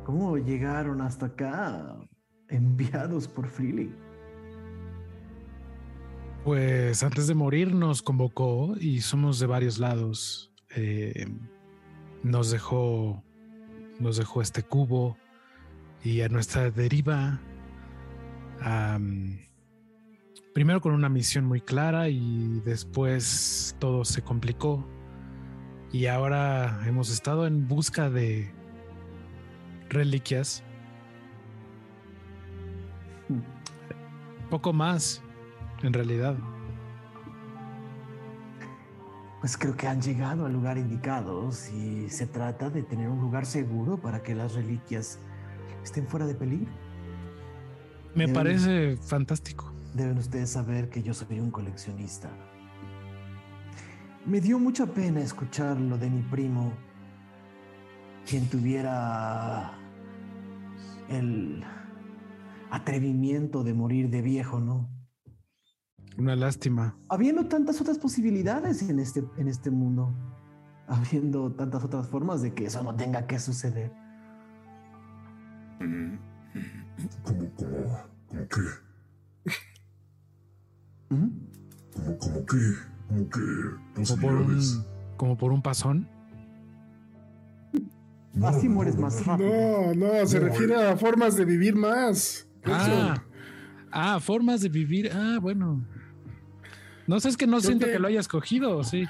¿Cómo 0.05 0.36
llegaron 0.36 1.01
hasta 1.01 1.26
acá 1.26 1.97
enviados 2.49 3.26
por 3.26 3.49
Freely? 3.49 3.93
Pues 6.45 7.03
antes 7.03 7.26
de 7.26 7.34
morir 7.34 7.74
nos 7.74 8.03
convocó 8.03 8.74
y 8.78 9.01
somos 9.01 9.40
de 9.40 9.47
varios 9.47 9.78
lados. 9.78 10.53
Eh, 10.76 11.26
nos 12.22 12.51
dejó, 12.53 13.24
nos 13.99 14.16
dejó 14.18 14.43
este 14.43 14.62
cubo 14.62 15.16
y 16.05 16.20
a 16.20 16.28
nuestra 16.28 16.70
deriva. 16.70 17.40
Primero 20.53 20.80
con 20.80 20.92
una 20.92 21.09
misión 21.09 21.44
muy 21.44 21.61
clara 21.61 22.09
y 22.09 22.61
después 22.64 23.76
todo 23.78 24.05
se 24.05 24.22
complicó. 24.22 24.86
Y 25.92 26.07
ahora 26.07 26.82
hemos 26.86 27.11
estado 27.11 27.46
en 27.46 27.68
busca 27.68 28.11
de 28.11 28.50
reliquias. 29.88 30.62
Poco 34.50 34.72
más 34.72 35.22
en 35.82 35.92
realidad? 35.92 36.36
Pues 39.40 39.57
creo 39.59 39.76
que 39.76 39.88
han 39.88 40.00
llegado 40.00 40.46
al 40.46 40.53
lugar 40.53 40.78
indicado 40.78 41.50
si 41.50 42.09
se 42.09 42.26
trata 42.26 42.70
de 42.70 42.82
tener 42.82 43.09
un 43.09 43.20
lugar 43.20 43.44
seguro 43.44 43.96
para 43.96 44.22
que 44.22 44.34
las 44.34 44.55
reliquias 44.55 45.18
estén 45.82 46.07
fuera 46.07 46.26
de 46.26 46.34
peligro. 46.34 46.70
Me 48.14 48.28
parece 48.28 48.96
fantástico. 48.98 49.72
Deben 49.95 50.18
ustedes 50.18 50.51
saber 50.51 50.88
que 50.88 51.03
yo 51.03 51.12
soy 51.12 51.38
un 51.38 51.51
coleccionista. 51.51 52.30
Me 54.24 54.40
dio 54.40 54.59
mucha 54.59 54.86
pena 54.86 55.20
escuchar 55.20 55.78
lo 55.78 55.99
de 55.99 56.09
mi 56.09 56.22
primo, 56.22 56.72
quien 58.26 58.49
tuviera 58.49 59.72
el 61.09 61.62
atrevimiento 62.70 63.64
de 63.64 63.74
morir 63.74 64.09
de 64.09 64.22
viejo, 64.22 64.61
¿no? 64.61 64.88
Una 66.16 66.36
lástima. 66.36 66.97
Habiendo 67.09 67.47
tantas 67.47 67.80
otras 67.80 67.99
posibilidades 67.99 68.88
en 68.88 68.99
este, 68.99 69.24
en 69.36 69.49
este 69.49 69.70
mundo, 69.70 70.14
habiendo 70.86 71.53
tantas 71.53 71.84
otras 71.84 72.07
formas 72.07 72.40
de 72.40 72.55
que 72.55 72.66
eso 72.66 72.82
no 72.82 72.95
tenga 72.95 73.26
que 73.26 73.38
suceder. 73.38 73.93
¿Cómo, 75.78 77.51
cómo, 77.57 77.99
cómo 78.26 78.49
qué? 78.49 78.91
¿Cómo, 81.13 82.19
cómo 82.19 82.47
qué? 82.47 82.57
¿Cómo 83.09 83.29
qué? 83.29 83.41
Como 83.95 84.21
por, 84.21 84.33
un, 84.33 84.85
como 85.17 85.37
por 85.37 85.53
un 85.53 85.63
pasón. 85.63 86.09
Así 88.43 88.69
mueres 88.69 88.97
más 88.97 89.25
rápido. 89.27 89.51
No, 89.95 89.95
no, 89.95 90.27
se 90.27 90.41
refiere 90.41 90.75
a 90.75 90.97
formas 90.97 91.37
de 91.37 91.45
vivir 91.45 91.75
más. 91.75 92.49
Ah, 92.65 93.23
ah, 93.91 94.21
formas 94.21 94.63
de 94.63 94.71
vivir. 94.71 95.11
Ah, 95.13 95.39
bueno. 95.41 95.85
No 97.07 97.21
sé, 97.21 97.29
es 97.29 97.37
que 97.37 97.47
no 97.47 97.61
siento 97.61 97.87
que, 97.87 97.99
lo 97.99 98.09
hayas 98.09 98.29
cogido, 98.29 98.83
sí. 98.83 99.05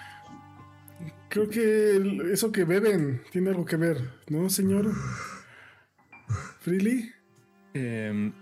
Creo 1.29 1.49
que 1.49 2.33
eso 2.33 2.51
que 2.51 2.65
beben 2.65 3.23
tiene 3.31 3.51
algo 3.51 3.65
que 3.65 3.77
ver, 3.77 4.11
¿no, 4.29 4.51
señor? 4.51 4.91
¿Freely? 6.61 7.13
Eh, 7.75 8.33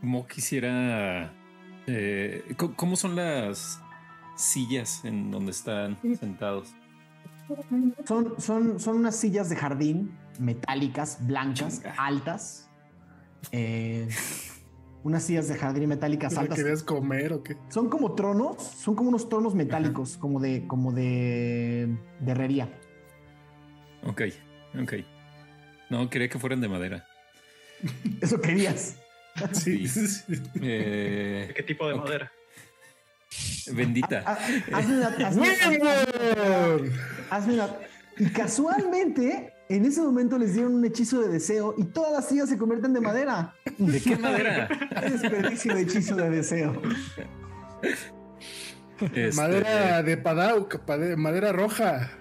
como 0.00 0.26
quisiera. 0.26 1.32
Eh, 1.86 2.54
¿Cómo 2.76 2.96
son 2.96 3.16
las 3.16 3.80
sillas 4.36 5.04
en 5.04 5.30
donde 5.30 5.50
están 5.52 5.98
sentados? 6.18 6.74
Son, 8.06 8.34
son, 8.38 8.80
son 8.80 8.96
unas 8.96 9.16
sillas 9.16 9.50
de 9.50 9.56
jardín 9.56 10.16
metálicas, 10.38 11.18
blancas, 11.26 11.82
altas. 11.98 12.70
Eh, 13.52 14.08
unas 15.02 15.22
sillas 15.22 15.48
de 15.48 15.54
jardín 15.56 15.88
metálicas 15.88 16.32
¿La 16.34 16.42
altas. 16.42 16.58
querías 16.58 16.82
comer 16.82 17.34
o 17.34 17.42
qué? 17.42 17.58
Son 17.68 17.90
como 17.90 18.14
tronos, 18.14 18.62
son 18.62 18.94
como 18.94 19.10
unos 19.10 19.28
tronos 19.28 19.54
metálicos, 19.54 20.16
como 20.16 20.40
de, 20.40 20.66
como 20.66 20.92
de, 20.92 21.94
de 22.20 22.30
herrería. 22.32 22.68
Ok, 24.06 24.22
ok. 24.80 24.94
No, 25.90 26.08
quería 26.08 26.28
que 26.28 26.38
fueran 26.38 26.60
de 26.62 26.68
madera. 26.68 27.06
Eso 28.22 28.40
querías. 28.40 28.98
Sí. 29.52 29.86
Eh, 30.62 31.52
¿Qué 31.56 31.62
tipo 31.64 31.88
de 31.88 31.94
madera? 31.96 32.30
bendita. 33.72 34.22
Ha- 34.26 34.38
Hazme 34.78 34.96
una, 34.98 35.10
hazme- 35.18 35.56
hazme- 35.60 36.90
hazme 37.30 37.54
una- 37.54 37.68
Y 38.18 38.26
casualmente, 38.26 39.52
en 39.68 39.84
ese 39.86 40.00
momento 40.02 40.38
les 40.38 40.54
dieron 40.54 40.74
un 40.76 40.84
hechizo 40.84 41.20
de 41.20 41.28
deseo 41.28 41.74
y 41.76 41.84
todas 41.84 42.12
las 42.12 42.28
sillas 42.28 42.48
se 42.48 42.56
convierten 42.58 42.92
de 42.92 43.00
madera. 43.00 43.54
¿De 43.78 44.00
qué 44.00 44.16
madera? 44.16 44.68
Desperdicio 45.02 45.74
de 45.74 45.82
hechizo 45.82 46.14
de 46.14 46.30
deseo. 46.30 46.80
Este, 49.00 49.32
Madera 49.32 50.02
de 50.04 50.16
Padau, 50.16 50.68
pade- 50.86 51.16
madera 51.16 51.50
roja. 51.52 52.12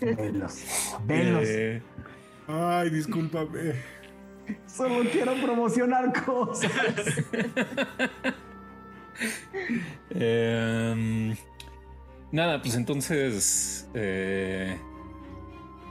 Velos. 0.00 0.62
Velos. 1.06 1.44
eh, 1.48 1.82
Ay, 2.46 2.90
discúlpame. 2.90 3.74
Solo 4.66 5.08
quiero 5.10 5.34
promocionar 5.42 6.12
cosas. 6.24 6.70
Em, 10.10 11.34
nada, 12.32 12.60
pues 12.60 12.74
entonces. 12.76 13.88
eh, 13.94 14.76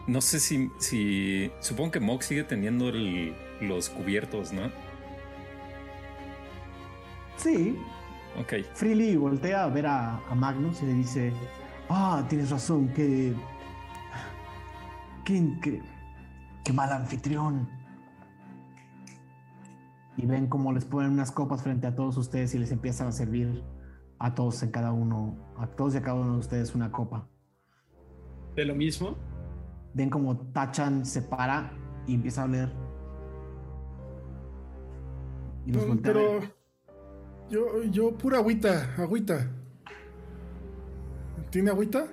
no 0.07 0.21
sé 0.21 0.39
si, 0.39 0.69
si. 0.79 1.51
Supongo 1.61 1.91
que 1.91 1.99
Mock 1.99 2.21
sigue 2.23 2.43
teniendo 2.43 2.89
el- 2.89 3.33
los 3.61 3.89
cubiertos, 3.89 4.51
¿no? 4.51 4.69
Sí, 7.37 7.77
Ok. 8.39 8.53
Freely 8.73 9.15
voltea 9.15 9.63
a 9.63 9.67
ver 9.67 9.85
a, 9.85 10.17
a 10.17 10.35
Magnus 10.35 10.81
y 10.81 10.87
le 10.87 10.93
dice: 10.95 11.31
Ah, 11.89 12.25
tienes 12.27 12.49
razón, 12.49 12.87
que. 12.89 13.33
Qué, 15.23 15.41
qué, 15.61 15.81
qué 16.63 16.73
mal 16.73 16.91
anfitrión. 16.91 17.69
Y 20.17 20.25
ven 20.25 20.47
cómo 20.47 20.71
les 20.73 20.85
ponen 20.85 21.11
unas 21.11 21.31
copas 21.31 21.63
frente 21.63 21.87
a 21.87 21.95
todos 21.95 22.17
ustedes 22.17 22.53
y 22.55 22.59
les 22.59 22.71
empiezan 22.71 23.07
a 23.07 23.11
servir 23.11 23.63
a 24.19 24.33
todos 24.35 24.61
en 24.63 24.71
cada 24.71 24.91
uno, 24.91 25.35
a 25.57 25.67
todos 25.67 25.95
y 25.95 25.97
a 25.97 26.01
cada 26.01 26.15
uno 26.15 26.33
de 26.33 26.39
ustedes 26.39 26.75
una 26.75 26.91
copa. 26.91 27.27
¿De 28.55 28.65
lo 28.65 28.75
mismo? 28.75 29.17
Ven 29.93 30.09
como 30.09 30.37
Tachan 30.51 31.05
se 31.05 31.21
para 31.21 31.73
y 32.07 32.15
empieza 32.15 32.43
a 32.43 32.45
oler. 32.45 32.71
Y 35.65 35.71
los 35.71 35.87
voltea 35.87 36.11
a 36.11 36.13
Pero 36.13 36.39
yo, 37.49 37.83
yo 37.83 38.17
pura 38.17 38.37
agüita, 38.37 38.93
agüita. 38.97 39.51
¿Tiene 41.49 41.69
agüita? 41.69 42.07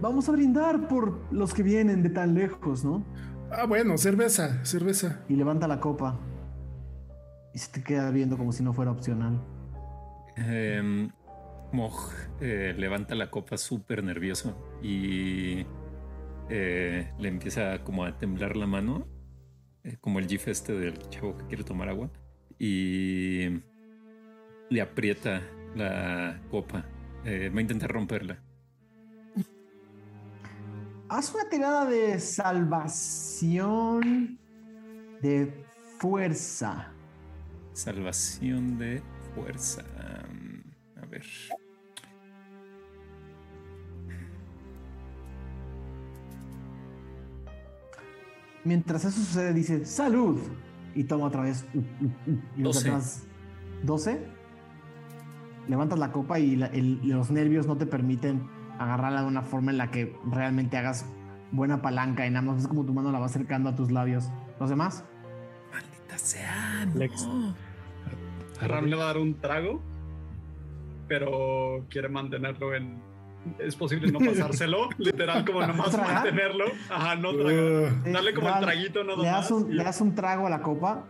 Vamos 0.00 0.28
a 0.28 0.32
brindar 0.32 0.88
por 0.88 1.20
los 1.32 1.54
que 1.54 1.62
vienen 1.62 2.02
de 2.02 2.10
tan 2.10 2.34
lejos, 2.34 2.84
¿no? 2.84 3.04
Ah, 3.50 3.64
bueno, 3.66 3.96
cerveza, 3.96 4.64
cerveza. 4.64 5.24
Y 5.28 5.36
levanta 5.36 5.68
la 5.68 5.80
copa. 5.80 6.18
Y 7.56 7.58
se 7.58 7.72
te 7.72 7.82
queda 7.82 8.10
viendo 8.10 8.36
como 8.36 8.52
si 8.52 8.62
no 8.62 8.74
fuera 8.74 8.90
opcional. 8.90 9.40
Em, 10.36 11.08
Moj 11.72 12.12
eh, 12.42 12.74
levanta 12.76 13.14
la 13.14 13.30
copa 13.30 13.56
súper 13.56 14.04
nervioso 14.04 14.78
y 14.82 15.64
eh, 16.50 17.14
le 17.18 17.28
empieza 17.28 17.82
como 17.82 18.04
a 18.04 18.18
temblar 18.18 18.58
la 18.58 18.66
mano, 18.66 19.08
eh, 19.84 19.96
como 20.02 20.18
el 20.18 20.28
gif 20.28 20.48
este 20.48 20.74
del 20.74 20.98
chavo 21.08 21.38
que 21.38 21.46
quiere 21.46 21.64
tomar 21.64 21.88
agua, 21.88 22.10
y 22.58 23.48
le 24.68 24.82
aprieta 24.82 25.40
la 25.74 26.38
copa. 26.50 26.84
Va 27.24 27.58
a 27.58 27.60
intentar 27.62 27.90
romperla. 27.90 28.38
Haz 31.08 31.34
una 31.34 31.48
tirada 31.48 31.86
de 31.86 32.20
salvación 32.20 33.98
de 35.22 35.64
fuerza. 35.98 36.92
Salvación 37.76 38.78
de 38.78 39.02
fuerza. 39.34 39.82
A 40.96 41.04
ver. 41.06 41.22
Mientras 48.64 49.04
eso 49.04 49.20
sucede, 49.20 49.52
dice 49.52 49.84
salud. 49.84 50.38
Y 50.94 51.04
toma 51.04 51.26
otra 51.26 51.42
vez. 51.42 51.66
Y 52.56 52.62
los 52.62 52.76
Doce. 52.76 52.88
demás, 52.88 53.26
12. 53.84 54.26
Levantas 55.68 55.98
la 55.98 56.10
copa 56.12 56.38
y 56.38 56.56
la- 56.56 56.66
el- 56.68 57.00
los 57.06 57.30
nervios 57.30 57.66
no 57.66 57.76
te 57.76 57.86
permiten 57.86 58.48
agarrarla 58.78 59.20
de 59.22 59.26
una 59.28 59.42
forma 59.42 59.70
en 59.72 59.78
la 59.78 59.90
que 59.90 60.16
realmente 60.30 60.76
hagas 60.78 61.04
buena 61.52 61.82
palanca 61.82 62.26
y 62.26 62.30
nada 62.30 62.42
más 62.46 62.62
es 62.62 62.68
como 62.68 62.84
tu 62.84 62.94
mano 62.94 63.12
la 63.12 63.18
va 63.18 63.26
acercando 63.26 63.68
a 63.68 63.74
tus 63.76 63.90
labios. 63.90 64.30
¿Los 64.58 64.70
demás? 64.70 65.04
Maldita 66.06 66.18
sea. 66.18 66.86
Lex. 66.94 67.28
Ram 68.60 68.86
le 68.86 68.96
va 68.96 69.02
a 69.04 69.06
dar 69.06 69.18
un 69.18 69.34
trago, 69.40 69.82
pero 71.08 71.84
quiere 71.90 72.08
mantenerlo 72.08 72.74
en. 72.74 73.00
Es 73.60 73.76
posible 73.76 74.10
no 74.10 74.18
pasárselo, 74.18 74.88
literal, 74.98 75.44
como 75.44 75.64
nomás 75.64 75.90
¿Tragar? 75.92 76.14
mantenerlo. 76.14 76.64
Ajá, 76.90 77.14
no 77.14 77.32
tragar. 77.36 77.54
Uh, 77.54 78.12
Darle 78.12 78.34
como 78.34 78.48
el 78.48 78.54
Ral, 78.54 78.62
traguito, 78.64 79.04
no 79.04 79.16
le 79.16 79.24
das, 79.28 79.50
más. 79.50 79.62
un, 79.62 79.76
le 79.76 79.84
das 79.84 80.00
un 80.00 80.14
trago 80.16 80.46
a 80.46 80.50
la 80.50 80.62
copa. 80.62 81.04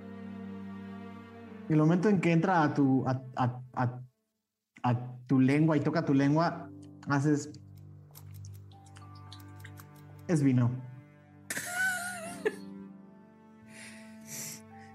Y 1.68 1.72
el 1.72 1.78
momento 1.78 2.08
en 2.10 2.20
que 2.20 2.32
entra 2.32 2.62
a 2.62 2.74
tu, 2.74 3.04
a, 3.08 3.22
a- 3.36 3.60
a- 3.74 4.00
a 4.82 5.16
tu 5.26 5.40
lengua 5.40 5.76
y 5.76 5.80
toca 5.80 6.04
tu 6.04 6.12
lengua, 6.14 6.68
haces. 7.08 7.50
Es 10.28 10.42
vino. 10.42 10.70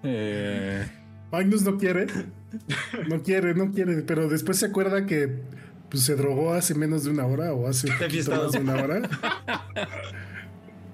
Eh, 0.04 0.86
Magnus 1.32 1.64
no 1.64 1.78
quiere. 1.78 2.08
No 3.08 3.22
quiere, 3.24 3.54
no 3.54 3.72
quiere. 3.72 4.02
Pero 4.02 4.28
después 4.28 4.58
se 4.58 4.66
acuerda 4.68 5.06
que 5.06 5.41
pues, 5.89 6.04
se 6.04 6.16
drogó 6.16 6.54
hace 6.54 6.76
menos 6.76 7.04
de 7.06 7.12
una 7.12 7.26
hora 7.26 7.54
o 7.54 7.68
hace 7.68 7.88
más 7.89 8.52
de 8.52 8.60
una 8.60 8.76
hora. 8.76 9.02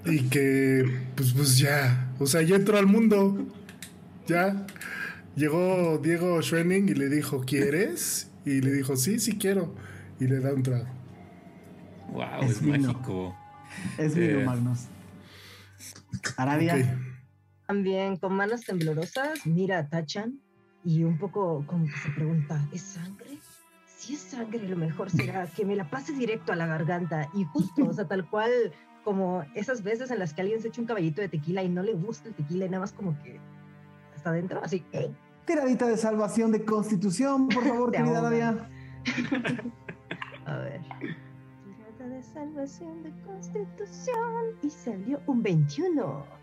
Y 0.04 0.28
que, 0.28 0.84
pues, 1.16 1.32
pues 1.32 1.58
ya. 1.58 2.08
O 2.18 2.26
sea, 2.26 2.42
ya 2.42 2.56
entró 2.56 2.78
al 2.78 2.86
mundo. 2.86 3.46
Ya. 4.26 4.66
Llegó 5.36 5.98
Diego 6.02 6.40
Schwenning 6.42 6.88
y 6.88 6.94
le 6.94 7.08
dijo, 7.08 7.40
¿quieres? 7.44 8.30
Y 8.44 8.60
le 8.60 8.72
dijo, 8.72 8.96
sí, 8.96 9.18
sí 9.18 9.36
quiero. 9.38 9.74
Y 10.20 10.26
le 10.26 10.40
da 10.40 10.52
un 10.54 10.62
trago. 10.62 10.86
wow, 12.12 12.42
Es 12.42 12.62
mágico. 12.62 13.36
Es 13.98 14.14
vino, 14.14 14.40
Eh. 14.40 14.44
Magnus. 14.44 14.80
Aradia. 16.36 16.98
También 17.68 18.16
con 18.16 18.32
manos 18.32 18.62
temblorosas, 18.62 19.44
mira 19.44 19.80
a 19.80 19.88
Tachan 19.90 20.40
y 20.84 21.04
un 21.04 21.18
poco 21.18 21.62
como 21.66 21.84
que 21.84 21.98
se 22.02 22.08
pregunta, 22.12 22.66
¿es 22.72 22.80
sangre? 22.80 23.38
Si 23.84 24.14
es 24.14 24.20
sangre, 24.20 24.66
lo 24.66 24.74
mejor 24.74 25.10
será 25.10 25.46
que 25.46 25.66
me 25.66 25.76
la 25.76 25.90
pase 25.90 26.14
directo 26.14 26.50
a 26.50 26.56
la 26.56 26.64
garganta. 26.64 27.28
Y 27.34 27.44
justo, 27.44 27.84
o 27.84 27.92
sea, 27.92 28.08
tal 28.08 28.26
cual 28.30 28.50
como 29.04 29.44
esas 29.54 29.82
veces 29.82 30.10
en 30.10 30.18
las 30.18 30.32
que 30.32 30.40
alguien 30.40 30.62
se 30.62 30.68
echa 30.68 30.80
un 30.80 30.86
caballito 30.86 31.20
de 31.20 31.28
tequila 31.28 31.62
y 31.62 31.68
no 31.68 31.82
le 31.82 31.92
gusta 31.92 32.30
el 32.30 32.34
tequila 32.34 32.64
y 32.64 32.68
nada 32.70 32.80
más 32.80 32.92
como 32.92 33.22
que 33.22 33.38
está 34.16 34.30
adentro, 34.30 34.64
así. 34.64 34.82
¡eh! 34.92 35.12
Tiradita 35.44 35.88
de 35.88 35.98
salvación 35.98 36.52
de 36.52 36.64
constitución, 36.64 37.48
por 37.48 37.64
favor, 37.64 37.92
querida. 37.92 38.18
Aradia. 38.20 38.70
A 40.46 40.56
ver. 40.56 40.80
Tirada 41.02 42.14
de 42.16 42.22
salvación 42.22 43.02
de 43.02 43.12
constitución 43.26 44.56
y 44.62 44.70
salió 44.70 45.20
un 45.26 45.42
21. 45.42 46.37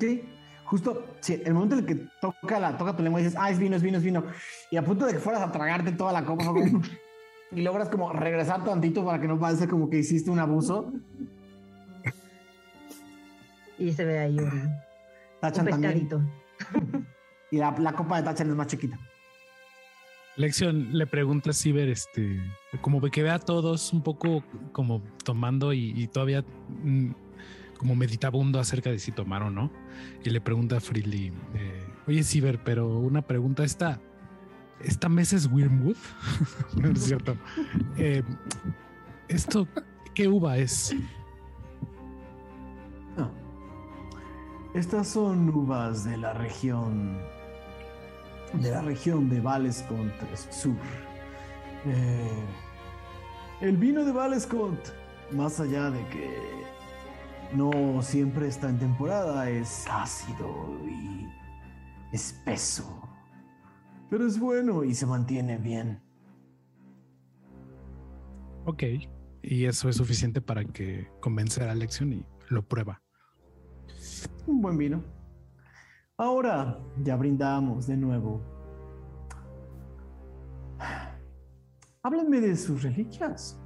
Sí, 0.00 0.22
justo 0.64 1.06
sí, 1.20 1.40
el 1.44 1.54
momento 1.54 1.76
en 1.76 1.80
el 1.80 1.86
que 1.86 2.06
toca, 2.20 2.58
la, 2.58 2.76
toca 2.76 2.96
tu 2.96 3.02
lengua 3.02 3.20
y 3.20 3.24
dices, 3.24 3.38
ah, 3.40 3.50
es 3.50 3.58
vino, 3.58 3.76
es 3.76 3.82
vino, 3.82 3.98
es 3.98 4.04
vino. 4.04 4.24
Y 4.70 4.76
a 4.76 4.84
punto 4.84 5.06
de 5.06 5.14
que 5.14 5.18
fueras 5.18 5.42
a 5.42 5.52
tragarte 5.52 5.92
toda 5.92 6.12
la 6.12 6.24
copa, 6.24 6.44
y 7.52 7.62
logras 7.62 7.88
como 7.88 8.12
regresar 8.12 8.64
tantito 8.64 9.04
para 9.04 9.20
que 9.20 9.28
no 9.28 9.38
parezca 9.38 9.68
como 9.68 9.88
que 9.88 9.98
hiciste 9.98 10.30
un 10.30 10.38
abuso. 10.38 10.92
Y 13.78 13.92
se 13.92 14.04
ve 14.04 14.18
ahí 14.18 14.38
un, 14.38 14.44
un 14.44 14.74
Tachan 15.40 15.66
también. 15.66 15.92
pescadito. 15.92 16.22
Y 17.50 17.56
la, 17.58 17.74
la 17.78 17.92
copa 17.92 18.18
de 18.18 18.24
Tachan 18.24 18.50
es 18.50 18.56
más 18.56 18.66
chiquita. 18.66 18.98
Lección 20.36 20.96
le 20.96 21.06
pregunta 21.06 21.50
a 21.50 21.52
Ciber, 21.52 21.88
este, 21.88 22.40
como 22.80 23.00
que 23.00 23.22
ve 23.24 23.30
a 23.30 23.40
todos 23.40 23.92
un 23.92 24.02
poco 24.02 24.44
como 24.70 25.02
tomando 25.24 25.72
y, 25.72 25.92
y 25.96 26.06
todavía 26.06 26.44
mm, 26.68 27.10
como 27.78 27.94
meditabundo 27.94 28.60
acerca 28.60 28.90
de 28.90 28.98
si 28.98 29.12
tomar 29.12 29.42
o 29.42 29.50
no. 29.50 29.70
Y 30.22 30.30
le 30.30 30.40
pregunta 30.40 30.76
a 30.76 30.80
Freely, 30.80 31.32
eh, 31.54 31.86
oye 32.06 32.22
Ciber, 32.22 32.62
pero 32.62 32.98
una 32.98 33.22
pregunta, 33.22 33.64
¿esta, 33.64 34.00
esta 34.80 35.08
mesa 35.08 35.36
es 35.36 35.46
Wormwood? 35.46 35.96
no 36.76 36.90
es 36.90 37.02
cierto. 37.02 37.36
Eh, 37.96 38.22
¿Esto 39.28 39.66
qué 40.14 40.28
uva 40.28 40.58
es? 40.58 40.94
No. 43.16 43.30
Estas 44.74 45.08
son 45.08 45.48
uvas 45.48 46.04
de 46.04 46.16
la 46.16 46.34
región. 46.34 47.18
de 48.54 48.70
la 48.70 48.82
región 48.82 49.28
de 49.28 49.40
Valescont 49.40 50.12
Sur. 50.50 50.76
Eh, 51.86 52.44
el 53.60 53.76
vino 53.76 54.04
de 54.04 54.12
Valescont, 54.12 54.78
más 55.32 55.60
allá 55.60 55.90
de 55.90 56.06
que 56.08 56.67
no 57.54 58.02
siempre 58.02 58.48
está 58.48 58.68
en 58.68 58.78
temporada, 58.78 59.48
es 59.50 59.86
ácido 59.90 60.76
y 60.86 61.28
espeso. 62.12 63.08
Pero 64.10 64.26
es 64.26 64.38
bueno 64.38 64.84
y 64.84 64.94
se 64.94 65.06
mantiene 65.06 65.58
bien. 65.58 66.00
Ok, 68.64 68.82
y 69.42 69.64
eso 69.64 69.88
es 69.88 69.96
suficiente 69.96 70.40
para 70.40 70.64
que 70.64 71.08
convencer 71.20 71.68
a 71.68 71.72
Alexion 71.72 72.12
y 72.12 72.26
lo 72.48 72.66
prueba. 72.66 73.02
Un 74.46 74.60
buen 74.60 74.76
vino. 74.76 75.02
Ahora 76.16 76.78
ya 77.02 77.16
brindamos 77.16 77.86
de 77.86 77.96
nuevo. 77.96 78.42
Háblenme 82.02 82.40
de 82.40 82.56
sus 82.56 82.82
reliquias. 82.82 83.58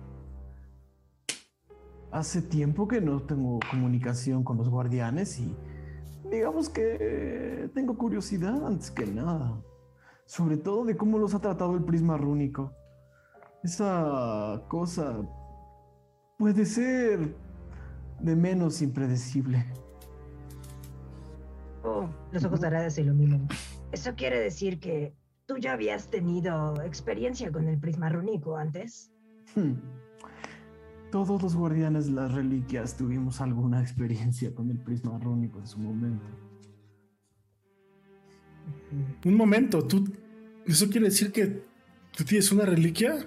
Hace 2.12 2.42
tiempo 2.42 2.86
que 2.86 3.00
no 3.00 3.22
tengo 3.22 3.58
comunicación 3.70 4.44
con 4.44 4.58
los 4.58 4.68
guardianes 4.68 5.38
y 5.40 5.56
digamos 6.30 6.68
que 6.68 7.70
tengo 7.74 7.96
curiosidad 7.96 8.66
antes 8.66 8.90
que 8.90 9.06
nada. 9.06 9.58
Sobre 10.26 10.58
todo 10.58 10.84
de 10.84 10.94
cómo 10.94 11.18
los 11.18 11.34
ha 11.34 11.40
tratado 11.40 11.74
el 11.74 11.84
prisma 11.84 12.18
rúnico. 12.18 12.74
Esa 13.64 14.62
cosa 14.68 15.26
puede 16.36 16.66
ser 16.66 17.34
de 18.20 18.36
menos 18.36 18.82
impredecible. 18.82 19.64
Oh, 21.82 22.08
los 22.30 22.44
ojos 22.44 22.60
de 22.60 22.66
Arada 22.66 22.90
se 22.90 23.00
iluminan. 23.00 23.48
¿Eso 23.90 24.14
quiere 24.14 24.38
decir 24.38 24.80
que 24.80 25.14
tú 25.46 25.56
ya 25.56 25.72
habías 25.72 26.08
tenido 26.08 26.80
experiencia 26.82 27.50
con 27.50 27.68
el 27.68 27.78
prisma 27.78 28.08
rúnico 28.08 28.56
antes? 28.56 29.10
Hmm. 29.54 29.74
Todos 31.12 31.42
los 31.42 31.54
guardianes 31.54 32.06
de 32.06 32.12
las 32.12 32.32
reliquias 32.32 32.96
tuvimos 32.96 33.42
alguna 33.42 33.82
experiencia 33.82 34.54
con 34.54 34.70
el 34.70 34.78
prisma 34.78 35.18
rúnico 35.18 35.58
en 35.58 35.66
su 35.66 35.78
momento. 35.78 36.24
Un 39.22 39.34
momento, 39.34 39.86
¿tú, 39.86 40.10
¿eso 40.64 40.88
quiere 40.88 41.08
decir 41.08 41.30
que 41.30 41.66
tú 42.16 42.24
tienes 42.24 42.50
una 42.50 42.64
reliquia 42.64 43.26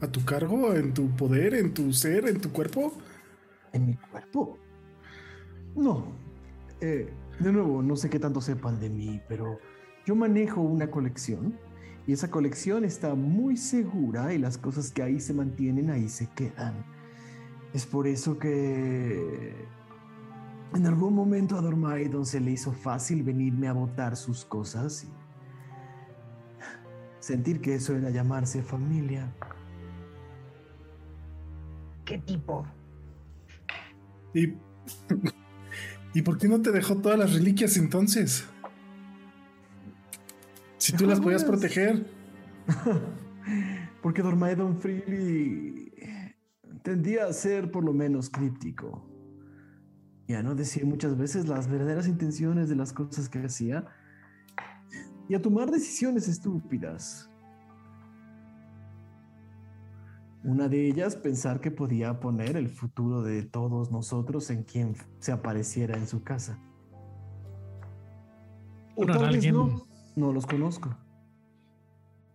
a 0.00 0.06
tu 0.06 0.24
cargo, 0.24 0.72
en 0.72 0.94
tu 0.94 1.08
poder, 1.16 1.54
en 1.54 1.74
tu 1.74 1.92
ser, 1.92 2.28
en 2.28 2.40
tu 2.40 2.52
cuerpo? 2.52 2.92
¿En 3.72 3.86
mi 3.86 3.94
cuerpo? 3.94 4.56
No. 5.74 6.12
Eh, 6.80 7.12
de 7.40 7.52
nuevo, 7.52 7.82
no 7.82 7.96
sé 7.96 8.08
qué 8.08 8.20
tanto 8.20 8.40
sepan 8.40 8.78
de 8.78 8.88
mí, 8.88 9.20
pero 9.28 9.58
yo 10.06 10.14
manejo 10.14 10.60
una 10.60 10.92
colección 10.92 11.58
y 12.06 12.12
esa 12.12 12.30
colección 12.30 12.84
está 12.84 13.16
muy 13.16 13.56
segura 13.56 14.32
y 14.32 14.38
las 14.38 14.58
cosas 14.58 14.92
que 14.92 15.02
ahí 15.02 15.18
se 15.18 15.34
mantienen 15.34 15.90
ahí 15.90 16.08
se 16.08 16.28
quedan. 16.28 16.95
Es 17.76 17.84
por 17.84 18.06
eso 18.06 18.38
que 18.38 19.54
en 20.74 20.86
algún 20.86 21.14
momento 21.14 21.58
a 21.58 21.60
Dormaidon 21.60 22.24
se 22.24 22.40
le 22.40 22.52
hizo 22.52 22.72
fácil 22.72 23.22
venirme 23.22 23.68
a 23.68 23.74
botar 23.74 24.16
sus 24.16 24.46
cosas 24.46 25.04
y 25.04 25.08
sentir 27.18 27.60
que 27.60 27.74
eso 27.74 27.94
era 27.94 28.08
llamarse 28.08 28.62
familia. 28.62 29.30
¿Qué 32.06 32.16
tipo? 32.16 32.66
¿Y, 34.32 34.54
¿Y 36.14 36.22
por 36.22 36.38
qué 36.38 36.48
no 36.48 36.62
te 36.62 36.72
dejó 36.72 36.96
todas 36.96 37.18
las 37.18 37.34
reliquias 37.34 37.76
entonces? 37.76 38.46
Si 40.78 40.94
tú 40.94 41.04
las 41.04 41.20
podías 41.20 41.44
proteger. 41.44 42.06
Porque 44.00 44.22
Dormaedon 44.22 44.80
Freely 44.80 45.92
tendía 46.82 47.26
a 47.26 47.32
ser 47.32 47.70
por 47.70 47.84
lo 47.84 47.92
menos 47.92 48.30
críptico. 48.30 49.06
Y 50.28 50.34
a 50.34 50.42
no 50.42 50.54
decir 50.54 50.84
muchas 50.86 51.16
veces 51.16 51.46
las 51.48 51.68
verdaderas 51.68 52.08
intenciones 52.08 52.68
de 52.68 52.76
las 52.76 52.92
cosas 52.92 53.28
que 53.28 53.38
hacía. 53.44 53.86
Y 55.28 55.34
a 55.34 55.42
tomar 55.42 55.70
decisiones 55.70 56.28
estúpidas. 56.28 57.30
Una 60.44 60.68
de 60.68 60.86
ellas, 60.86 61.16
pensar 61.16 61.60
que 61.60 61.70
podía 61.72 62.20
poner 62.20 62.56
el 62.56 62.68
futuro 62.68 63.22
de 63.22 63.42
todos 63.42 63.90
nosotros 63.90 64.48
en 64.50 64.62
quien 64.62 64.94
se 65.18 65.32
apareciera 65.32 65.96
en 65.96 66.06
su 66.06 66.22
casa. 66.22 66.58
O 68.94 68.98
Bueno, 68.98 69.14
tal 69.14 69.26
vez 69.26 69.34
alguien- 69.34 69.54
no, 69.54 69.86
no 70.14 70.32
los 70.32 70.46
conozco. 70.46 70.96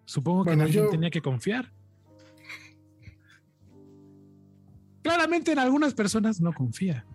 Supongo 0.05 0.43
que 0.43 0.49
Bueno, 0.49 0.63
en 0.63 0.67
alguien 0.67 0.83
yo- 0.85 0.89
tenía 0.91 1.09
que 1.09 1.21
confiar. 1.21 1.71
Claramente 5.01 5.51
en 5.51 5.59
algunas 5.59 5.93
personas 5.93 6.41
no 6.41 6.53
confía. 6.53 7.05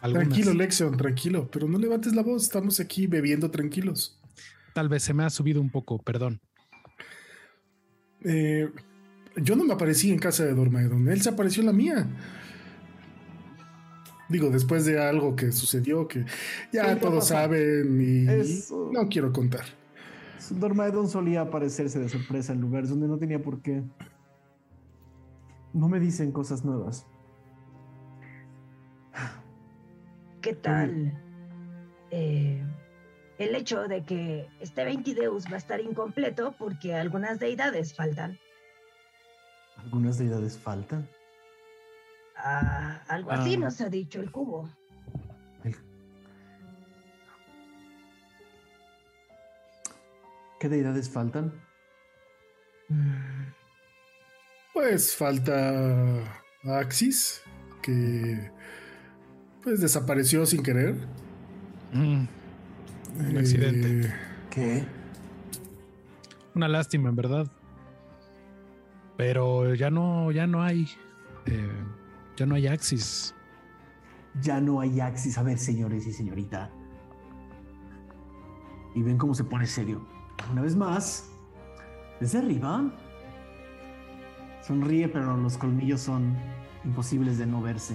Algunas. 0.00 0.28
Tranquilo, 0.28 0.54
Lexion, 0.54 0.96
tranquilo. 0.96 1.50
Pero 1.50 1.68
no 1.68 1.78
levantes 1.78 2.14
la 2.14 2.22
voz, 2.22 2.44
estamos 2.44 2.80
aquí 2.80 3.06
bebiendo 3.06 3.50
tranquilos. 3.50 4.20
Tal 4.74 4.88
vez 4.88 5.02
se 5.02 5.14
me 5.14 5.24
ha 5.24 5.30
subido 5.30 5.60
un 5.60 5.70
poco, 5.70 5.98
perdón. 5.98 6.40
Eh, 8.24 8.70
yo 9.36 9.56
no 9.56 9.64
me 9.64 9.72
aparecí 9.74 10.10
en 10.10 10.18
casa 10.18 10.44
de 10.44 10.54
Dormaedon, 10.54 11.08
él 11.08 11.20
se 11.22 11.30
apareció 11.30 11.60
en 11.60 11.66
la 11.66 11.72
mía. 11.72 12.06
Digo, 14.28 14.50
después 14.50 14.84
de 14.84 15.02
algo 15.02 15.34
que 15.34 15.50
sucedió 15.50 16.06
que 16.06 16.24
ya 16.72 16.98
todos 17.00 17.28
saben 17.28 18.00
y 18.00 18.30
Eso. 18.30 18.90
no 18.92 19.08
quiero 19.08 19.32
contar. 19.32 19.64
Dormaedon 20.50 21.08
solía 21.08 21.42
aparecerse 21.42 21.98
de 21.98 22.08
sorpresa 22.08 22.52
en 22.52 22.60
lugares 22.60 22.90
donde 22.90 23.08
no 23.08 23.18
tenía 23.18 23.42
por 23.42 23.60
qué. 23.60 23.82
No 25.72 25.88
me 25.88 26.00
dicen 26.00 26.32
cosas 26.32 26.64
nuevas. 26.64 27.06
¿Qué 30.40 30.54
tal 30.54 31.12
eh, 32.10 32.64
el 33.38 33.54
hecho 33.54 33.86
de 33.88 34.04
que 34.04 34.48
este 34.60 34.84
20 34.84 35.14
Deus 35.14 35.44
va 35.46 35.54
a 35.54 35.58
estar 35.58 35.80
incompleto 35.80 36.52
porque 36.58 36.94
algunas 36.94 37.38
deidades 37.38 37.94
faltan? 37.94 38.38
Algunas 39.76 40.18
deidades 40.18 40.58
faltan. 40.58 41.08
Ah, 42.36 43.02
algo 43.08 43.30
así 43.32 43.54
Ah. 43.54 43.58
nos 43.58 43.80
ha 43.82 43.88
dicho 43.90 44.20
el 44.20 44.30
cubo. 44.32 44.68
El- 45.62 45.76
¿Qué 50.58 50.68
deidades 50.68 51.10
faltan? 51.10 51.52
Mm, 52.88 53.44
Pues 54.80 55.14
falta 55.14 56.24
Axis, 56.64 57.42
que 57.82 58.50
pues 59.62 59.78
desapareció 59.82 60.46
sin 60.46 60.62
querer. 60.62 60.94
Mm, 61.92 62.24
Un 63.18 63.36
accidente. 63.36 64.06
Eh, 64.06 64.12
¿Qué? 64.48 64.84
Una 66.54 66.66
lástima, 66.66 67.10
en 67.10 67.16
verdad. 67.16 67.46
Pero 69.18 69.74
ya 69.74 69.90
no, 69.90 70.32
ya 70.32 70.46
no 70.46 70.62
hay. 70.62 70.88
eh, 71.44 71.68
ya 72.38 72.46
no 72.46 72.54
hay 72.54 72.66
Axis. 72.66 73.34
Ya 74.40 74.62
no 74.62 74.80
hay 74.80 74.98
Axis. 75.00 75.36
A 75.36 75.42
ver, 75.42 75.58
señores 75.58 76.06
y 76.06 76.12
señorita. 76.14 76.70
Y 78.94 79.02
ven 79.02 79.18
cómo 79.18 79.34
se 79.34 79.44
pone 79.44 79.66
serio. 79.66 80.06
Una 80.50 80.62
vez 80.62 80.74
más, 80.74 81.30
desde 82.18 82.38
arriba. 82.38 82.90
Sonríe, 84.66 85.08
pero 85.08 85.36
los 85.36 85.56
colmillos 85.56 86.00
son 86.00 86.36
imposibles 86.84 87.38
de 87.38 87.46
no 87.46 87.62
verse. 87.62 87.94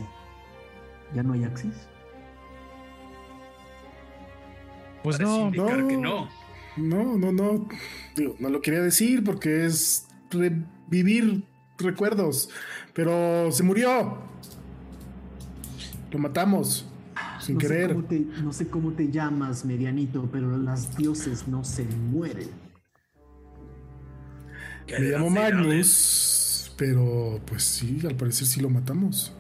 ¿Ya 1.14 1.24
no 1.24 1.34
hay 1.34 1.44
Axis? 1.44 1.88
Pues 5.04 5.20
no, 5.20 5.48
indicar 5.48 5.78
no. 5.78 5.88
que 5.88 5.98
no. 5.98 6.30
no, 6.78 7.18
no, 7.18 7.32
no. 7.32 7.68
Digo, 8.16 8.36
no 8.40 8.50
lo 8.50 8.62
quería 8.62 8.82
decir 8.82 9.24
porque 9.24 9.66
es 9.66 10.08
revivir 10.32 11.44
recuerdos. 11.78 12.50
Pero 12.94 13.52
se 13.52 13.64
murió. 13.64 14.18
Lo 16.12 16.20
matamos. 16.20 16.88
Sin 17.40 17.56
no 17.56 17.60
querer. 17.60 17.90
Sé 17.90 17.94
cómo 17.94 18.08
te, 18.08 18.20
no 18.20 18.54
sé 18.54 18.68
cómo 18.68 18.92
te 18.94 19.12
llamas, 19.12 19.66
medianito, 19.66 20.28
pero 20.32 20.58
las 20.58 20.98
dioses 20.98 21.48
no 21.48 21.64
se 21.64 21.84
mueren. 21.84 22.50
¿Qué 24.88 25.00
Me 25.00 25.10
llamo? 25.10 25.30
Magnus. 25.30 26.35
Pero 26.78 27.40
pues 27.46 27.64
sí, 27.64 28.02
al 28.06 28.16
parecer 28.16 28.48
sí 28.48 28.60
lo 28.60 28.70
matamos. 28.70 29.34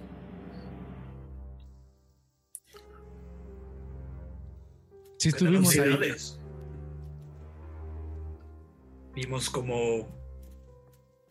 sí 5.17 5.31
¿Qué 5.31 5.45
de 5.45 5.51
las 5.51 5.75
estuvimos 5.75 6.01
ahí. 6.01 6.45
Vimos 9.15 9.49
como 9.49 10.07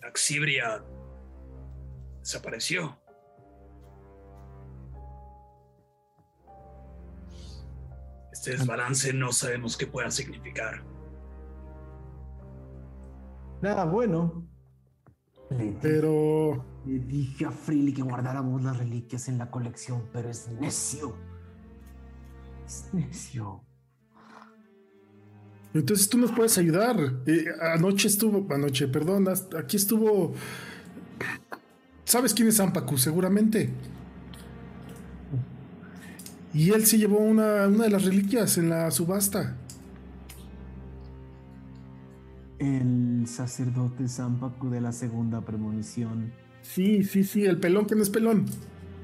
Axibria 0.02 0.82
desapareció. 2.20 2.98
Este 8.32 8.52
desbalance 8.52 9.12
no 9.12 9.32
sabemos 9.32 9.76
qué 9.76 9.86
pueda 9.86 10.10
significar. 10.10 10.82
Nada 13.62 13.84
bueno. 13.84 14.46
Pero. 15.80 16.64
Le 16.86 16.98
dije 16.98 17.46
a 17.46 17.50
Freely 17.50 17.94
que 17.94 18.02
guardáramos 18.02 18.62
las 18.62 18.76
reliquias 18.76 19.28
en 19.28 19.38
la 19.38 19.50
colección, 19.50 20.02
pero 20.12 20.28
es 20.28 20.48
necio. 20.60 21.16
Es 22.66 22.88
necio. 22.92 23.62
Entonces 25.72 26.08
tú 26.08 26.18
nos 26.18 26.30
puedes 26.30 26.56
ayudar. 26.58 26.96
Eh, 27.26 27.46
anoche 27.60 28.08
estuvo, 28.08 28.46
anoche, 28.54 28.86
perdón, 28.86 29.26
aquí 29.58 29.76
estuvo. 29.76 30.34
¿Sabes 32.04 32.34
quién 32.34 32.48
es 32.48 32.60
Ampaku? 32.60 32.96
Seguramente. 32.96 33.70
Y 36.52 36.70
él 36.70 36.86
se 36.86 36.98
llevó 36.98 37.18
una, 37.18 37.66
una 37.66 37.84
de 37.84 37.90
las 37.90 38.04
reliquias 38.04 38.56
en 38.58 38.68
la 38.68 38.90
subasta. 38.92 39.56
El 42.58 43.24
sacerdote 43.26 44.08
Zampacu 44.08 44.70
de 44.70 44.80
la 44.80 44.92
segunda 44.92 45.40
premonición. 45.40 46.32
Sí, 46.62 47.02
sí, 47.04 47.24
sí, 47.24 47.44
el 47.44 47.58
pelón 47.58 47.86
que 47.86 47.94
no 47.94 48.02
es 48.02 48.10
pelón. 48.10 48.46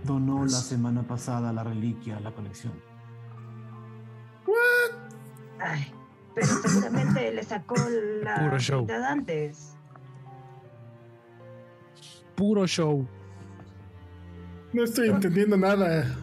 Donó 0.05 0.45
la 0.45 0.51
semana 0.51 1.03
pasada 1.07 1.53
la 1.53 1.63
reliquia 1.65 2.17
a 2.17 2.21
la 2.21 2.33
colección. 2.33 2.73
¿What? 4.47 5.11
Ay, 5.61 5.93
pero 6.35 6.47
seguramente 6.47 7.33
le 7.33 7.43
sacó 7.43 7.75
la 8.23 8.37
Puro 8.37 8.59
show. 8.59 8.87
antes. 9.07 9.75
Puro 12.35 12.67
show. 12.67 13.07
No 14.73 14.85
estoy 14.85 15.09
entendiendo 15.09 15.57
nada. 15.57 16.17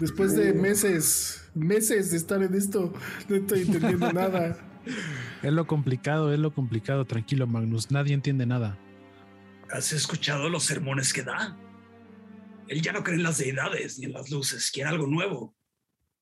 Después 0.00 0.34
de 0.34 0.52
meses, 0.52 1.48
meses 1.54 2.10
de 2.10 2.16
estar 2.16 2.42
en 2.42 2.54
esto, 2.54 2.92
no 3.28 3.36
estoy 3.36 3.62
entendiendo 3.62 4.12
nada. 4.12 4.56
Es 5.42 5.52
lo 5.52 5.66
complicado, 5.66 6.32
es 6.32 6.38
lo 6.38 6.52
complicado. 6.54 7.04
Tranquilo, 7.04 7.46
Magnus. 7.46 7.90
Nadie 7.90 8.14
entiende 8.14 8.46
nada. 8.46 8.78
¿Has 9.70 9.92
escuchado 9.92 10.48
los 10.48 10.64
sermones 10.64 11.12
que 11.12 11.22
da? 11.22 11.56
Él 12.68 12.82
ya 12.82 12.92
no 12.92 13.02
cree 13.02 13.16
en 13.16 13.22
las 13.22 13.38
deidades 13.38 13.98
ni 13.98 14.06
en 14.06 14.12
las 14.12 14.30
luces, 14.30 14.70
quiere 14.70 14.90
algo 14.90 15.06
nuevo. 15.06 15.54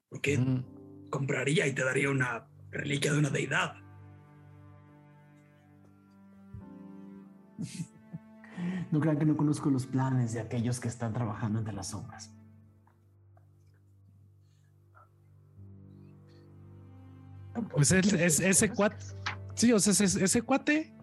Porque 0.09 0.39
compraría 1.11 1.67
y 1.67 1.75
te 1.75 1.85
daría 1.85 2.11
una 2.11 2.49
reliquia 2.71 3.13
de 3.13 3.19
una 3.19 3.31
deidad. 3.31 3.75
No 8.91 9.01
crean 9.01 9.19
que 9.19 9.25
no 9.25 9.37
conozco 9.37 9.71
los 9.71 9.87
planes 9.87 10.35
de 10.35 10.41
aquellos 10.41 10.81
que 10.81 10.89
están 10.89 11.15
trabajando 11.15 11.61
entre 11.61 11.73
las 11.73 11.91
sombras. 11.91 12.37
Pues 17.73 17.93
ese 17.93 18.71
cuate, 18.71 19.05
sí, 19.55 19.73
o 19.73 19.79
sea, 19.79 19.93
ese, 19.93 20.25
ese, 20.25 20.43
cuate, 20.43 20.95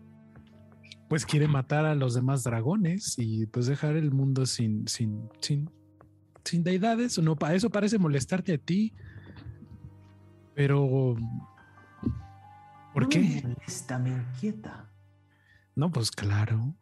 pues 1.09 1.25
quiere 1.25 1.47
matar 1.47 1.85
a 1.85 1.95
los 1.95 2.13
demás 2.15 2.43
dragones 2.43 3.15
y 3.17 3.45
pues 3.47 3.67
dejar 3.67 3.95
el 3.95 4.11
mundo 4.11 4.45
sin, 4.45 4.87
sin, 4.87 5.29
sin, 5.41 5.69
sin 6.43 6.63
deidades. 6.63 7.17
No, 7.19 7.35
para 7.35 7.55
eso 7.55 7.69
parece 7.69 7.97
molestarte 7.97 8.53
a 8.53 8.57
ti. 8.57 8.93
Pero, 10.55 11.15
¿por 12.93 13.03
no 13.03 13.09
qué? 13.09 13.19
Me 13.19 13.55
molesta, 13.55 13.99
me 13.99 14.09
inquieta. 14.09 14.89
No, 15.75 15.91
pues 15.91 16.09
claro. 16.09 16.73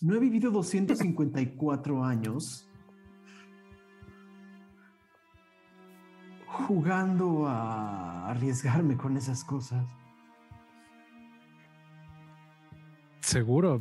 No 0.00 0.14
he 0.14 0.18
vivido 0.18 0.50
254 0.50 2.04
años 2.04 2.69
jugando 6.50 7.46
a 7.46 8.30
arriesgarme 8.30 8.96
con 8.96 9.16
esas 9.16 9.44
cosas. 9.44 9.84
Seguro. 13.20 13.80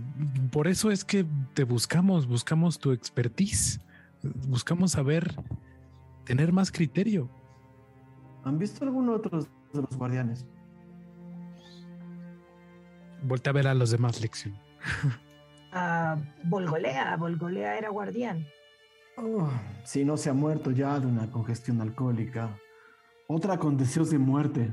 Por 0.52 0.68
eso 0.68 0.92
es 0.92 1.04
que 1.04 1.26
te 1.54 1.64
buscamos, 1.64 2.28
buscamos 2.28 2.80
tu 2.80 2.92
expertise, 2.92 3.80
buscamos 4.48 4.92
saber, 4.92 5.36
tener 6.26 6.54
más 6.54 6.72
criterio. 6.72 7.30
¿Han 8.44 8.60
visto 8.60 8.86
alguno 8.86 9.14
otro 9.14 9.42
de 9.42 9.48
los 9.74 9.98
guardianes? 9.98 10.46
Volte 13.24 13.50
a 13.50 13.54
ver 13.54 13.68
a 13.68 13.74
los 13.74 13.92
demás, 13.92 14.22
Lexion. 14.22 14.56
Ah, 15.72 16.18
Volgolea, 16.46 17.16
Volgolea 17.18 17.78
era 17.78 17.90
guardián. 17.90 18.48
Oh, 19.18 19.50
si 19.90 20.06
no 20.06 20.18
se 20.18 20.30
ha 20.30 20.34
muerto 20.34 20.70
ya 20.70 21.00
de 21.00 21.08
una 21.08 21.32
congestión 21.32 21.82
alcohólica. 21.82 22.56
Otra 23.26 23.58
con 23.58 23.76
deseos 23.76 24.12
de 24.12 24.20
muerte. 24.20 24.72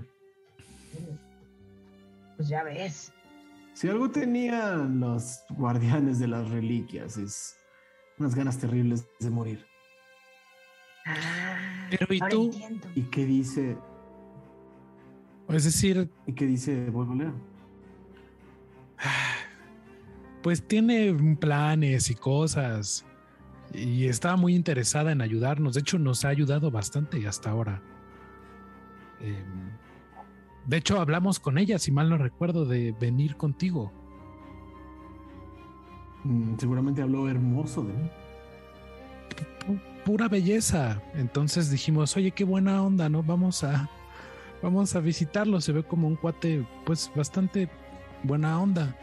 Pues 2.37 2.49
ya 2.51 2.63
ves. 2.63 3.15
Si 3.73 3.89
algo 3.89 4.11
tenían 4.11 5.01
los 5.01 5.41
guardianes 5.49 6.19
de 6.19 6.29
las 6.29 6.47
reliquias 6.51 7.17
es 7.17 7.57
unas 8.19 8.35
ganas 8.35 8.59
terribles 8.59 9.07
de 9.19 9.31
morir. 9.31 9.67
Ah, 11.07 11.89
Pero 11.89 12.13
¿y 12.13 12.21
tú? 12.29 12.45
Entiendo. 12.45 12.87
¿Y 12.95 13.03
qué 13.05 13.25
dice? 13.25 13.79
Es 15.49 15.65
decir, 15.65 16.11
¿y 16.27 16.35
qué 16.35 16.45
dice 16.45 16.91
Volgolea? 16.91 17.33
Pues 20.43 20.63
tiene 20.63 21.13
planes 21.41 22.09
y 22.11 22.15
cosas. 22.15 23.05
Y 23.73 24.07
está 24.07 24.37
muy 24.37 24.55
interesada 24.55 25.13
en 25.13 25.21
ayudarnos. 25.21 25.75
De 25.75 25.81
hecho, 25.81 25.99
nos 25.99 26.25
ha 26.25 26.29
ayudado 26.29 26.71
bastante 26.71 27.27
hasta 27.27 27.51
ahora. 27.51 27.83
Eh, 29.21 29.45
de 30.67 30.77
hecho, 30.77 31.01
hablamos 31.01 31.39
con 31.39 31.59
ella, 31.59 31.79
si 31.79 31.93
mal 31.93 32.09
no 32.09 32.19
recuerdo, 32.19 32.65
de 32.65 32.93
venir 32.93 33.37
contigo. 33.37 33.93
Mm, 36.25 36.57
seguramente 36.59 37.03
habló 37.03 37.29
hermoso 37.29 37.83
de 37.83 37.93
mí. 37.93 38.11
P 39.29 39.97
pura 40.05 40.29
belleza. 40.29 41.03
Entonces 41.15 41.71
dijimos, 41.71 42.17
oye, 42.17 42.31
qué 42.31 42.45
buena 42.45 42.83
onda, 42.83 43.09
¿no? 43.09 43.23
Vamos 43.23 43.65
a, 43.65 43.91
vamos 44.63 44.95
a 44.95 45.01
visitarlo. 45.01 45.61
Se 45.61 45.73
ve 45.73 45.83
como 45.83 46.07
un 46.07 46.17
cuate, 46.17 46.65
pues, 46.85 47.11
bastante 47.15 47.69
buena 48.23 48.61
onda. 48.61 48.97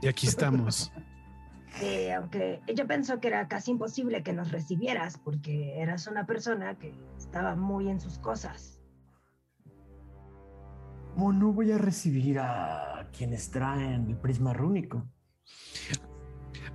Y 0.00 0.08
aquí 0.08 0.26
estamos. 0.26 0.92
Eh, 1.82 2.12
aunque 2.14 2.62
ella 2.66 2.86
pensó 2.86 3.20
que 3.20 3.28
era 3.28 3.48
casi 3.48 3.72
imposible 3.72 4.22
que 4.22 4.32
nos 4.32 4.50
recibieras 4.50 5.18
porque 5.18 5.78
eras 5.80 6.06
una 6.06 6.26
persona 6.26 6.78
que 6.78 6.94
estaba 7.18 7.54
muy 7.54 7.88
en 7.88 8.00
sus 8.00 8.18
cosas. 8.18 8.80
¿Cómo 11.14 11.32
no 11.32 11.52
voy 11.52 11.72
a 11.72 11.78
recibir 11.78 12.38
a 12.38 13.08
quienes 13.16 13.50
traen 13.50 14.08
el 14.08 14.16
prisma 14.16 14.52
rúnico? 14.52 15.06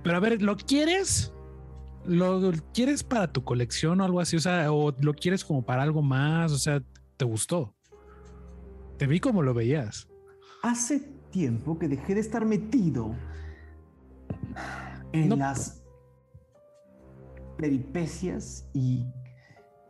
Pero 0.02 0.16
a 0.16 0.20
ver, 0.20 0.42
¿lo 0.42 0.56
quieres? 0.56 1.32
¿Lo 2.04 2.52
quieres 2.74 3.04
para 3.04 3.32
tu 3.32 3.44
colección 3.44 4.00
o 4.00 4.04
algo 4.04 4.20
así? 4.20 4.36
O 4.36 4.40
sea, 4.40 4.72
¿o 4.72 4.92
lo 5.00 5.14
quieres 5.14 5.44
como 5.44 5.64
para 5.64 5.82
algo 5.82 6.02
más? 6.02 6.52
O 6.52 6.58
sea, 6.58 6.82
¿te 7.16 7.24
gustó? 7.24 7.74
Te 8.98 9.06
vi 9.06 9.20
como 9.20 9.42
lo 9.42 9.54
veías. 9.54 10.08
Hace 10.62 11.00
tiempo 11.30 11.78
que 11.78 11.88
dejé 11.88 12.14
de 12.14 12.20
estar 12.20 12.44
metido 12.44 13.14
en 15.12 15.28
no. 15.28 15.36
las 15.36 15.82
peripecias 17.56 18.68
y 18.72 19.06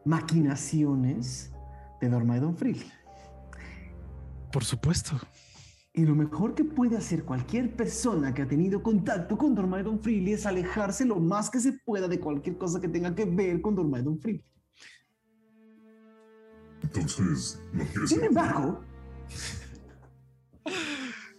maquinaciones 0.04 1.52
de 2.00 2.08
Dormaidon 2.08 2.56
Frill. 2.56 2.84
Por 4.52 4.64
supuesto. 4.64 5.18
Y 5.94 6.04
lo 6.04 6.14
mejor 6.14 6.54
que 6.54 6.64
puede 6.64 6.96
hacer 6.96 7.24
cualquier 7.24 7.76
persona 7.76 8.32
que 8.32 8.42
ha 8.42 8.48
tenido 8.48 8.82
contacto 8.82 9.36
con 9.36 9.54
Dormaidon 9.54 10.00
Frill 10.00 10.28
es 10.28 10.46
alejarse 10.46 11.04
lo 11.04 11.20
más 11.20 11.50
que 11.50 11.60
se 11.60 11.72
pueda 11.72 12.08
de 12.08 12.18
cualquier 12.18 12.56
cosa 12.56 12.80
que 12.80 12.88
tenga 12.88 13.14
que 13.14 13.26
ver 13.26 13.60
con 13.60 13.74
Dormaidon 13.74 14.18
Frill. 14.18 14.42
Entonces, 16.82 17.62
¿no 17.72 17.84
quieres 17.84 18.10
Sin 18.10 18.24
embargo, 18.24 18.80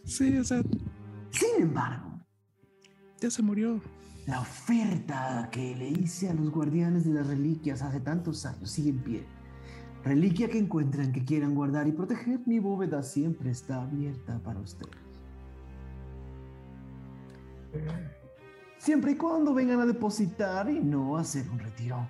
sí, 0.06 0.38
o 0.38 0.44
sea, 0.44 0.62
sin 1.32 1.64
embargo, 1.64 2.13
ya 3.24 3.32
se 3.32 3.42
murió. 3.42 3.80
La 4.28 4.42
oferta 4.42 5.50
que 5.50 5.76
le 5.76 5.88
hice 5.88 6.30
a 6.30 6.34
los 6.34 6.52
guardianes 6.52 7.06
de 7.06 7.14
las 7.14 7.26
reliquias 7.26 7.82
hace 7.82 8.02
tantos 8.02 8.46
años 8.46 8.70
sigue 8.70 8.90
en 8.90 9.00
pie. 9.00 9.26
Reliquia 10.04 10.50
que 10.50 10.58
encuentran 10.58 11.14
que 11.14 11.24
quieran 11.24 11.56
guardar 11.56 11.88
y 11.88 11.94
proteger, 11.94 12.42
mi 12.46 12.60
bóveda 12.60 13.02
siempre 13.02 13.52
está 13.52 13.84
abierta 13.84 14.40
para 14.44 14.60
ustedes. 14.60 14.98
Siempre 18.78 19.14
y 19.14 19.16
cuando 19.16 19.54
vengan 19.54 19.80
a 19.80 19.86
depositar 19.86 20.70
y 20.70 20.82
no 20.82 21.18
a 21.18 21.22
hacer 21.22 21.50
un 21.50 21.60
retiro. 21.60 22.06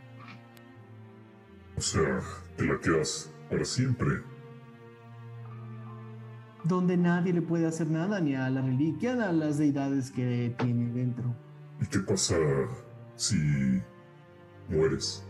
O 1.78 1.82
sea, 1.82 2.20
te 2.58 2.66
la 2.66 2.80
quedas 2.80 3.32
para 3.50 3.64
siempre 3.64 4.33
donde 6.64 6.98
nadie 6.98 7.34
le 7.34 7.42
puede 7.42 7.66
hacer 7.66 7.90
nada 7.90 8.20
ni 8.20 8.36
a 8.36 8.50
la 8.50 8.62
reliquia, 8.62 9.16
ni 9.16 9.24
a 9.24 9.32
las 9.32 9.58
deidades 9.58 10.12
que 10.12 10.56
tiene 10.58 10.92
dentro. 10.92 11.36
¿Y 11.82 11.86
qué 11.88 12.00
pasa 12.00 12.36
si 13.16 13.82
mueres? 14.70 15.26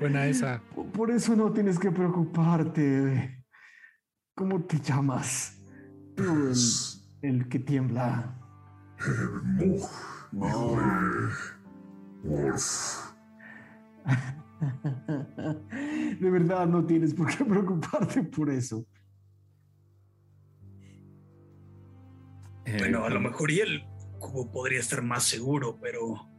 Buena 0.00 0.26
esa. 0.26 0.60
Por 0.92 1.10
eso 1.10 1.36
no 1.36 1.52
tienes 1.52 1.78
que 1.78 1.90
preocuparte. 1.90 3.44
¿Cómo 4.34 4.62
te 4.64 4.78
llamas? 4.80 5.63
El, 6.16 6.54
el 7.22 7.48
que 7.48 7.58
tiembla. 7.58 8.38
De 16.20 16.30
verdad 16.30 16.66
no 16.66 16.84
tienes 16.84 17.14
por 17.14 17.34
qué 17.36 17.44
preocuparte 17.44 18.22
por 18.22 18.50
eso. 18.50 18.86
Eh, 22.64 22.76
Bueno, 22.78 23.04
a 23.04 23.10
lo 23.10 23.20
mejor 23.20 23.50
y 23.50 23.60
el 23.60 23.84
cubo 24.18 24.50
podría 24.50 24.80
estar 24.80 25.02
más 25.02 25.24
seguro, 25.24 25.78
pero. 25.80 26.30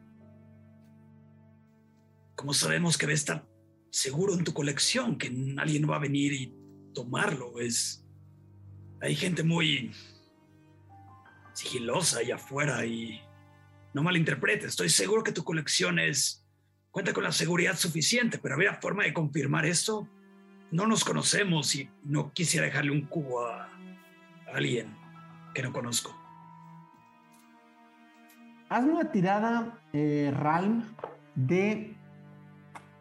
¿Cómo 2.35 2.53
sabemos 2.53 2.97
que 2.97 3.05
debe 3.05 3.15
estar 3.15 3.47
seguro 3.91 4.33
en 4.33 4.43
tu 4.43 4.53
colección? 4.53 5.17
Que 5.17 5.27
alguien 5.57 5.89
va 5.89 5.97
a 5.97 5.99
venir 5.99 6.33
y 6.33 6.53
tomarlo. 6.93 7.59
Es. 7.59 8.04
Hay 9.05 9.15
gente 9.15 9.43
muy. 9.43 9.91
sigilosa 11.53 12.19
allá 12.19 12.35
afuera 12.35 12.83
y. 12.85 13.21
No 13.93 14.01
malinterpretes, 14.01 14.69
estoy 14.69 14.89
seguro 14.89 15.23
que 15.23 15.31
tu 15.31 15.43
colección 15.43 15.99
es. 15.99 16.43
cuenta 16.89 17.13
con 17.13 17.23
la 17.23 17.31
seguridad 17.31 17.77
suficiente, 17.77 18.39
pero 18.39 18.55
habría 18.55 18.73
forma 18.73 19.03
de 19.03 19.13
confirmar 19.13 19.65
esto. 19.67 20.09
No 20.71 20.87
nos 20.87 21.03
conocemos 21.03 21.75
y 21.75 21.87
no 22.03 22.33
quisiera 22.33 22.65
dejarle 22.65 22.91
un 22.91 23.05
cubo 23.05 23.45
a, 23.45 23.65
a 23.65 24.55
alguien 24.55 24.87
que 25.53 25.61
no 25.61 25.71
conozco. 25.71 26.19
Hazme 28.69 28.91
una 28.91 29.11
tirada, 29.11 29.79
eh, 29.93 30.33
Ralm, 30.35 30.83
de 31.35 31.95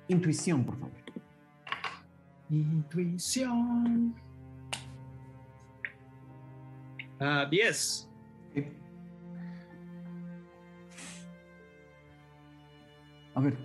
intuición, 0.08 0.64
por 0.64 0.78
favor. 0.78 0.92
Intuición. 2.50 4.23
Ah, 7.26 7.46
10. 7.50 8.06
A 13.34 13.40
ver. 13.40 13.56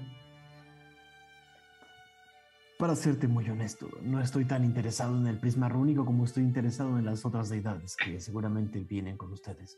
Para 2.78 2.96
serte 2.96 3.28
muy 3.28 3.50
honesto, 3.50 3.90
no 4.02 4.22
estoy 4.22 4.46
tan 4.46 4.64
interesado 4.64 5.18
en 5.18 5.28
el 5.28 5.38
prisma 5.38 5.68
rúnico 5.68 6.06
como 6.06 6.24
estoy 6.24 6.44
interesado 6.44 6.98
en 6.98 7.06
las 7.06 7.26
otras 7.26 7.50
deidades 7.50 7.98
que 7.98 8.22
seguramente 8.22 8.80
vienen 8.80 9.18
con 9.18 9.34
ustedes. 9.34 9.78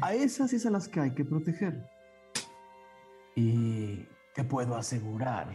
A 0.00 0.14
esas 0.14 0.54
es 0.54 0.64
a 0.64 0.70
las 0.70 0.88
que 0.88 1.00
hay 1.00 1.10
que 1.10 1.26
proteger. 1.26 1.86
Y 3.36 4.06
te 4.34 4.42
puedo 4.42 4.74
asegurar 4.74 5.48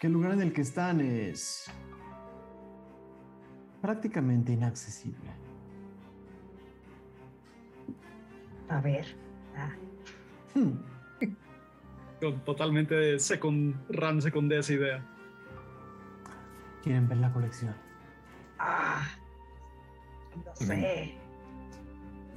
que 0.00 0.08
el 0.08 0.12
lugar 0.12 0.32
en 0.32 0.40
el 0.40 0.52
que 0.52 0.62
están 0.62 1.00
es 1.00 1.70
prácticamente 3.80 4.52
inaccesible. 4.52 5.30
A 8.68 8.80
ver. 8.80 9.06
ah, 9.56 9.70
Hmm. 10.54 10.72
Totalmente 12.44 13.18
secund, 13.18 13.74
Ran 13.88 14.20
secundé 14.20 14.58
esa 14.58 14.72
idea. 14.74 15.06
¿Quieren 16.82 17.08
ver 17.08 17.18
la 17.18 17.32
colección? 17.32 17.74
ah, 18.58 19.02
no 20.44 20.54
sé. 20.54 21.14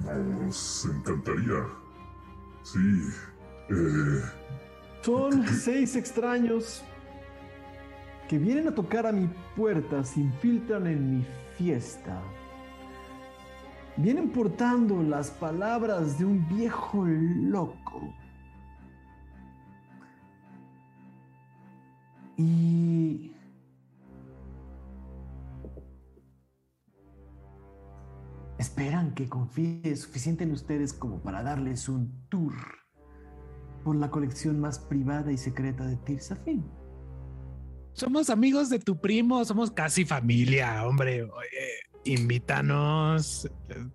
Nos 0.00 0.86
encantaría. 0.86 1.66
Sí. 2.62 3.08
Eh, 3.70 4.22
Son 5.02 5.46
seis 5.48 5.96
extraños 5.96 6.82
que 8.34 8.38
vienen 8.40 8.66
a 8.66 8.74
tocar 8.74 9.06
a 9.06 9.12
mi 9.12 9.30
puerta, 9.54 10.02
se 10.02 10.18
infiltran 10.18 10.88
en 10.88 11.18
mi 11.18 11.26
fiesta. 11.56 12.20
Vienen 13.96 14.30
portando 14.30 15.04
las 15.04 15.30
palabras 15.30 16.18
de 16.18 16.24
un 16.24 16.48
viejo 16.48 17.04
loco. 17.06 18.12
Y... 22.36 23.30
Esperan 28.58 29.14
que 29.14 29.28
confíe 29.28 29.94
suficiente 29.94 30.42
en 30.42 30.50
ustedes 30.50 30.92
como 30.92 31.20
para 31.20 31.44
darles 31.44 31.88
un 31.88 32.10
tour 32.28 32.54
por 33.84 33.94
la 33.94 34.10
colección 34.10 34.58
más 34.58 34.80
privada 34.80 35.30
y 35.30 35.36
secreta 35.36 35.86
de 35.86 35.94
Tirsafin. 35.98 36.83
Somos 37.94 38.28
amigos 38.28 38.70
de 38.70 38.80
tu 38.80 39.00
primo, 39.00 39.44
somos 39.44 39.70
casi 39.70 40.04
familia, 40.04 40.84
hombre. 40.84 41.22
Oye, 41.22 41.84
invítanos. 42.04 43.48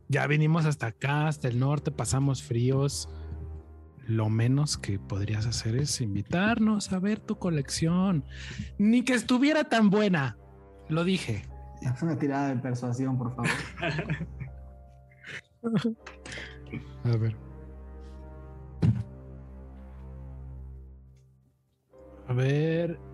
Ya 0.08 0.26
vinimos 0.26 0.66
hasta 0.66 0.88
acá, 0.88 1.28
hasta 1.28 1.50
el 1.50 1.60
norte, 1.60 1.92
pasamos 1.92 2.42
fríos. 2.42 3.10
Lo 4.08 4.30
menos 4.30 4.78
que 4.78 5.00
podrías 5.00 5.46
hacer 5.46 5.76
es 5.76 6.00
invitarnos 6.00 6.94
a 6.94 7.00
ver 7.00 7.20
tu 7.20 7.38
colección. 7.38 8.24
Ni 8.78 9.04
que 9.04 9.14
estuviera 9.16 9.66
tan 9.66 9.90
buena. 9.90 10.38
Lo 10.88 11.04
dije. 11.04 11.44
Haz 11.86 12.02
una 12.02 12.18
tirada 12.18 12.56
de 12.56 12.56
persuasión, 12.56 13.18
por 13.18 13.36
favor. 13.36 13.52
A 17.04 17.18
ver. 17.18 17.36
A 22.30 22.34
ver. 22.34 23.09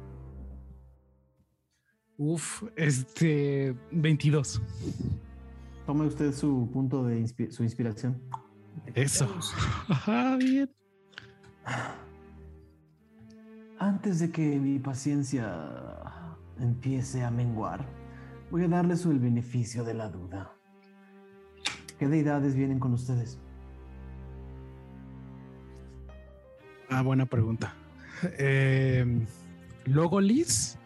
Uf, 2.17 2.63
este 2.75 3.75
22. 3.91 4.61
Tome 5.85 6.05
usted 6.07 6.33
su 6.33 6.69
punto 6.71 7.03
de 7.05 7.19
inspi- 7.19 7.51
su 7.51 7.63
inspiración. 7.63 8.21
Eso. 8.93 9.27
Ajá, 9.89 10.35
bien. 10.37 10.69
Antes 13.79 14.19
de 14.19 14.31
que 14.31 14.59
mi 14.59 14.79
paciencia 14.79 15.67
empiece 16.59 17.23
a 17.23 17.31
menguar, 17.31 17.85
voy 18.49 18.63
a 18.63 18.67
darles 18.67 19.05
el 19.05 19.19
beneficio 19.19 19.83
de 19.83 19.93
la 19.93 20.09
duda. 20.09 20.51
¿Qué 21.99 22.07
deidades 22.07 22.55
vienen 22.55 22.79
con 22.79 22.93
ustedes? 22.93 23.39
Ah, 26.89 27.01
buena 27.01 27.25
pregunta. 27.25 27.73
Eh, 28.37 29.25
Logolis. 29.85 30.77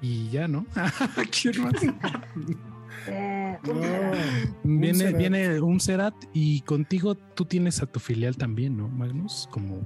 Y 0.00 0.28
ya, 0.30 0.46
¿no? 0.48 0.64
¿Quién 1.42 1.62
más? 1.62 1.74
Eh, 3.06 3.58
No, 3.64 3.74
Viene, 4.64 4.94
Serat. 4.98 5.16
viene 5.18 5.60
un 5.60 5.80
Serat 5.80 6.14
y 6.32 6.60
contigo 6.62 7.14
tú 7.16 7.44
tienes 7.44 7.82
a 7.82 7.86
tu 7.86 8.00
filial 8.00 8.36
también, 8.36 8.76
¿no, 8.76 8.88
Magnus? 8.88 9.48
Como, 9.50 9.80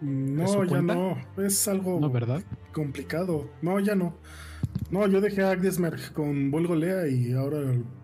no, 0.00 0.44
¿Eso 0.44 0.64
ya 0.64 0.82
no. 0.82 1.16
Es 1.38 1.66
algo 1.68 1.98
¿no, 2.00 2.10
verdad? 2.10 2.42
complicado. 2.72 3.50
No, 3.62 3.80
ya 3.80 3.94
no. 3.94 4.16
No, 4.90 5.06
yo 5.08 5.20
dejé 5.20 5.42
a 5.42 5.50
Agdesmerg 5.52 6.12
con 6.12 6.50
Volgolea 6.50 7.08
y 7.08 7.32
ahora 7.32 7.58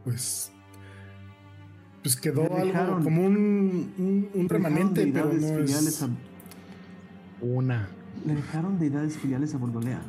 pues 0.04 0.52
pues 2.02 2.16
quedó 2.16 2.42
algo 2.56 3.00
como 3.04 3.24
un, 3.24 3.92
un, 3.98 4.28
un 4.34 4.48
remanente, 4.48 5.06
pero 5.12 5.32
no 5.32 5.58
es. 5.58 6.02
a- 6.02 6.08
Una. 7.40 7.88
le 8.26 8.34
dejaron 8.36 8.78
deidades 8.78 9.16
filiales 9.18 9.54
a 9.54 9.58
Borgolea. 9.58 10.00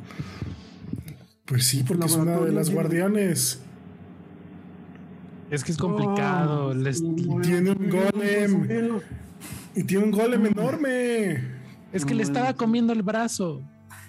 Pues 1.46 1.66
sí, 1.66 1.82
porque 1.86 2.06
es 2.06 2.16
una 2.16 2.38
de 2.38 2.52
las 2.52 2.70
guardianes. 2.70 3.60
Es 5.50 5.62
que 5.62 5.72
es 5.72 5.78
complicado. 5.78 6.68
Oh, 6.68 6.74
les- 6.74 7.02
tiene 7.42 7.70
un 7.70 7.90
golem. 7.90 9.00
Y 9.76 9.84
tiene 9.84 10.04
un 10.04 10.10
golem 10.10 10.46
enorme. 10.46 11.54
es 11.92 12.04
que 12.04 12.14
le 12.14 12.22
estaba 12.22 12.54
comiendo 12.54 12.92
el 12.92 13.02
brazo. 13.02 13.62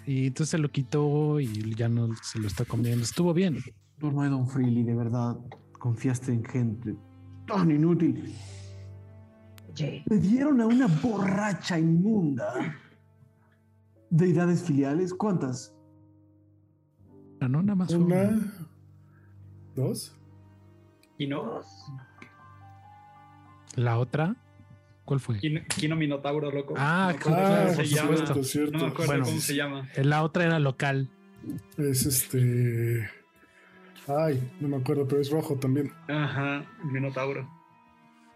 Y 0.08 0.28
entonces 0.28 0.52
se 0.52 0.58
lo 0.58 0.70
quitó 0.72 1.40
y 1.40 1.76
ya 1.76 1.90
no 1.90 2.10
se 2.22 2.40
lo 2.40 2.48
está 2.48 2.64
comiendo. 2.66 3.04
Estuvo 3.04 3.34
bien. 3.34 3.58
No, 4.00 4.12
no, 4.12 4.30
Don 4.30 4.48
Freely, 4.48 4.84
de 4.84 4.96
verdad, 4.96 5.36
confiaste 5.80 6.32
en 6.32 6.44
gente 6.46 6.96
tan 7.48 7.70
inútil. 7.72 8.34
oye, 9.72 10.04
Le 10.08 10.18
dieron 10.20 10.62
a 10.62 10.68
una 10.68 10.88
borracha 10.88 11.78
inmunda. 11.80 12.76
¿Deidades 14.10 14.64
filiales? 14.64 15.14
¿Cuántas? 15.14 15.75
Ah, 17.42 17.48
no, 17.48 17.62
nada 17.62 17.76
más 17.76 17.92
Una, 17.92 18.16
una. 18.16 18.54
dos. 19.76 20.16
Y 21.18 21.28
no, 21.28 21.44
dos. 21.44 21.66
La 23.76 23.98
otra, 24.00 24.36
¿cuál 25.04 25.20
fue? 25.20 25.38
Kino, 25.40 25.62
Kino 25.68 25.96
Minotauro, 25.96 26.52
loco. 26.52 26.74
Ah, 26.78 27.10
no 27.12 27.20
acuerdo 27.20 27.40
Ah, 27.42 27.70
se 27.74 27.86
llama. 27.86 28.18
supuesto, 28.18 28.44
cierto. 28.44 28.78
No 28.78 28.86
me 28.86 28.92
acuerdo 28.92 29.12
Bueno. 29.12 29.26
cómo 29.26 29.40
se 29.40 29.56
llama. 29.56 29.88
La 30.02 30.24
otra 30.24 30.46
era 30.46 30.60
local. 30.60 31.10
Es 31.78 32.06
este. 32.06 33.10
Ay, 34.08 34.52
no 34.60 34.68
me 34.68 34.78
acuerdo, 34.78 35.08
pero 35.08 35.22
es 35.22 35.30
rojo 35.32 35.56
también. 35.56 35.92
Ajá, 36.08 36.66
Minotauro. 36.84 37.50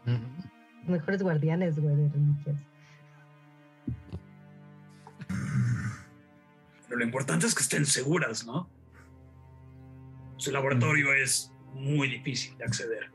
Mm. 0.06 0.92
Mejores 0.92 1.22
guardianes, 1.22 1.80
güey, 1.80 1.96
de 1.96 2.10
reliquias. 2.10 2.56
Pero 6.88 6.98
lo 7.00 7.06
importante 7.06 7.46
es 7.46 7.54
que 7.56 7.62
estén 7.62 7.86
seguras, 7.86 8.46
¿no? 8.46 8.68
Su 10.40 10.52
laboratorio 10.52 11.14
es 11.14 11.52
muy 11.74 12.08
difícil 12.10 12.58
de 12.58 12.64
acceder. 12.64 13.12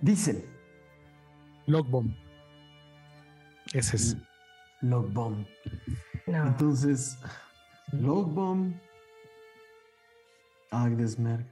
Dicen. 0.00 0.44
Logbomb. 1.66 2.14
Ese 3.72 3.96
es. 3.96 4.16
Logbomb. 4.82 5.46
No. 6.26 6.46
Entonces, 6.46 7.18
Logbomb, 7.92 8.74
Agdesmerg, 10.70 11.46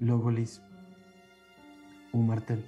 Logolis, 0.00 0.62
un 2.12 2.26
martel. 2.28 2.64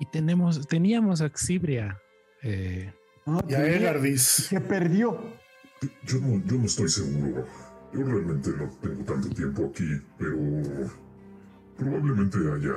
Y 0.00 0.06
tenemos, 0.06 0.66
teníamos 0.66 1.20
a 1.20 1.28
Xibria. 1.28 2.00
eh, 2.42 2.92
Ah, 3.26 3.40
Y 3.48 3.54
a 3.54 3.66
Egardis. 3.66 4.22
Se 4.22 4.60
perdió. 4.60 5.20
Yo 6.04 6.20
no, 6.20 6.42
yo 6.46 6.58
no 6.58 6.64
estoy 6.64 6.88
seguro. 6.88 7.46
Yo 7.92 8.02
realmente 8.02 8.50
no 8.50 8.68
tengo 8.80 9.04
tanto 9.04 9.28
tiempo 9.30 9.66
aquí, 9.66 9.88
pero 10.18 10.36
probablemente 11.76 12.38
haya 12.38 12.74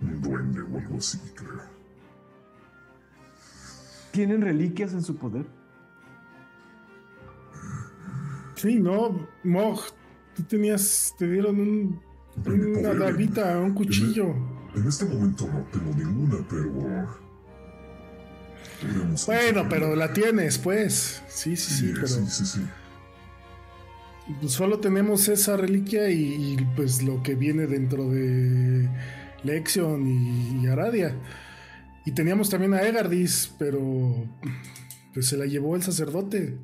un 0.00 0.20
duende 0.20 0.62
o 0.62 0.78
algo 0.78 0.98
así, 0.98 1.18
creo. 1.34 1.78
¿Tienen 4.12 4.40
reliquias 4.40 4.92
en 4.92 5.02
su 5.02 5.16
poder? 5.16 5.46
Sí, 8.54 8.80
no, 8.80 9.28
Mog, 9.44 9.80
tú 10.34 10.42
tenías, 10.42 11.14
te 11.16 11.28
dieron 11.28 11.60
un, 11.60 12.00
una 12.46 12.92
poder, 12.92 13.60
un 13.60 13.74
cuchillo. 13.74 14.34
En 14.74 14.86
este 14.86 15.04
momento 15.04 15.46
no 15.46 15.60
tengo 15.70 15.94
ninguna, 15.94 16.38
pero... 16.48 17.27
Bueno, 19.26 19.66
pero 19.68 19.96
la 19.96 20.12
tienes, 20.12 20.58
pues. 20.58 21.22
Sí, 21.28 21.56
sí, 21.56 21.70
sí, 21.74 21.86
Sí, 21.88 21.92
pero 21.94 22.06
sí, 22.06 22.26
sí, 22.28 22.46
sí. 22.46 22.60
pues 24.40 24.52
solo 24.52 24.78
tenemos 24.78 25.28
esa 25.28 25.56
reliquia 25.56 26.10
y, 26.10 26.54
y, 26.54 26.56
pues 26.76 27.02
lo 27.02 27.22
que 27.22 27.34
viene 27.34 27.66
dentro 27.66 28.08
de 28.10 28.88
Lexion 29.42 30.06
y, 30.06 30.62
y 30.62 30.66
Aradia. 30.68 31.14
Y 32.06 32.12
teníamos 32.12 32.48
también 32.50 32.74
a 32.74 32.82
Egardis, 32.82 33.54
pero 33.58 34.26
pues 35.12 35.26
se 35.26 35.36
la 35.36 35.46
llevó 35.46 35.76
el 35.76 35.82
sacerdote. 35.82 36.58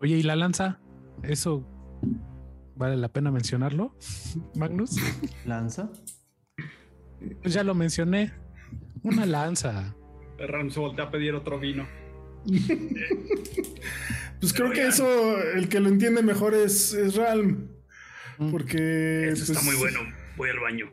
Oye, 0.00 0.16
¿y 0.16 0.22
la 0.22 0.36
lanza? 0.36 0.78
¿Eso 1.22 1.66
vale 2.76 2.96
la 2.96 3.08
pena 3.08 3.30
mencionarlo, 3.32 3.96
Magnus? 4.54 4.96
Lanza. 5.44 5.90
Pues 7.42 7.52
ya 7.54 7.64
lo 7.64 7.74
mencioné. 7.74 8.32
Una 9.02 9.26
lanza. 9.26 9.96
Ram 10.38 10.70
se 10.70 10.80
voltea 10.80 11.06
a 11.06 11.10
pedir 11.10 11.34
otro 11.34 11.58
vino. 11.58 11.86
Pues 14.40 14.52
creo 14.52 14.70
que 14.70 14.86
eso, 14.86 15.36
el 15.42 15.68
que 15.68 15.80
lo 15.80 15.88
entiende 15.88 16.22
mejor 16.22 16.54
es, 16.54 16.94
es 16.94 17.16
Ralm. 17.16 17.68
Porque. 18.52 19.30
Eso 19.30 19.52
está 19.52 19.54
pues, 19.54 19.64
muy 19.64 19.74
bueno. 19.76 20.00
Voy 20.36 20.50
al 20.50 20.60
baño. 20.60 20.92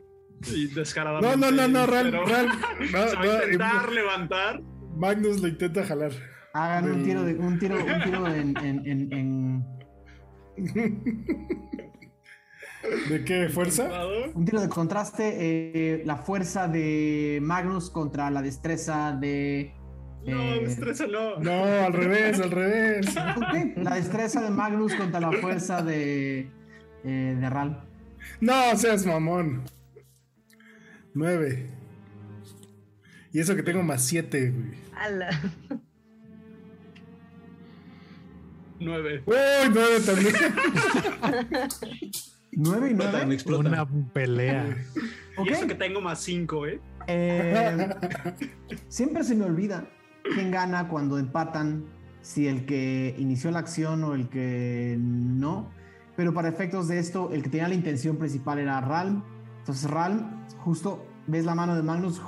Y 0.52 0.66
descaradamente. 0.66 1.36
No, 1.36 1.50
no, 1.50 1.56
no, 1.56 1.68
no, 1.68 1.86
Ralm, 1.86 2.12
Ralm. 2.12 2.50
No, 2.80 2.86
se 3.08 3.16
va 3.16 3.22
a 3.22 3.24
no, 3.24 3.44
intentar 3.44 3.92
levantar. 3.92 4.62
Magnus 4.96 5.40
lo 5.40 5.48
intenta 5.48 5.84
jalar. 5.84 6.12
Hagan 6.54 6.90
un 6.90 7.04
tiro 7.04 7.22
de 7.22 7.34
un 7.34 7.58
tiro, 7.58 7.76
un 7.76 8.02
tiro 8.02 8.26
en, 8.26 8.56
en, 8.56 8.86
en, 8.86 9.12
en- 9.12 9.64
¿De 13.08 13.24
qué? 13.24 13.48
¿Fuerza? 13.48 13.88
un 14.34 14.44
tiro 14.44 14.60
de 14.60 14.68
contraste. 14.68 15.34
eh, 15.38 16.02
la 16.04 16.16
fuerza 16.16 16.68
de 16.68 17.38
Magnus 17.42 17.90
contra 17.90 18.30
la 18.30 18.42
destreza 18.42 19.12
de. 19.12 19.72
No, 20.26 20.42
eh, 20.54 20.60
destreza 20.64 21.06
no. 21.06 21.38
No, 21.38 21.64
al 21.64 21.92
revés, 21.92 22.40
al 22.40 22.50
revés. 22.50 23.06
ok, 23.36 23.76
La 23.76 23.94
destreza 23.94 24.42
de 24.42 24.50
Magnus 24.50 24.94
contra 24.94 25.20
la 25.20 25.32
fuerza 25.32 25.82
de. 25.82 26.50
eh, 27.04 27.36
de 27.40 27.50
Ral. 27.50 27.82
No 28.40 28.76
seas 28.76 29.06
mamón. 29.06 29.62
Nueve. 31.14 31.70
Y 33.32 33.40
eso 33.40 33.54
que 33.54 33.62
tengo 33.62 33.82
más 33.82 34.02
siete, 34.04 34.50
güey. 34.50 34.70
Ala. 34.94 35.28
Nueve. 38.80 39.22
¡Uy, 39.26 39.34
nueve 39.72 40.00
también! 40.04 40.34
¿Nueve 42.56 42.88
y 42.88 42.90
Explotan, 42.92 43.20
nueve? 43.20 43.34
explotan. 43.34 43.72
Una 43.72 43.86
pelea. 44.12 44.76
Ok. 45.38 45.48
Y 45.48 45.52
eso 45.52 45.66
que 45.66 45.74
tengo 45.74 46.00
más 46.00 46.20
cinco, 46.20 46.66
¿eh? 46.66 46.80
Eh, 47.08 47.90
siempre 48.88 49.22
se 49.22 49.34
me 49.34 49.44
olvida 49.44 49.86
quién 50.34 50.50
gana 50.50 50.88
cuando 50.88 51.18
empatan, 51.18 51.84
si 52.22 52.48
el 52.48 52.64
que 52.64 53.14
inició 53.18 53.50
la 53.50 53.58
acción 53.58 54.02
o 54.02 54.14
el 54.14 54.30
que 54.30 54.96
no. 54.98 55.68
Pero 56.16 56.32
para 56.32 56.48
efectos 56.48 56.88
de 56.88 56.98
esto, 56.98 57.28
el 57.32 57.42
que 57.42 57.50
tenía 57.50 57.68
la 57.68 57.74
intención 57.74 58.16
principal 58.16 58.58
era 58.58 58.80
Ralm. 58.80 59.22
Entonces, 59.58 59.90
Ralm, 59.90 60.46
justo 60.64 61.06
ves 61.26 61.44
la 61.44 61.54
mano 61.54 61.76
de 61.76 61.82
Magnus 61.82 62.22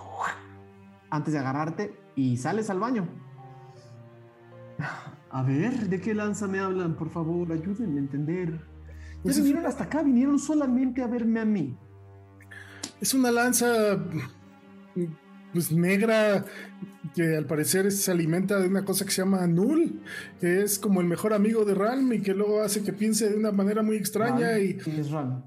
antes 1.09 1.33
de 1.33 1.39
agarrarte 1.39 1.99
y 2.15 2.37
sales 2.37 2.69
al 2.69 2.79
baño. 2.79 3.09
A 5.31 5.43
ver, 5.43 5.89
¿de 5.89 5.99
qué 5.99 6.13
lanza 6.13 6.47
me 6.47 6.59
hablan? 6.59 6.95
Por 6.95 7.09
favor, 7.09 7.51
ayúdenme 7.51 7.97
a 7.97 8.03
entender. 8.03 8.61
Ya 9.19 9.23
Pues 9.23 9.37
es- 9.37 9.43
vinieron 9.45 9.67
hasta 9.67 9.85
acá, 9.85 10.03
vinieron 10.03 10.39
solamente 10.39 11.03
a 11.03 11.07
verme 11.07 11.41
a 11.41 11.45
mí. 11.45 11.77
Es 13.01 13.15
una 13.15 13.31
lanza 13.31 13.99
pues 15.53 15.73
negra 15.73 16.45
que 17.15 17.37
al 17.37 17.47
parecer 17.47 17.91
se 17.91 18.11
alimenta 18.11 18.59
de 18.61 18.69
una 18.69 18.85
cosa 18.85 19.05
que 19.05 19.11
se 19.11 19.23
llama 19.23 19.47
Null, 19.47 20.03
que 20.41 20.63
es 20.63 20.79
como 20.79 21.01
el 21.01 21.07
mejor 21.07 21.33
amigo 21.33 21.65
de 21.65 21.75
Ralm 21.75 22.13
y 22.13 22.21
que 22.23 22.35
luego 22.35 22.61
hace 22.61 22.83
que 22.83 22.93
piense 22.93 23.29
de 23.31 23.37
una 23.37 23.51
manera 23.53 23.83
muy 23.83 23.97
extraña 23.97 24.51
Ralm, 24.51 24.65
y 24.65 24.75
¿quién 24.77 25.01
es 25.01 25.11
Ralm? 25.11 25.43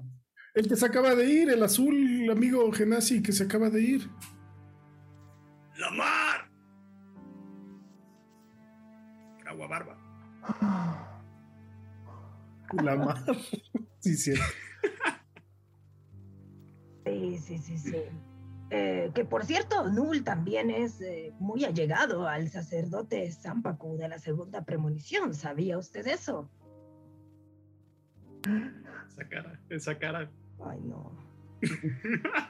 el 0.54 0.68
que 0.68 0.76
se 0.76 0.84
acaba 0.86 1.14
de 1.14 1.30
ir, 1.30 1.50
el 1.50 1.62
azul 1.62 1.94
el 2.24 2.30
amigo 2.30 2.70
Genasi 2.72 3.22
que 3.22 3.32
se 3.32 3.44
acaba 3.44 3.70
de 3.70 3.80
ir. 3.82 4.10
¡La 5.78 5.90
mar! 5.92 6.50
Agua 9.46 9.66
barba. 9.68 9.98
La 12.72 12.96
mar. 12.96 13.16
sí, 14.00 14.16
cierto. 14.16 14.44
Sí, 17.04 17.38
sí, 17.38 17.58
sí, 17.58 17.78
sí. 17.78 17.96
Eh, 18.70 19.10
que 19.14 19.26
por 19.26 19.44
cierto, 19.44 19.86
Null 19.88 20.24
también 20.24 20.70
es 20.70 21.00
eh, 21.02 21.34
muy 21.38 21.64
allegado 21.64 22.26
al 22.26 22.48
sacerdote 22.48 23.30
Zampacu 23.30 23.98
de 23.98 24.08
la 24.08 24.18
segunda 24.18 24.64
premonición. 24.64 25.34
¿Sabía 25.34 25.76
usted 25.76 26.06
eso? 26.06 26.50
Esa 29.08 29.28
cara, 29.28 29.60
esa 29.68 29.98
cara. 29.98 30.30
Ay, 30.64 30.80
no. 30.80 31.12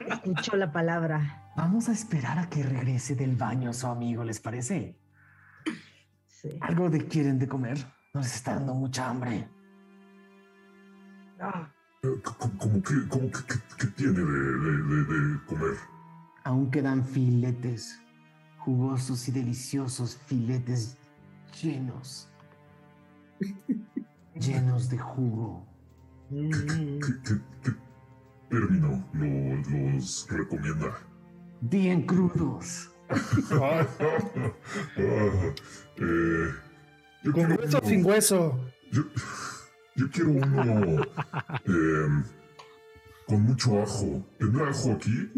Escuchó 0.07 0.55
la 0.55 0.71
palabra. 0.71 1.51
Vamos 1.57 1.89
a 1.89 1.91
esperar 1.91 2.39
a 2.39 2.49
que 2.49 2.63
regrese 2.63 3.15
del 3.15 3.35
baño 3.35 3.73
su 3.73 3.87
amigo, 3.87 4.23
¿les 4.23 4.39
parece? 4.39 4.97
Sí. 6.27 6.57
¿Algo 6.61 6.89
de 6.89 7.05
quieren 7.05 7.37
de 7.37 7.47
comer? 7.47 7.77
Nos 8.13 8.33
está 8.33 8.55
dando 8.55 8.73
mucha 8.75 9.09
hambre. 9.09 9.49
C- 12.01 12.09
¿Cómo 12.59 12.81
que, 12.83 13.07
cómo 13.09 13.31
que, 13.31 13.43
que- 13.47 13.75
que 13.77 13.87
tiene 13.95 14.13
de, 14.13 14.23
de- 14.23 15.03
de- 15.05 15.27
de 15.33 15.45
comer? 15.45 15.77
Aún 16.43 16.69
quedan 16.71 17.05
filetes, 17.05 17.99
jugosos 18.59 19.27
y 19.29 19.31
deliciosos 19.31 20.17
filetes 20.27 20.97
llenos, 21.61 22.29
llenos 24.35 24.89
de 24.89 24.97
jugo. 24.97 25.65
¿Qué, 26.29 26.49
qué- 27.23 27.41
qué 27.63 27.71
término 28.49 29.05
lo- 29.13 29.89
los 29.97 30.27
recomienda? 30.29 30.97
Bien 31.61 32.05
crudos. 32.05 32.89
Ah, 33.51 33.85
eh, 34.97 35.53
yo 37.23 37.31
Con 37.31 37.51
hueso 37.51 37.79
sin 37.83 38.03
hueso. 38.05 38.59
Yo, 38.91 39.03
yo 39.95 40.09
quiero 40.11 40.31
uno 40.31 41.03
em, 41.65 42.23
con 43.27 43.41
mucho 43.41 43.81
ajo. 43.81 44.25
¿Tendrá 44.37 44.69
ajo 44.69 44.91
aquí? 44.93 45.31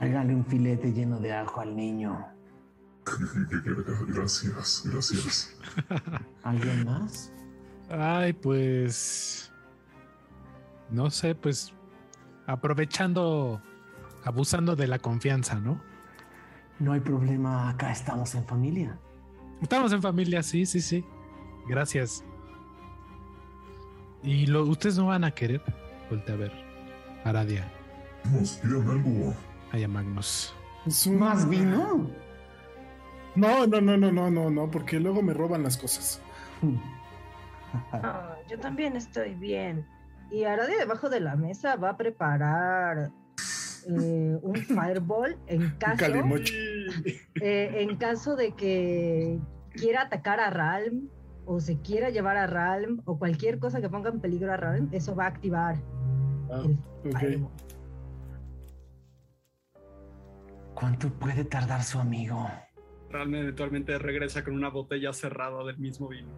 Regale 0.00 0.34
un 0.34 0.44
filete 0.46 0.92
lleno 0.92 1.18
de 1.20 1.32
ajo 1.32 1.60
al 1.60 1.76
niño. 1.76 2.26
Gracias, 4.08 4.82
gracias. 4.86 5.56
¿Alguien 6.42 6.84
más? 6.84 7.32
Ay, 7.90 8.32
pues. 8.32 9.52
No 10.90 11.10
sé, 11.10 11.34
pues. 11.34 11.72
Aprovechando, 12.46 13.62
abusando 14.24 14.76
de 14.76 14.86
la 14.86 14.98
confianza, 14.98 15.54
¿no? 15.56 15.80
No 16.78 16.92
hay 16.92 17.00
problema, 17.00 17.70
acá 17.70 17.90
estamos 17.90 18.34
en 18.34 18.44
familia. 18.44 18.98
Estamos 19.62 19.92
en 19.92 20.02
familia, 20.02 20.42
sí, 20.42 20.66
sí, 20.66 20.80
sí. 20.82 21.04
Gracias. 21.68 22.22
¿Y 24.22 24.46
lo, 24.46 24.64
ustedes 24.64 24.98
no 24.98 25.06
van 25.06 25.24
a 25.24 25.30
querer? 25.30 25.62
Voltea 26.10 26.34
a 26.34 26.38
ver. 26.38 26.52
Aradia. 27.24 27.64
Vamos, 28.24 28.58
pidan 28.62 28.88
algo. 28.90 29.34
Allá 29.72 29.88
Magnus. 29.88 30.54
Es 30.86 31.06
un- 31.06 31.18
¿Más 31.18 31.48
vino? 31.48 32.10
No, 33.36 33.66
no, 33.66 33.80
no, 33.80 33.96
no, 33.96 34.12
no, 34.12 34.30
no, 34.30 34.50
no, 34.50 34.70
porque 34.70 35.00
luego 35.00 35.22
me 35.22 35.32
roban 35.32 35.62
las 35.62 35.76
cosas. 35.78 36.20
Ah, 37.92 38.36
yo 38.48 38.58
también 38.58 38.96
estoy 38.96 39.34
bien. 39.34 39.86
Y 40.34 40.42
Aradia 40.42 40.78
debajo 40.78 41.08
de 41.08 41.20
la 41.20 41.36
mesa 41.36 41.76
va 41.76 41.90
a 41.90 41.96
preparar 41.96 43.12
eh, 43.86 44.38
un 44.42 44.56
fireball 44.56 45.36
en 45.46 45.70
caso, 45.78 46.06
eh, 47.40 47.70
en 47.76 47.96
caso 47.96 48.34
de 48.34 48.50
que 48.52 49.38
quiera 49.70 50.02
atacar 50.02 50.40
a 50.40 50.50
Ralm 50.50 51.08
o 51.44 51.60
se 51.60 51.78
quiera 51.82 52.10
llevar 52.10 52.36
a 52.36 52.48
Ralm 52.48 53.00
o 53.04 53.16
cualquier 53.16 53.60
cosa 53.60 53.80
que 53.80 53.88
ponga 53.88 54.10
en 54.10 54.18
peligro 54.18 54.52
a 54.52 54.56
Ralm, 54.56 54.88
eso 54.90 55.14
va 55.14 55.26
a 55.26 55.28
activar 55.28 55.76
Ah, 56.50 56.64
el. 57.20 57.46
¿Cuánto 60.74 61.10
puede 61.10 61.44
tardar 61.44 61.84
su 61.84 62.00
amigo? 62.00 62.50
Realmente 63.08 63.42
eventualmente 63.44 63.98
regresa 63.98 64.42
con 64.42 64.54
una 64.54 64.70
botella 64.70 65.12
cerrada 65.12 65.62
del 65.64 65.78
mismo 65.78 66.08
vino. 66.08 66.28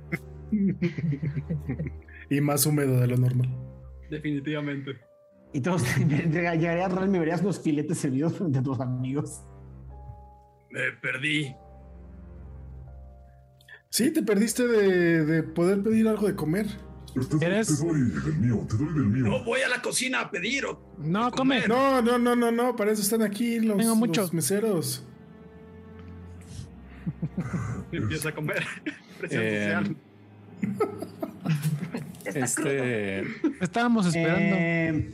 y 2.28 2.40
más 2.42 2.66
húmedo 2.66 3.00
de 3.00 3.06
lo 3.06 3.16
normal. 3.16 3.75
Definitivamente. 4.10 5.00
Y 5.52 5.60
todos 5.60 5.82
llegarías 5.96 6.92
Ral, 6.92 7.08
me 7.08 7.18
verías 7.18 7.42
los 7.42 7.60
filetes 7.60 7.98
servidos 7.98 8.34
de 8.52 8.60
tus 8.62 8.78
amigos. 8.80 9.42
Me 10.70 10.92
perdí. 11.00 11.54
Sí, 13.90 14.12
te 14.12 14.22
perdiste 14.22 14.66
de, 14.66 15.24
de 15.24 15.42
poder 15.42 15.82
pedir 15.82 16.06
algo 16.08 16.26
de 16.26 16.34
comer. 16.34 16.66
Pero 17.14 17.26
te, 17.28 17.36
doy- 17.36 17.44
¿Eres? 17.46 17.68
te 17.80 17.86
doy 17.86 18.00
del 18.00 18.34
mío, 18.38 18.66
te 18.68 18.76
doy 18.76 18.88
del 18.92 19.06
mío. 19.06 19.24
No 19.24 19.44
voy 19.44 19.62
a 19.62 19.68
la 19.68 19.80
cocina 19.80 20.20
a 20.20 20.30
pedir. 20.30 20.66
o- 20.66 20.94
No, 20.98 21.30
come. 21.30 21.66
No, 21.66 22.02
no, 22.02 22.18
no, 22.18 22.36
no, 22.36 22.50
no, 22.52 22.76
para 22.76 22.90
eso 22.92 23.00
están 23.00 23.22
aquí 23.22 23.58
los, 23.60 23.78
Tengo 23.78 23.96
mucho. 23.96 24.20
los 24.22 24.34
meseros. 24.34 25.06
Empieza 27.92 28.28
a 28.30 28.34
comer. 28.34 28.62
Presión 29.18 29.42
Eh, 29.42 29.62
social. 29.64 29.96
Este. 32.34 33.20
Estábamos 33.60 34.06
esperando. 34.06 34.56
Eh, 34.58 35.10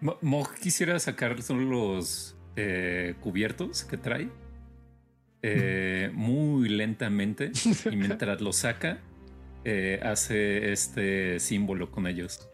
Mo- 0.00 0.18
Mog 0.22 0.54
quisiera 0.54 0.98
sacar 0.98 1.40
solo 1.42 1.62
los 1.62 2.36
eh, 2.56 3.14
cubiertos 3.20 3.84
que 3.84 3.96
trae 3.96 4.28
eh, 5.42 6.10
muy 6.14 6.68
lentamente 6.68 7.52
y 7.90 7.96
mientras 7.96 8.40
los 8.40 8.56
saca 8.56 8.98
eh, 9.64 10.00
hace 10.02 10.72
este 10.72 11.38
símbolo 11.40 11.90
con 11.90 12.06
ellos. 12.06 12.48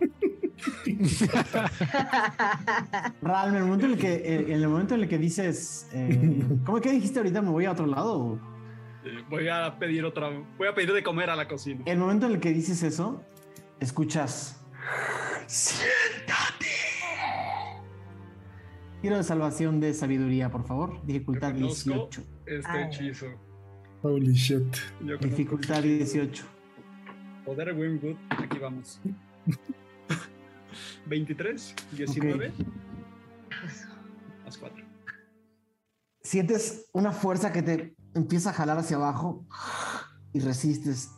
Ral, 3.22 3.50
en 3.50 3.56
el 3.56 3.64
momento 3.64 3.86
en 3.86 3.92
el 3.92 3.98
que, 3.98 4.36
en 4.46 4.52
el 4.62 4.68
momento 4.68 4.94
en 4.94 5.02
el 5.02 5.08
que 5.08 5.18
dices, 5.18 5.86
eh, 5.92 6.42
¿cómo 6.64 6.80
que 6.80 6.90
dijiste 6.92 7.18
ahorita? 7.18 7.42
¿Me 7.42 7.50
voy 7.50 7.64
a 7.66 7.72
otro 7.72 7.86
lado? 7.86 8.38
Voy 9.28 9.48
a 9.48 9.78
pedir 9.78 10.04
otra. 10.04 10.30
Voy 10.58 10.68
a 10.68 10.74
pedir 10.74 10.92
de 10.92 11.02
comer 11.02 11.30
a 11.30 11.36
la 11.36 11.48
cocina. 11.48 11.82
En 11.86 11.92
el 11.92 11.98
momento 11.98 12.26
en 12.26 12.32
el 12.32 12.40
que 12.40 12.52
dices 12.52 12.82
eso, 12.82 13.22
escuchas. 13.80 14.64
¡Siéntate! 15.46 16.66
Quiero 19.00 19.16
de 19.18 19.24
salvación 19.24 19.80
de 19.80 19.94
sabiduría, 19.94 20.50
por 20.50 20.66
favor. 20.66 21.04
Dificultad 21.04 21.52
Reconozco 21.52 21.90
18. 21.90 22.22
Este 22.46 22.70
Ay. 22.70 22.84
hechizo. 22.84 23.26
Holy 24.02 24.32
shit. 24.34 24.76
Yo 25.00 25.16
Dificultad 25.18 25.82
18. 25.82 26.44
Poder 27.44 27.72
Wingwood. 27.72 28.16
Aquí 28.30 28.58
vamos. 28.58 29.00
23, 31.06 31.74
19, 31.92 32.52
más 34.44 34.58
4. 34.58 34.84
Sientes 36.22 36.88
una 36.92 37.12
fuerza 37.12 37.52
que 37.52 37.62
te 37.62 37.95
empieza 38.16 38.50
a 38.50 38.52
jalar 38.52 38.78
hacia 38.78 38.96
abajo 38.96 39.46
y 40.32 40.40
resistes. 40.40 41.12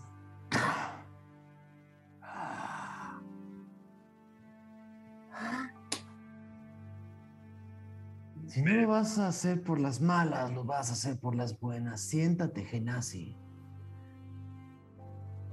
Si 8.46 8.62
no 8.62 8.72
lo 8.74 8.88
vas 8.88 9.18
a 9.18 9.28
hacer 9.28 9.62
por 9.62 9.78
las 9.78 10.00
malas, 10.00 10.50
lo 10.52 10.64
vas 10.64 10.90
a 10.90 10.94
hacer 10.94 11.18
por 11.18 11.36
las 11.36 11.60
buenas. 11.60 12.00
Siéntate, 12.00 12.64
Genasi. 12.64 13.36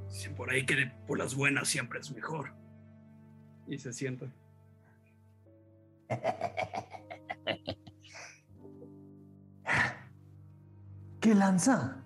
Si 0.07 0.29
por 0.29 0.49
ahí 0.49 0.65
que 0.65 0.91
por 1.05 1.19
las 1.19 1.35
buenas 1.35 1.67
siempre 1.67 1.99
es 1.99 2.11
mejor. 2.11 2.55
Y 3.67 3.77
se 3.77 3.93
sienta. 3.93 4.25
¿Qué 11.25 11.33
lanza? 11.33 11.97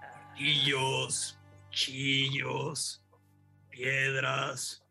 Martillos, 0.00 1.38
cuchillos, 1.68 3.06
piedras. 3.70 4.84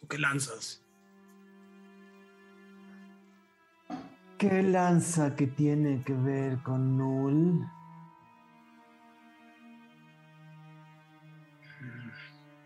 ¿Tú 0.00 0.08
qué 0.08 0.18
lanzas? 0.18 0.84
¿Qué 4.36 4.64
lanza 4.64 5.36
que 5.36 5.46
tiene 5.46 6.02
que 6.02 6.14
ver 6.14 6.60
con 6.64 6.98
Null? 6.98 7.64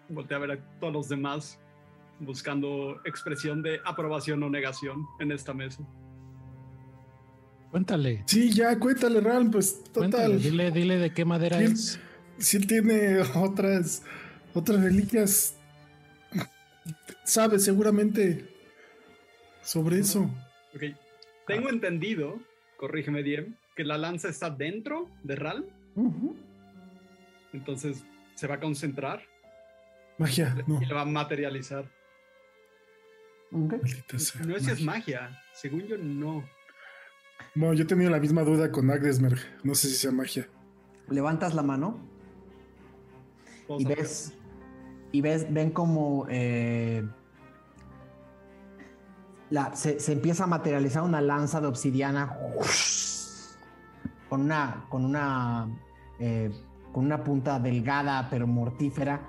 Voltea 0.08 0.38
a 0.38 0.40
ver 0.40 0.52
a 0.52 0.78
todos 0.80 0.94
los 0.94 1.08
demás 1.10 1.60
buscando 2.20 3.02
expresión 3.04 3.60
de 3.60 3.82
aprobación 3.84 4.42
o 4.44 4.48
negación 4.48 5.06
en 5.18 5.32
esta 5.32 5.52
mesa. 5.52 5.86
Cuéntale. 7.70 8.22
Sí, 8.26 8.50
ya, 8.52 8.78
cuéntale, 8.78 9.20
Ral, 9.20 9.50
pues 9.50 9.82
Cuéntale. 9.94 10.24
total. 10.34 10.42
Dile, 10.42 10.70
dile 10.72 10.96
de 10.98 11.12
qué 11.12 11.24
madera 11.24 11.60
es. 11.62 12.00
Si 12.38 12.56
él 12.56 12.66
tiene 12.66 13.18
otras, 13.36 14.02
otras 14.54 14.82
reliquias, 14.82 15.56
sabe 17.24 17.58
seguramente 17.58 18.48
sobre 19.62 20.00
eso. 20.00 20.22
Ok. 20.74 20.82
Tengo 21.46 21.68
entendido, 21.68 22.40
corrígeme 22.76 23.22
Diem, 23.22 23.54
que 23.76 23.84
la 23.84 23.98
lanza 23.98 24.28
está 24.28 24.50
dentro 24.50 25.08
de 25.22 25.36
Ral, 25.36 25.66
Ujú. 25.96 26.36
entonces 27.52 28.04
se 28.34 28.46
va 28.46 28.54
a 28.56 28.60
concentrar 28.60 29.22
Magia, 30.18 30.56
no. 30.66 30.80
y 30.80 30.86
la 30.86 30.94
va 30.94 31.00
a 31.02 31.06
materializar. 31.06 31.84
Ok. 33.52 33.72
Maldita 33.72 34.18
sea, 34.18 34.42
No 34.42 34.56
es 34.56 34.64
si 34.64 34.70
es 34.70 34.80
magia, 34.82 35.42
según 35.54 35.82
yo 35.86 35.98
no. 35.98 36.48
Bueno, 37.54 37.74
yo 37.74 37.82
he 37.84 37.86
tenido 37.86 38.10
la 38.10 38.20
misma 38.20 38.42
duda 38.42 38.70
con 38.70 38.90
Agdesmerg. 38.90 39.38
No 39.64 39.74
sé 39.74 39.88
si 39.88 39.94
sea 39.94 40.12
magia. 40.12 40.48
Levantas 41.08 41.54
la 41.54 41.62
mano 41.62 41.98
y 43.78 43.84
ves 43.84 44.32
y 45.12 45.20
ves 45.20 45.52
ven 45.52 45.70
como 45.70 46.26
eh, 46.28 47.04
la, 49.50 49.74
se, 49.74 49.98
se 49.98 50.12
empieza 50.12 50.44
a 50.44 50.46
materializar 50.46 51.02
una 51.02 51.20
lanza 51.20 51.60
de 51.60 51.66
obsidiana 51.66 52.36
con 54.28 54.42
una 54.42 54.84
con 54.88 55.04
una 55.04 55.68
eh, 56.20 56.52
con 56.92 57.04
una 57.06 57.24
punta 57.24 57.58
delgada 57.58 58.28
pero 58.30 58.46
mortífera 58.46 59.20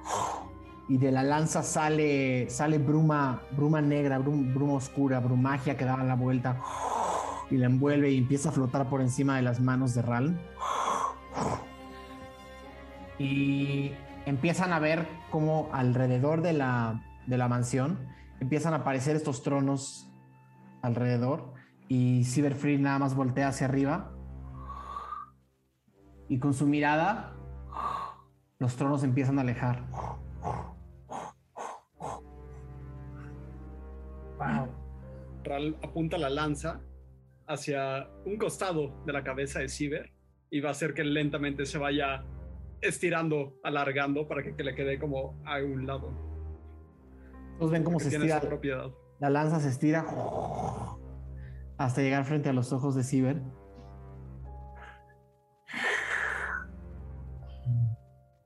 y 0.88 0.98
de 0.98 1.12
la 1.12 1.24
lanza 1.24 1.64
sale 1.64 2.48
sale 2.50 2.78
bruma 2.78 3.42
bruma 3.56 3.82
negra 3.82 4.20
brum- 4.20 4.54
bruma 4.54 4.74
oscura 4.74 5.20
brumagia 5.20 5.76
que 5.78 5.86
da 5.86 5.98
la 6.04 6.16
vuelta 6.16 6.60
y 7.52 7.58
la 7.58 7.68
envuelve 7.68 8.10
y 8.12 8.18
empieza 8.18 8.50
a 8.50 8.52
flotar 8.52 8.90
por 8.90 9.02
encima 9.02 9.36
de 9.36 9.42
las 9.42 9.60
manos 9.60 9.94
de 9.94 10.02
Ral 10.02 10.40
y 13.20 13.92
empiezan 14.26 14.74
a 14.74 14.80
ver 14.80 15.08
cómo 15.30 15.70
alrededor 15.74 16.42
de 16.42 16.54
la, 16.54 17.04
de 17.28 17.38
la 17.38 17.48
mansión 17.48 18.00
empiezan 18.40 18.74
a 18.74 18.78
aparecer 18.78 19.16
estos 19.16 19.44
tronos 19.44 20.10
alrededor 20.82 21.54
y 21.88 22.24
Cyberfree 22.24 22.80
nada 22.80 22.98
más 23.00 23.16
voltea 23.16 23.50
hacia 23.50 23.68
arriba 23.68 24.12
y 26.30 26.40
con 26.40 26.54
su 26.54 26.66
mirada 26.66 27.36
los 28.58 28.76
tronos 28.78 29.04
empiezan 29.04 29.38
a 29.38 29.42
alejar. 29.42 29.84
Ral 35.44 35.76
apunta 35.84 36.18
la 36.18 36.30
lanza 36.30 36.82
hacia 37.52 38.10
un 38.26 38.38
costado 38.38 39.04
de 39.06 39.14
la 39.14 39.24
cabeza 39.24 39.60
de 39.60 39.70
Ciber 39.70 40.12
y 40.50 40.60
va 40.62 40.70
a 40.70 40.72
hacer 40.72 40.94
que 40.94 41.04
lentamente 41.04 41.66
se 41.66 41.78
vaya 41.78 42.24
estirando, 42.82 43.56
alargando 43.64 44.28
para 44.28 44.44
que, 44.44 44.56
que 44.56 44.64
le 44.64 44.76
quede 44.76 45.00
como 45.00 45.42
a 45.46 45.58
un 45.64 45.86
lado. 45.86 46.12
Todos 47.60 47.72
ven 47.72 47.84
cómo 47.84 47.96
Porque 47.98 48.06
se 48.06 48.10
tiene 48.12 48.26
esa 48.26 48.36
estira. 48.38 48.50
propiedad. 48.50 48.92
La 49.20 49.30
lanza 49.30 49.60
se 49.60 49.70
estira 49.70 50.06
hasta 51.78 52.02
llegar 52.02 52.26
frente 52.26 52.50
a 52.50 52.54
los 52.54 52.74
ojos 52.74 52.96
de 52.96 53.04
Ciber. 53.04 53.42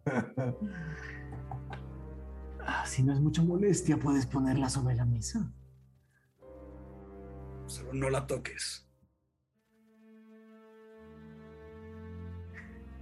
Ah, 2.68 2.86
Si 2.86 3.04
no 3.04 3.14
es 3.14 3.20
mucha 3.20 3.44
molestia, 3.44 3.98
puedes 3.98 4.26
ponerla 4.26 4.70
sobre 4.70 4.96
la 4.96 5.06
mesa. 5.06 5.52
Solo 7.68 7.94
no 7.94 8.10
la 8.10 8.26
toques. 8.26 8.85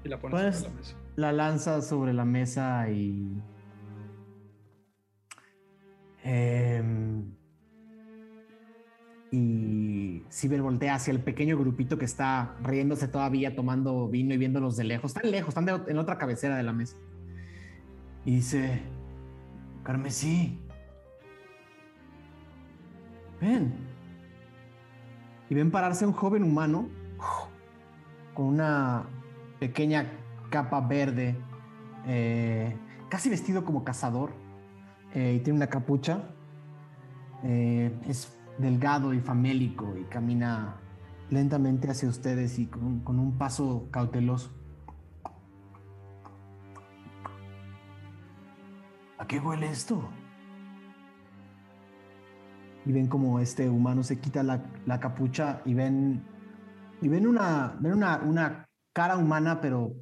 Y 0.04 0.10
la 0.10 0.20
pones 0.20 0.40
Pues- 0.40 0.56
sobre 0.58 0.70
la 0.72 0.76
mesa. 0.80 0.96
La 1.16 1.32
lanza 1.32 1.82
sobre 1.82 2.14
la 2.14 2.26
mesa 2.26 2.90
y. 2.90 3.42
Em, 6.24 7.34
y 9.32 10.24
Ciber 10.32 10.62
voltea 10.62 10.96
hacia 10.96 11.12
el 11.12 11.20
pequeño 11.20 11.58
grupito 11.58 11.98
que 11.98 12.06
está 12.06 12.56
riéndose 12.64 13.08
todavía, 13.08 13.56
tomando 13.56 14.08
vino 14.08 14.34
y 14.34 14.38
viéndolos 14.38 14.78
de 14.78 14.86
lejos. 14.86 15.16
Están 15.16 15.32
lejos, 15.32 15.50
están 15.50 15.66
de- 15.66 15.92
en 15.92 15.98
otra 15.98 16.18
cabecera 16.18 16.56
de 16.56 16.64
la 16.64 16.74
mesa. 16.74 16.96
Y 18.26 18.36
dice: 18.36 18.82
Carmesí, 19.84 20.60
ven. 23.42 23.74
Y 25.50 25.56
ven 25.56 25.72
pararse 25.72 26.06
a 26.06 26.08
un 26.08 26.14
joven 26.14 26.44
humano 26.44 26.88
con 28.34 28.46
una 28.46 29.04
pequeña 29.64 30.12
capa 30.50 30.82
verde, 30.82 31.38
eh, 32.06 32.76
casi 33.08 33.30
vestido 33.30 33.64
como 33.64 33.86
cazador, 33.86 34.34
eh, 35.14 35.38
y 35.38 35.40
tiene 35.40 35.56
una 35.56 35.68
capucha. 35.68 36.32
Eh, 37.46 37.98
es 38.06 38.38
delgado 38.58 39.14
y 39.14 39.22
famélico 39.22 39.96
y 39.98 40.04
camina 40.04 40.76
lentamente 41.30 41.90
hacia 41.90 42.10
ustedes 42.10 42.60
y 42.60 42.66
con, 42.66 43.00
con 43.06 43.20
un 43.20 43.38
paso 43.38 43.88
cauteloso. 43.90 44.52
¿A 49.18 49.26
qué 49.26 49.40
huele 49.40 49.70
esto? 49.70 50.10
Y 52.86 52.92
ven 52.92 53.08
como 53.08 53.40
este 53.40 53.70
humano 53.70 54.04
se 54.04 54.20
quita 54.20 54.44
la, 54.44 54.62
la 54.86 55.00
capucha 55.00 55.62
y 55.64 55.74
ven 55.74 56.22
y 57.02 57.08
ven 57.08 57.28
una 57.28 57.78
ven 57.80 57.94
una, 57.94 58.18
una 58.18 58.66
cara 58.94 59.18
humana, 59.18 59.60
pero 59.62 59.96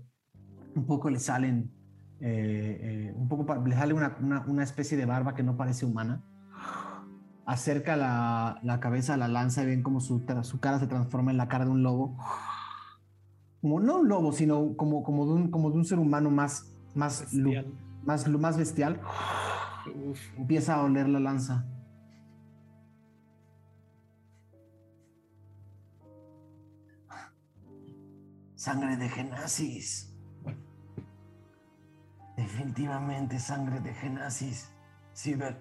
un 0.75 0.85
poco 0.85 1.09
le 1.09 1.19
salen 1.19 1.71
eh, 2.19 3.09
eh, 3.09 3.13
un 3.15 3.27
poco 3.27 3.55
le 3.65 3.75
sale 3.75 3.93
una, 3.93 4.15
una- 4.21 4.41
una 4.47 4.63
especie 4.63 4.95
de 4.95 5.05
barba 5.07 5.33
que 5.33 5.41
no 5.43 5.57
parece 5.57 5.85
humana. 5.85 6.21
Acerca 7.47 7.95
la, 7.95 8.59
la 8.61 8.79
cabeza 8.79 9.15
a 9.15 9.17
la 9.17 9.27
lanza 9.27 9.63
y 9.63 9.65
ven 9.65 9.81
como 9.81 9.99
su, 9.99 10.23
su 10.43 10.59
cara 10.59 10.77
se 10.79 10.85
transforma 10.87 11.31
en 11.31 11.37
la 11.37 11.47
cara 11.47 11.65
de 11.65 11.71
un 11.71 11.81
lobo. 11.81 12.15
Como 13.61 13.79
no 13.79 13.99
un 14.01 14.07
lobo, 14.07 14.31
sino 14.31 14.75
como, 14.77 15.01
como, 15.03 15.25
de, 15.25 15.33
un, 15.33 15.51
como 15.51 15.71
de 15.71 15.77
un 15.77 15.85
ser 15.85 15.97
humano 15.99 16.29
más, 16.29 16.71
más, 16.93 17.33
lu- 17.33 17.49
Bestial. 17.51 17.73
más, 18.03 18.27
más 18.27 18.57
bestial. 18.57 19.01
Uf. 20.09 20.19
Empieza 20.37 20.75
a 20.75 20.83
oler 20.83 21.09
la 21.09 21.19
lanza. 21.19 21.65
Sangre 28.61 28.95
de 28.95 29.09
Genasis. 29.09 30.13
Definitivamente 32.37 33.39
sangre 33.39 33.79
de 33.79 33.91
Genasis. 33.91 34.71
Ciber. 35.15 35.57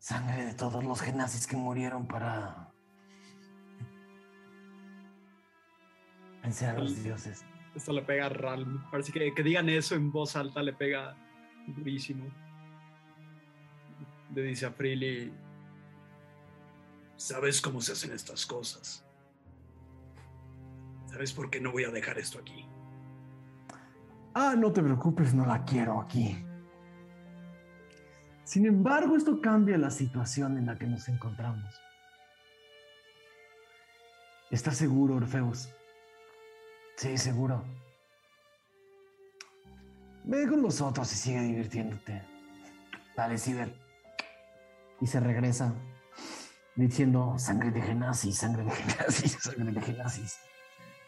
Sangre 0.00 0.46
de 0.46 0.54
todos 0.54 0.82
los 0.82 1.00
Genasis 1.00 1.46
que 1.46 1.56
murieron 1.56 2.08
para 2.08 2.72
vencer 6.42 6.70
a 6.70 6.78
los 6.80 7.00
dioses. 7.00 7.44
Esto 7.76 7.92
le 7.92 8.02
pega 8.02 8.26
a 8.26 8.30
Ralm. 8.30 8.90
Parece 8.90 9.12
que, 9.12 9.32
que 9.32 9.44
digan 9.44 9.68
eso 9.68 9.94
en 9.94 10.10
voz 10.10 10.34
alta 10.34 10.64
le 10.64 10.72
pega 10.72 11.16
durísimo. 11.68 12.28
Le 14.34 14.42
dice 14.42 14.66
a 14.66 14.72
Freely. 14.72 15.32
Sabes 17.14 17.60
cómo 17.60 17.80
se 17.80 17.92
hacen 17.92 18.10
estas 18.10 18.44
cosas. 18.44 19.06
¿Sabes 21.10 21.32
por 21.32 21.50
qué 21.50 21.60
no 21.60 21.72
voy 21.72 21.84
a 21.84 21.90
dejar 21.90 22.18
esto 22.18 22.38
aquí? 22.38 22.64
Ah, 24.32 24.54
no 24.56 24.72
te 24.72 24.80
preocupes, 24.80 25.34
no 25.34 25.44
la 25.44 25.64
quiero 25.64 26.00
aquí. 26.00 26.44
Sin 28.44 28.64
embargo, 28.64 29.16
esto 29.16 29.40
cambia 29.40 29.76
la 29.76 29.90
situación 29.90 30.56
en 30.56 30.66
la 30.66 30.78
que 30.78 30.86
nos 30.86 31.08
encontramos. 31.08 31.80
¿Estás 34.52 34.76
seguro, 34.76 35.16
Orfeus? 35.16 35.68
Sí, 36.96 37.18
seguro. 37.18 37.64
Ve 40.24 40.46
con 40.48 40.62
los 40.62 40.80
otros 40.80 41.12
y 41.12 41.16
sigue 41.16 41.40
divirtiéndote. 41.40 42.22
Dale, 43.16 43.36
Ciber. 43.36 43.74
Y 45.00 45.06
se 45.08 45.18
regresa 45.18 45.74
diciendo 46.76 47.34
sangre 47.36 47.72
de 47.72 47.82
Genasis, 47.82 48.38
sangre 48.38 48.62
de 48.64 48.70
Genasis, 48.70 49.32
sangre 49.40 49.72
de 49.72 49.80
Genasis. 49.80 50.49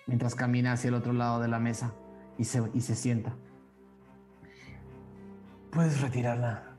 Mientras 0.06 0.34
camina 0.34 0.72
hacia 0.72 0.88
el 0.88 0.94
otro 0.94 1.12
lado 1.12 1.40
de 1.40 1.48
la 1.48 1.58
mesa 1.58 1.94
y 2.38 2.44
se, 2.44 2.62
y 2.74 2.80
se 2.80 2.94
sienta. 2.94 3.34
Puedes 5.70 6.00
retirarla. 6.00 6.76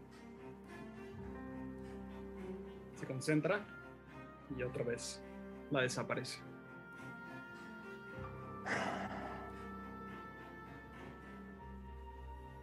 Se 2.96 3.06
concentra 3.08 3.66
y 4.58 4.64
otra 4.64 4.84
vez 4.84 5.22
la 5.72 5.82
desaparece. 5.82 6.40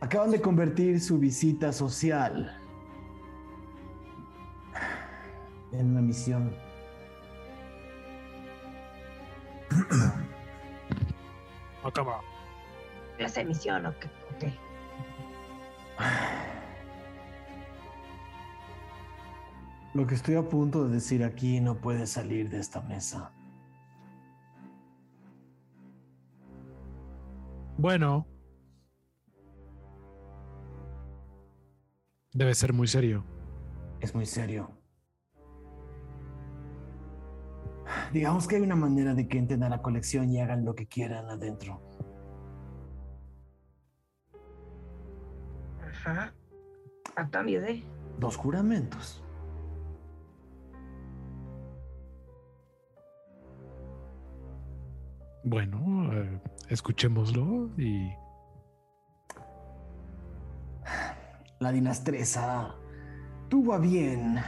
Acaban 0.00 0.30
de 0.30 0.40
convertir 0.40 1.00
su 1.00 1.18
visita 1.18 1.72
social 1.72 2.56
en 5.72 5.90
una 5.90 6.00
misión. 6.00 6.54
Acaba. 11.84 12.20
¿Clase 13.16 13.40
de 13.40 13.46
misión 13.46 13.86
o 13.86 13.98
qué? 13.98 14.06
o 14.06 14.38
qué? 14.38 14.52
Lo 19.92 20.06
que 20.06 20.14
estoy 20.14 20.36
a 20.36 20.48
punto 20.48 20.86
de 20.86 20.94
decir 20.94 21.24
aquí 21.24 21.60
no 21.60 21.80
puede 21.80 22.06
salir 22.06 22.48
de 22.48 22.60
esta 22.60 22.80
mesa. 22.82 23.32
Bueno. 27.76 28.26
Debe 32.32 32.54
ser 32.54 32.72
muy 32.72 32.86
serio. 32.86 33.24
Es 34.00 34.14
muy 34.14 34.26
serio. 34.26 34.79
Digamos 38.12 38.48
que 38.48 38.56
hay 38.56 38.62
una 38.62 38.76
manera 38.76 39.14
de 39.14 39.28
que 39.28 39.38
entren 39.38 39.62
a 39.62 39.68
la 39.68 39.82
colección 39.82 40.30
y 40.30 40.40
hagan 40.40 40.64
lo 40.64 40.74
que 40.74 40.86
quieran 40.86 41.28
adentro. 41.28 41.80
Ajá. 45.88 46.34
A 47.16 47.28
cambio 47.28 47.60
de. 47.60 47.84
Dos 48.18 48.36
juramentos. 48.36 49.22
Bueno, 55.42 56.12
eh, 56.12 56.40
escuchémoslo 56.68 57.70
y 57.78 58.10
La 61.60 61.72
dinastresa 61.72 62.74
tuvo 63.50 63.74
a 63.74 63.78
bien 63.78 64.38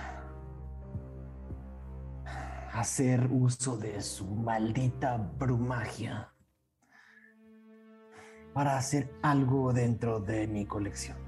hacer 2.73 3.29
uso 3.31 3.77
de 3.77 4.01
su 4.01 4.27
maldita 4.27 5.17
brumagia 5.17 6.33
para 8.55 8.77
hacer 8.77 9.15
algo 9.23 9.73
dentro 9.73 10.21
de 10.21 10.47
mi 10.47 10.65
colección. 10.65 11.19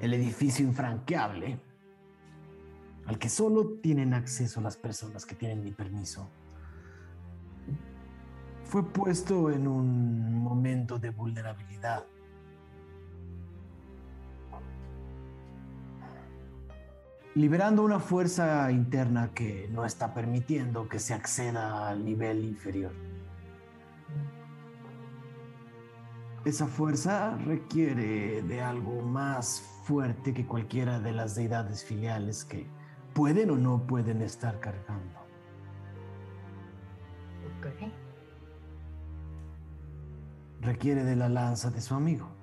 El 0.00 0.14
edificio 0.14 0.64
infranqueable 0.64 1.60
al 3.06 3.18
que 3.18 3.28
solo 3.28 3.78
tienen 3.82 4.14
acceso 4.14 4.60
las 4.60 4.76
personas 4.76 5.26
que 5.26 5.34
tienen 5.34 5.62
mi 5.62 5.72
permiso 5.72 6.28
fue 8.64 8.82
puesto 8.90 9.50
en 9.50 9.68
un 9.68 10.34
momento 10.34 10.98
de 10.98 11.10
vulnerabilidad. 11.10 12.06
liberando 17.34 17.82
una 17.82 17.98
fuerza 17.98 18.70
interna 18.70 19.30
que 19.34 19.68
no 19.70 19.84
está 19.84 20.12
permitiendo 20.12 20.88
que 20.88 20.98
se 20.98 21.14
acceda 21.14 21.88
al 21.88 22.04
nivel 22.04 22.44
inferior. 22.44 22.92
Esa 26.44 26.66
fuerza 26.66 27.36
requiere 27.38 28.42
de 28.42 28.60
algo 28.60 29.00
más 29.02 29.62
fuerte 29.84 30.34
que 30.34 30.44
cualquiera 30.44 30.98
de 30.98 31.12
las 31.12 31.34
deidades 31.34 31.84
filiales 31.84 32.44
que 32.44 32.66
pueden 33.14 33.50
o 33.50 33.56
no 33.56 33.86
pueden 33.86 34.22
estar 34.22 34.58
cargando. 34.60 35.20
Okay. 37.58 37.92
Requiere 40.60 41.04
de 41.04 41.16
la 41.16 41.28
lanza 41.28 41.70
de 41.70 41.80
su 41.80 41.94
amigo. 41.94 42.41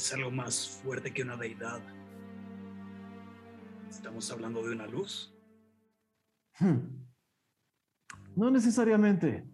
Es 0.00 0.14
algo 0.14 0.30
más 0.30 0.80
fuerte 0.82 1.12
que 1.12 1.22
una 1.22 1.36
deidad. 1.36 1.78
¿Estamos 3.90 4.30
hablando 4.32 4.66
de 4.66 4.72
una 4.72 4.86
luz? 4.86 5.30
Hmm. 6.58 7.04
No 8.34 8.50
necesariamente. 8.50 9.46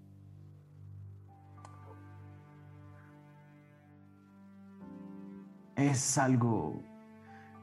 Es 5.75 6.17
algo 6.17 6.81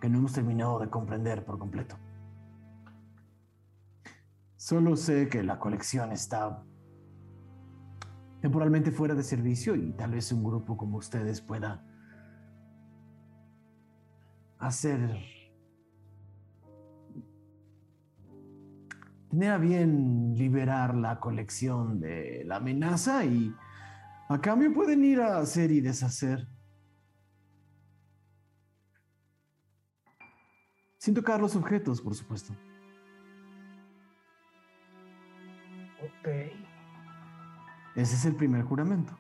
que 0.02 0.10
no 0.10 0.18
hemos 0.18 0.34
terminado 0.34 0.80
de 0.80 0.90
comprender 0.90 1.46
por 1.46 1.58
completo. 1.58 1.98
Solo 4.58 4.98
sé 4.98 5.30
que 5.30 5.42
la 5.42 5.58
colección 5.58 6.12
está 6.12 6.66
temporalmente 8.42 8.92
fuera 8.92 9.16
de 9.16 9.24
servicio 9.24 9.74
y 9.74 9.94
tal 9.94 10.12
vez 10.12 10.34
un 10.34 10.44
grupo 10.44 10.76
como 10.76 10.98
ustedes 10.98 11.40
pueda 11.40 11.93
hacer 14.68 15.20
tener 19.34 19.52
a 19.52 19.58
bien 19.58 20.36
liberar 20.38 20.94
la 20.94 21.20
colección 21.20 22.00
de 22.00 22.44
la 22.46 22.58
amenaza 22.58 23.26
y 23.26 23.52
a 24.30 24.40
cambio 24.40 24.72
pueden 24.72 25.04
ir 25.04 25.22
a 25.22 25.40
hacer 25.40 25.72
y 25.72 25.82
deshacer. 25.82 26.48
Sin 31.00 31.16
tocar 31.16 31.42
los 31.42 31.56
objetos, 31.56 32.00
por 32.00 32.14
supuesto. 32.14 32.54
Ok. 36.00 36.28
Ese 37.96 38.16
es 38.16 38.26
el 38.26 38.36
primer 38.36 38.64
juramento. 38.64 39.18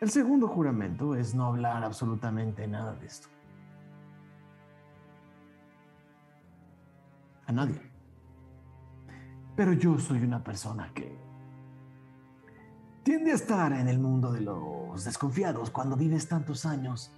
El 0.00 0.10
segundo 0.10 0.48
juramento 0.48 1.14
es 1.14 1.34
no 1.34 1.46
hablar 1.46 1.82
absolutamente 1.82 2.68
nada 2.68 2.94
de 2.94 3.06
esto. 3.06 3.28
A 7.48 7.52
nadie. 7.52 7.80
Pero 9.56 9.72
yo 9.72 9.98
soy 9.98 10.22
una 10.22 10.44
persona 10.44 10.92
que 10.94 11.18
tiende 13.02 13.32
a 13.32 13.36
estar 13.36 13.72
en 13.72 13.88
el 13.88 13.98
mundo 13.98 14.30
de 14.30 14.42
los 14.42 15.02
desconfiados 15.04 15.70
cuando 15.70 15.96
vives 15.96 16.28
tantos 16.28 16.66
años. 16.66 17.10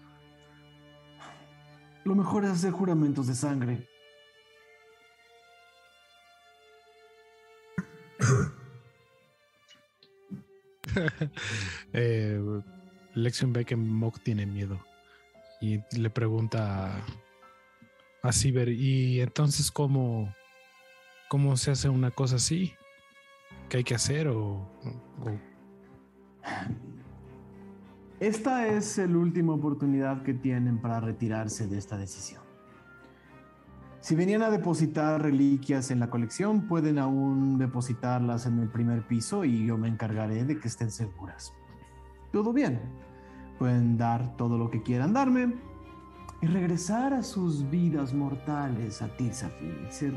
Lo 2.05 2.15
mejor 2.15 2.45
es 2.45 2.53
hacer 2.53 2.71
juramentos 2.71 3.27
de 3.27 3.35
sangre. 3.35 3.89
eh, 11.93 12.41
Lexion 13.15 13.53
ve 13.53 13.65
que 13.65 13.75
Mock 13.75 14.21
tiene 14.23 14.47
miedo 14.47 14.79
y 15.61 15.81
le 15.99 16.09
pregunta 16.09 17.05
a, 18.23 18.33
Ciber, 18.33 18.69
¿y 18.69 19.21
entonces 19.21 19.71
cómo, 19.71 20.33
cómo 21.29 21.57
se 21.57 21.71
hace 21.71 21.89
una 21.89 22.11
cosa 22.11 22.37
así? 22.37 22.73
¿Qué 23.69 23.79
hay 23.79 23.85
que 23.85 23.95
hacer? 23.95 24.29
O, 24.29 24.69
o- 25.23 25.39
Esta 28.19 28.67
es 28.69 28.99
la 28.99 29.17
última 29.17 29.55
oportunidad 29.55 30.23
que 30.23 30.35
tienen 30.35 30.79
para 30.79 31.01
retirarse 31.01 31.67
de 31.67 31.79
esta 31.79 31.97
decisión. 31.97 32.43
Si 34.01 34.15
venían 34.15 34.43
a 34.43 34.51
depositar 34.51 35.21
reliquias 35.23 35.91
en 35.91 36.01
la 36.01 36.09
colección, 36.09 36.67
pueden 36.67 36.99
aún 36.99 37.59
depositarlas 37.59 38.47
en 38.47 38.59
el 38.59 38.69
primer 38.69 39.07
piso 39.07 39.45
y 39.45 39.67
yo 39.67 39.77
me 39.77 39.89
encargaré 39.89 40.45
de 40.45 40.59
que 40.59 40.69
estén 40.69 40.91
seguras. 40.91 41.53
Todo 42.33 42.53
bien. 42.53 42.81
Pueden 43.59 43.99
dar 43.99 44.37
todo 44.37 44.57
lo 44.57 44.71
que 44.71 44.83
quieran 44.83 45.13
darme 45.13 45.55
y 46.43 46.47
regresar 46.47 47.13
a 47.13 47.23
sus 47.23 47.69
vidas 47.71 48.15
mortales 48.15 49.03
a 49.03 49.09
Tirsafin 49.17 49.87
y 49.89 49.93
ser 49.93 50.15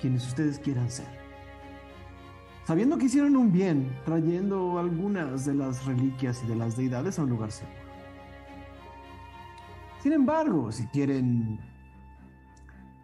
quienes 0.00 0.26
ustedes 0.26 0.58
quieran 0.58 0.90
ser. 0.90 1.08
Sabiendo 2.64 2.98
que 2.98 3.06
hicieron 3.06 3.36
un 3.36 3.52
bien, 3.52 3.94
trayendo 4.04 4.78
algunas 4.78 5.44
de 5.44 5.54
las 5.54 5.84
reliquias 5.84 6.42
y 6.44 6.46
de 6.46 6.56
las 6.56 6.76
deidades 6.76 7.18
a 7.18 7.24
un 7.24 7.30
lugar 7.30 7.50
seguro. 7.50 7.78
Sin 10.02 10.12
embargo, 10.12 10.72
si 10.72 10.86
quieren 10.86 11.60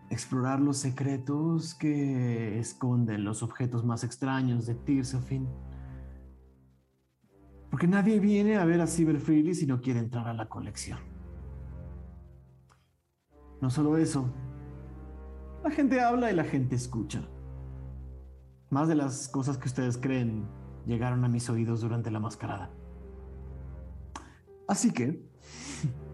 explorar 0.08 0.60
los 0.60 0.78
secretos 0.78 1.74
que 1.74 2.58
esconden 2.58 3.24
los 3.24 3.42
objetos 3.42 3.84
más 3.84 4.04
extraños 4.04 4.66
de 4.66 4.74
Tirsafin, 4.76 5.46
porque 7.70 7.86
nadie 7.86 8.20
viene 8.20 8.56
a 8.56 8.64
ver 8.64 8.80
a 8.80 8.86
Cyber 8.86 9.18
Freely 9.18 9.54
si 9.54 9.66
no 9.66 9.80
quiere 9.80 9.98
entrar 10.00 10.28
a 10.28 10.32
la 10.32 10.48
colección. 10.48 11.15
No 13.60 13.70
solo 13.70 13.96
eso, 13.96 14.30
la 15.64 15.70
gente 15.70 16.00
habla 16.00 16.30
y 16.30 16.34
la 16.34 16.44
gente 16.44 16.76
escucha. 16.76 17.26
Más 18.70 18.88
de 18.88 18.94
las 18.94 19.28
cosas 19.28 19.58
que 19.58 19.66
ustedes 19.68 19.98
creen 19.98 20.46
llegaron 20.86 21.24
a 21.24 21.28
mis 21.28 21.50
oídos 21.50 21.80
durante 21.80 22.10
la 22.10 22.20
mascarada. 22.20 22.70
Así 24.68 24.92
que... 24.92 25.26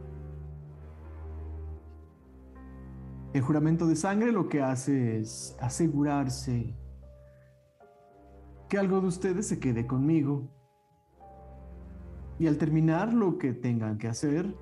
El 3.34 3.40
juramento 3.40 3.86
de 3.86 3.96
sangre 3.96 4.30
lo 4.30 4.48
que 4.48 4.60
hace 4.62 5.18
es 5.18 5.56
asegurarse 5.58 6.76
que 8.68 8.78
algo 8.78 9.00
de 9.00 9.06
ustedes 9.06 9.48
se 9.48 9.58
quede 9.58 9.86
conmigo. 9.86 10.50
Y 12.38 12.46
al 12.46 12.58
terminar 12.58 13.12
lo 13.12 13.38
que 13.38 13.54
tengan 13.54 13.96
que 13.98 14.08
hacer, 14.08 14.54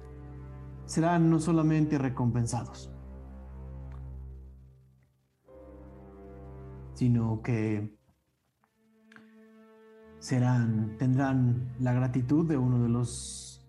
serán 0.91 1.31
no 1.31 1.39
solamente 1.39 1.99
recompensados, 1.99 2.91
sino 6.95 7.41
que 7.43 7.97
serán, 10.19 10.97
tendrán 10.99 11.73
la 11.79 11.93
gratitud 11.93 12.45
de 12.45 12.57
uno 12.57 12.83
de 12.83 12.89
los 12.89 13.65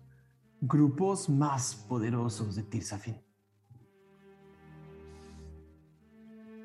grupos 0.60 1.28
más 1.28 1.76
poderosos 1.88 2.56
de 2.56 2.64
Tirsafin. 2.64 3.22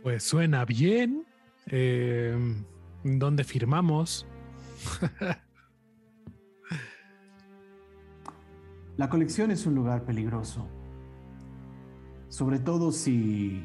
Pues 0.01 0.23
suena 0.23 0.65
bien. 0.65 1.23
Eh, 1.67 2.35
¿Dónde 3.03 3.43
firmamos? 3.43 4.25
La 8.98 9.10
colección 9.10 9.52
es 9.52 9.65
un 9.65 9.76
lugar 9.76 10.03
peligroso, 10.06 10.65
sobre 12.30 12.60
todo 12.60 12.91
si 12.91 13.64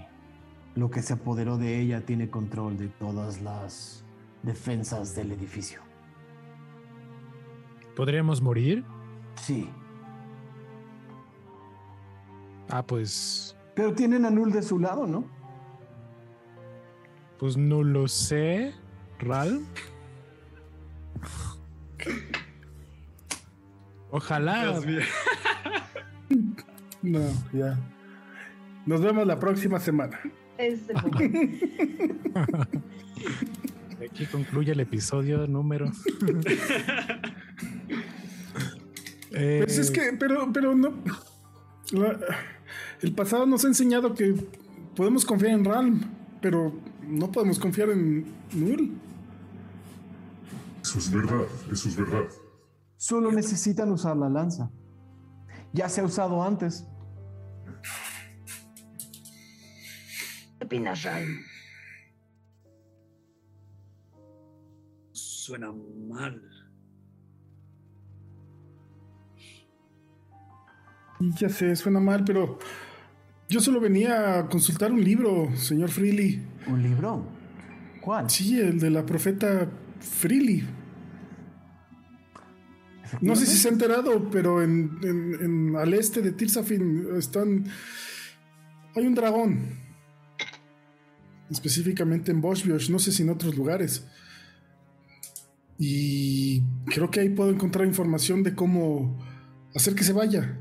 lo 0.75 0.91
que 0.91 1.03
se 1.03 1.15
apoderó 1.15 1.57
de 1.59 1.81
ella 1.81 2.05
tiene 2.05 2.29
control 2.31 2.77
de 2.77 2.89
todas 2.89 3.41
las 3.41 4.05
defensas 4.43 5.15
del 5.15 5.33
edificio. 5.33 5.81
¿Podríamos 7.97 8.41
morir? 8.43 8.85
Sí, 9.37 9.69
Ah, 12.69 12.83
pues. 12.87 13.55
pero 13.75 13.93
tienen 13.93 14.25
a 14.25 14.31
Null 14.31 14.51
de 14.53 14.63
su 14.63 14.79
lado, 14.79 15.07
¿no? 15.07 15.25
Pues 17.39 17.57
no 17.57 17.83
lo 17.83 18.09
sé. 18.09 18.73
Ral. 19.19 19.61
Ojalá. 24.12 24.78
No, 27.02 27.18
ya. 27.52 27.76
Nos 28.86 29.01
vemos 29.02 29.26
la 29.26 29.39
próxima 29.40 29.80
semana. 29.80 30.20
Ese 30.56 30.94
momento. 30.94 31.66
Aquí 34.09 34.26
concluye 34.26 34.70
el 34.72 34.80
episodio 34.80 35.47
número. 35.48 35.90
Eh, 39.34 39.62
Pues 39.64 39.78
es 39.78 39.90
que, 39.90 40.12
pero, 40.18 40.52
pero 40.52 40.74
no. 40.74 40.93
la- 41.93 42.18
el 43.01 43.12
pasado 43.14 43.47
nos 43.47 43.64
ha 43.64 43.68
enseñado 43.68 44.14
que 44.14 44.34
podemos 44.94 45.24
confiar 45.24 45.52
en 45.52 45.64
Ralm, 45.64 46.02
pero 46.43 46.72
no 47.09 47.32
podemos 47.32 47.59
confiar 47.59 47.89
en 47.90 48.26
Null. 48.52 48.93
Eso 50.82 50.98
es 50.98 51.10
verdad, 51.10 51.47
eso 51.72 51.89
es 51.89 51.97
verdad. 51.97 52.24
Solo 53.03 53.33
necesitan 53.33 53.91
usar 53.91 54.16
la 54.16 54.29
lanza. 54.29 54.70
Ya 55.73 55.89
se 55.89 56.01
ha 56.01 56.05
usado 56.05 56.41
antes. 56.41 56.87
¿Qué 60.61 60.65
opinas, 60.65 61.03
Ral? 61.03 61.27
suena 65.11 65.73
mal. 65.73 66.41
Ya 71.41 71.49
sé, 71.49 71.74
suena 71.74 71.99
mal, 71.99 72.23
pero 72.24 72.61
yo 73.49 73.59
solo 73.59 73.81
venía 73.81 74.39
a 74.39 74.49
consultar 74.49 74.93
un 74.93 75.03
libro, 75.03 75.51
señor 75.57 75.91
Freely. 75.91 76.41
¿Un 76.69 76.81
libro? 76.81 77.27
¿Cuál? 78.01 78.31
Sí, 78.31 78.61
el 78.61 78.79
de 78.79 78.91
la 78.91 79.05
profeta 79.05 79.69
Freely. 79.99 80.82
No 83.20 83.36
sé 83.36 83.47
si 83.47 83.59
se 83.59 83.68
ha 83.68 83.72
enterado, 83.72 84.30
pero 84.30 84.62
en, 84.62 84.98
en- 85.02 85.34
en- 85.44 85.76
al 85.76 85.93
este 85.94 86.22
de 86.22 86.32
Tirsafin 86.32 87.09
están. 87.16 87.66
Hay 88.97 89.06
un 89.06 89.14
dragón. 89.14 89.78
Específicamente 91.51 92.32
en 92.32 92.40
Boschbiosh, 92.40 92.90
no 92.90 92.98
sé 92.98 93.12
si 93.12 93.22
en 93.22 93.28
otros 93.30 93.55
lugares. 93.56 94.06
Y 95.78 96.62
creo 96.86 97.10
que 97.10 97.20
ahí 97.20 97.28
puedo 97.28 97.51
encontrar 97.51 97.86
información 97.86 98.43
de 98.43 98.55
cómo 98.55 99.18
hacer 99.74 99.94
que 99.94 100.05
se 100.05 100.12
vaya. 100.12 100.59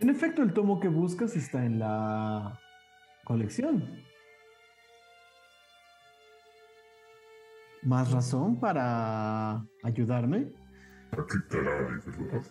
En 0.00 0.10
efecto, 0.10 0.42
el 0.42 0.52
tomo 0.52 0.80
que 0.80 0.88
buscas 0.88 1.36
está 1.36 1.64
en 1.64 1.78
la 1.80 2.58
colección. 3.24 4.02
¿Más 7.82 8.10
razón 8.10 8.58
para 8.58 9.64
ayudarme? 9.82 10.52
¿A 11.12 11.16
qué 11.16 11.38
caray, 11.48 11.84
verdad? 12.06 12.42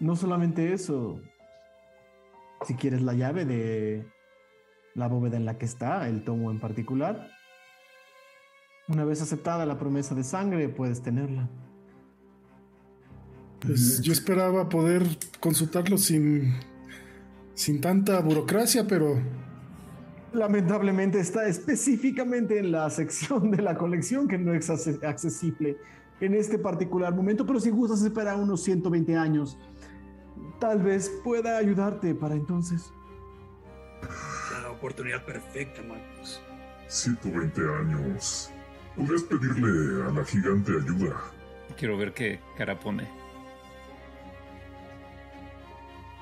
No 0.00 0.16
solamente 0.16 0.72
eso. 0.72 1.20
Si 2.66 2.74
quieres 2.74 3.02
la 3.02 3.14
llave 3.14 3.44
de 3.44 4.06
la 4.94 5.08
bóveda 5.08 5.36
en 5.36 5.44
la 5.44 5.58
que 5.58 5.66
está, 5.66 6.08
el 6.08 6.24
tomo 6.24 6.50
en 6.50 6.60
particular, 6.60 7.30
una 8.88 9.04
vez 9.04 9.22
aceptada 9.22 9.66
la 9.66 9.78
promesa 9.78 10.14
de 10.14 10.24
sangre, 10.24 10.68
puedes 10.68 11.02
tenerla. 11.02 11.48
Pues 13.60 14.00
yo 14.02 14.12
esperaba 14.12 14.68
poder 14.68 15.04
consultarlo 15.40 15.96
sin, 15.96 16.54
sin 17.54 17.80
tanta 17.80 18.20
burocracia, 18.20 18.86
pero 18.86 19.18
Lamentablemente 20.34 21.20
está 21.20 21.46
específicamente 21.46 22.58
en 22.58 22.72
la 22.72 22.90
sección 22.90 23.52
de 23.52 23.62
la 23.62 23.76
colección 23.76 24.26
que 24.26 24.36
no 24.36 24.52
es 24.52 24.68
accesible 24.68 25.78
en 26.20 26.34
este 26.34 26.58
particular 26.58 27.14
momento, 27.14 27.46
pero 27.46 27.60
si 27.60 27.70
gustas 27.70 28.02
esperar 28.02 28.36
unos 28.36 28.62
120 28.64 29.16
años, 29.16 29.56
tal 30.58 30.82
vez 30.82 31.08
pueda 31.22 31.56
ayudarte 31.56 32.14
para 32.16 32.34
entonces. 32.34 32.92
La 34.60 34.70
oportunidad 34.70 35.24
perfecta, 35.24 35.82
Magnus. 35.82 36.40
120 36.88 37.60
años. 37.80 38.50
Podrías 38.96 39.22
pedirle 39.22 40.02
a 40.02 40.10
la 40.10 40.24
gigante 40.24 40.72
ayuda. 40.72 41.16
Quiero 41.76 41.96
ver 41.96 42.12
qué 42.12 42.40
cara 42.56 42.78
pone. 42.78 43.08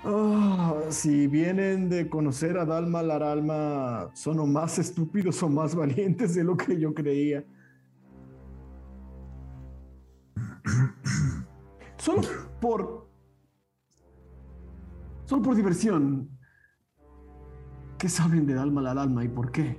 Ah, 0.05 0.81
si 0.91 1.27
vienen 1.29 1.89
de 1.89 2.09
conocer 2.09 2.59
a 2.59 2.65
Dalma 2.65 3.03
Laralma, 3.03 4.11
son 4.15 4.41
o 4.41 4.47
más 4.47 4.79
estúpidos 4.79 5.43
o 5.43 5.49
más 5.49 5.75
valientes 5.75 6.35
de 6.35 6.43
lo 6.45 6.57
que 6.57 6.79
yo 6.79 6.93
creía. 6.93 7.45
Solo 11.99 12.23
por. 12.61 13.09
Solo 15.25 15.43
por 15.43 15.55
diversión. 15.55 16.29
¿Qué 17.99 18.09
saben 18.09 18.47
de 18.47 18.55
Dalma 18.55 18.83
Laralma 18.83 19.25
y 19.25 19.29
por 19.29 19.53
qué? 19.53 19.79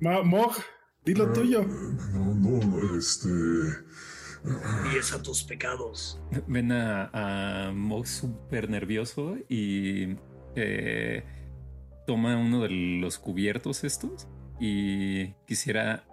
Ma- 0.00 0.22
Mog, 0.22 0.52
di 1.04 1.14
lo 1.14 1.32
tuyo. 1.32 1.62
No, 2.12 2.34
no, 2.34 2.96
este. 2.96 3.28
Confiesa 4.42 5.22
tus 5.22 5.42
pecados. 5.44 6.20
Ven 6.46 6.72
a, 6.72 7.10
a 7.68 7.72
Mog 7.72 8.06
súper 8.06 8.70
nervioso 8.70 9.36
y 9.48 10.16
eh, 10.56 11.24
toma 12.06 12.36
uno 12.36 12.62
de 12.62 12.70
los 13.00 13.18
cubiertos 13.18 13.84
estos 13.84 14.26
y 14.58 15.32
quisiera 15.46 16.04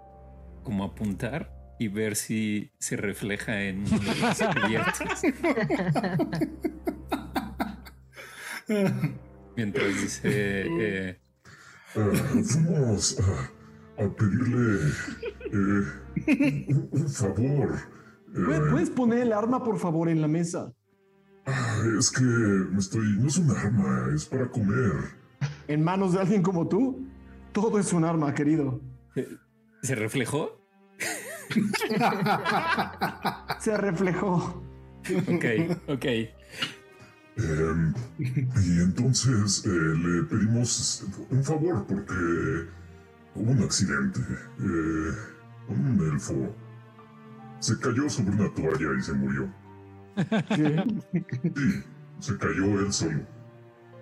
como 0.63 0.83
apuntar 0.83 1.53
y 1.79 1.87
ver 1.87 2.15
si 2.15 2.71
se 2.79 2.97
refleja 2.97 3.61
en 3.63 3.81
uno 3.81 3.99
de 3.99 4.15
los 4.15 4.37
cubiertos. 4.61 5.21
Mientras 9.55 10.01
dice... 10.01 10.65
eh, 10.79 11.19
fuimos 11.93 13.19
a, 13.19 14.03
a 14.03 14.09
pedirle 14.15 14.91
eh, 15.51 16.65
un, 16.69 16.89
un 16.91 17.09
favor. 17.09 17.97
Eh, 18.35 18.59
¿Puedes 18.71 18.89
poner 18.89 19.19
el 19.19 19.33
arma, 19.33 19.63
por 19.63 19.77
favor, 19.79 20.09
en 20.09 20.21
la 20.21 20.27
mesa? 20.27 20.73
ah, 21.45 21.81
es 21.97 22.11
que 22.11 22.23
me 22.23 22.79
estoy. 22.79 23.05
No 23.19 23.27
es 23.27 23.37
un 23.37 23.51
arma, 23.51 24.09
es 24.13 24.25
para 24.25 24.49
comer. 24.49 24.91
¿En 25.67 25.83
manos 25.83 26.13
de 26.13 26.19
alguien 26.19 26.41
como 26.43 26.67
tú? 26.67 27.07
Todo 27.53 27.79
es 27.79 27.93
un 27.93 28.03
arma, 28.03 28.33
querido. 28.33 28.81
¿Se 29.81 29.95
reflejó? 29.95 30.59
Se 33.59 33.77
reflejó. 33.77 34.63
Ok, 35.27 35.45
ok. 35.87 36.05
Em, 37.39 37.93
y 38.19 38.79
entonces 38.81 39.63
eh, 39.65 39.69
le 39.69 40.23
pedimos 40.23 41.05
un 41.29 41.43
favor 41.43 41.85
porque 41.87 42.13
hubo 43.35 43.51
un 43.51 43.63
accidente. 43.63 44.19
Eh, 44.59 45.11
un 45.69 46.09
elfo 46.11 46.33
se 47.59 47.79
cayó 47.79 48.09
sobre 48.09 48.31
una 48.31 48.53
toalla 48.53 48.97
y 48.97 49.01
se 49.01 49.13
murió. 49.13 49.49
Sí, 50.17 51.83
se 52.19 52.37
cayó 52.37 52.79
él 52.79 52.91
solo. 52.91 53.19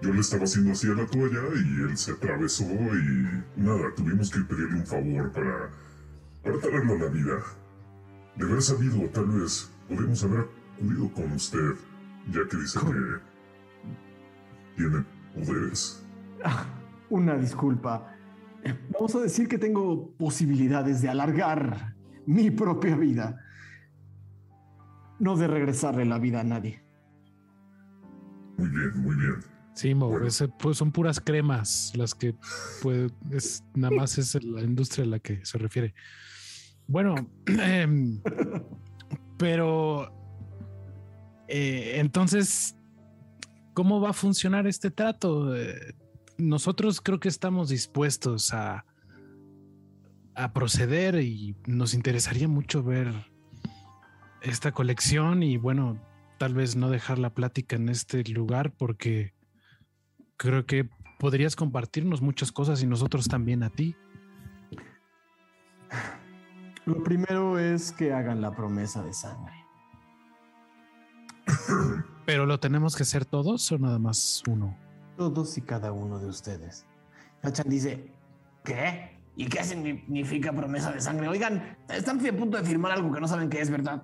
Yo 0.02 0.14
le 0.14 0.20
estaba 0.20 0.44
haciendo 0.44 0.72
así 0.72 0.88
a 0.88 0.94
la 0.94 1.06
toalla 1.06 1.42
y 1.56 1.82
él 1.82 1.98
se 1.98 2.12
atravesó 2.12 2.66
y 2.66 3.44
nada, 3.56 3.94
tuvimos 3.96 4.30
que 4.30 4.42
pedirle 4.42 4.80
un 4.80 4.86
favor 4.86 5.32
para, 5.32 5.70
para 6.44 6.60
traerlo 6.60 6.96
a 6.96 7.00
la 7.00 7.08
vida. 7.08 7.38
De 8.36 8.46
haber 8.46 8.62
sabido, 8.62 9.08
tal 9.10 9.28
vez 9.28 9.72
podemos 9.88 10.24
haber 10.24 10.48
acudido 10.76 11.12
con 11.14 11.32
usted, 11.32 11.74
ya 12.32 12.42
que 12.50 12.58
dice 12.58 12.80
que 12.80 13.22
tiene 14.76 15.06
poderes. 15.34 16.06
Ah, 16.44 16.66
Una 17.10 17.36
disculpa. 17.38 18.14
Vamos 18.94 19.16
a 19.16 19.20
decir 19.20 19.48
que 19.48 19.58
tengo 19.58 20.10
posibilidades 20.18 21.02
de 21.02 21.10
alargar 21.10 21.96
mi 22.26 22.52
propia 22.52 22.96
vida. 22.96 23.45
No 25.20 25.36
de 25.36 25.48
regresarle 25.48 26.06
la 26.06 26.20
vida 26.20 26.42
a 26.42 26.44
nadie. 26.44 26.82
Muy 28.58 28.70
bien, 28.70 29.04
muy 29.04 29.16
bien. 29.16 29.36
Sí, 29.74 29.94
Mo, 29.94 30.18
ese, 30.22 30.48
pues, 30.48 30.78
son 30.78 30.92
puras 30.92 31.20
cremas 31.20 31.92
las 31.96 32.16
que 32.16 32.34
puede, 32.82 33.10
es, 33.32 33.62
nada 33.74 33.94
más 33.94 34.18
es 34.18 34.42
la 34.44 34.62
industria 34.62 35.04
a 35.04 35.08
la 35.08 35.20
que 35.20 35.46
se 35.46 35.58
refiere. 35.58 35.94
Bueno, 36.88 37.16
em, 37.46 38.22
pero 39.38 40.14
eh, 41.50 41.96
entonces, 41.96 42.78
¿cómo 43.74 44.00
va 44.00 44.12
a 44.12 44.14
funcionar 44.14 44.66
este 44.66 44.92
trato? 44.92 45.56
Eh, 45.56 45.96
nosotros 46.38 47.02
creo 47.02 47.20
que 47.20 47.28
estamos 47.28 47.68
dispuestos 47.68 48.54
a, 48.54 48.86
a 50.36 50.54
proceder 50.54 51.16
y 51.16 51.56
nos 51.68 51.94
interesaría 51.94 52.48
mucho 52.48 52.82
ver 52.82 53.14
esta 54.46 54.72
colección 54.72 55.44
y 55.44 55.58
bueno, 55.58 56.00
tal 56.38 56.54
vez 56.54 56.76
no 56.76 56.90
dejar 56.90 57.18
la 57.18 57.32
plática 57.32 57.76
en 57.76 57.90
este 57.90 58.24
lugar 58.24 58.72
porque 58.72 59.34
creo 60.38 60.66
que 60.66 60.90
podrías 61.20 61.56
compartirnos 61.56 62.22
muchas 62.22 62.52
cosas 62.52 62.82
y 62.84 62.88
nosotros 62.88 63.28
también 63.28 63.64
a 63.64 63.70
ti. 63.72 63.96
Lo 66.86 67.04
primero 67.04 67.58
es 67.58 67.92
que 67.92 68.14
hagan 68.14 68.42
la 68.42 68.52
promesa 68.52 69.04
de 69.04 69.14
sangre. 69.14 69.56
Pero 72.26 72.46
lo 72.46 72.60
tenemos 72.60 72.96
que 72.96 73.04
hacer 73.04 73.26
todos 73.26 73.72
o 73.72 73.80
nada 73.80 73.98
más 73.98 74.44
uno. 74.48 74.78
Todos 75.18 75.58
y 75.58 75.62
cada 75.62 75.92
uno 75.92 76.20
de 76.20 76.28
ustedes. 76.28 76.86
Hachan 77.42 77.70
dice, 77.70 78.12
¿qué? 78.64 79.18
¿Y 79.36 79.48
qué 79.48 79.64
significa 79.64 80.54
promesa 80.54 80.92
de 80.92 81.02
sangre? 81.02 81.28
Oigan, 81.28 81.78
están 81.90 82.26
a 82.26 82.32
punto 82.34 82.58
de 82.58 82.64
firmar 82.64 82.92
algo 82.92 83.12
que 83.12 83.20
no 83.20 83.28
saben 83.28 83.50
qué 83.50 83.62
es, 83.62 83.70
¿verdad? 83.70 84.04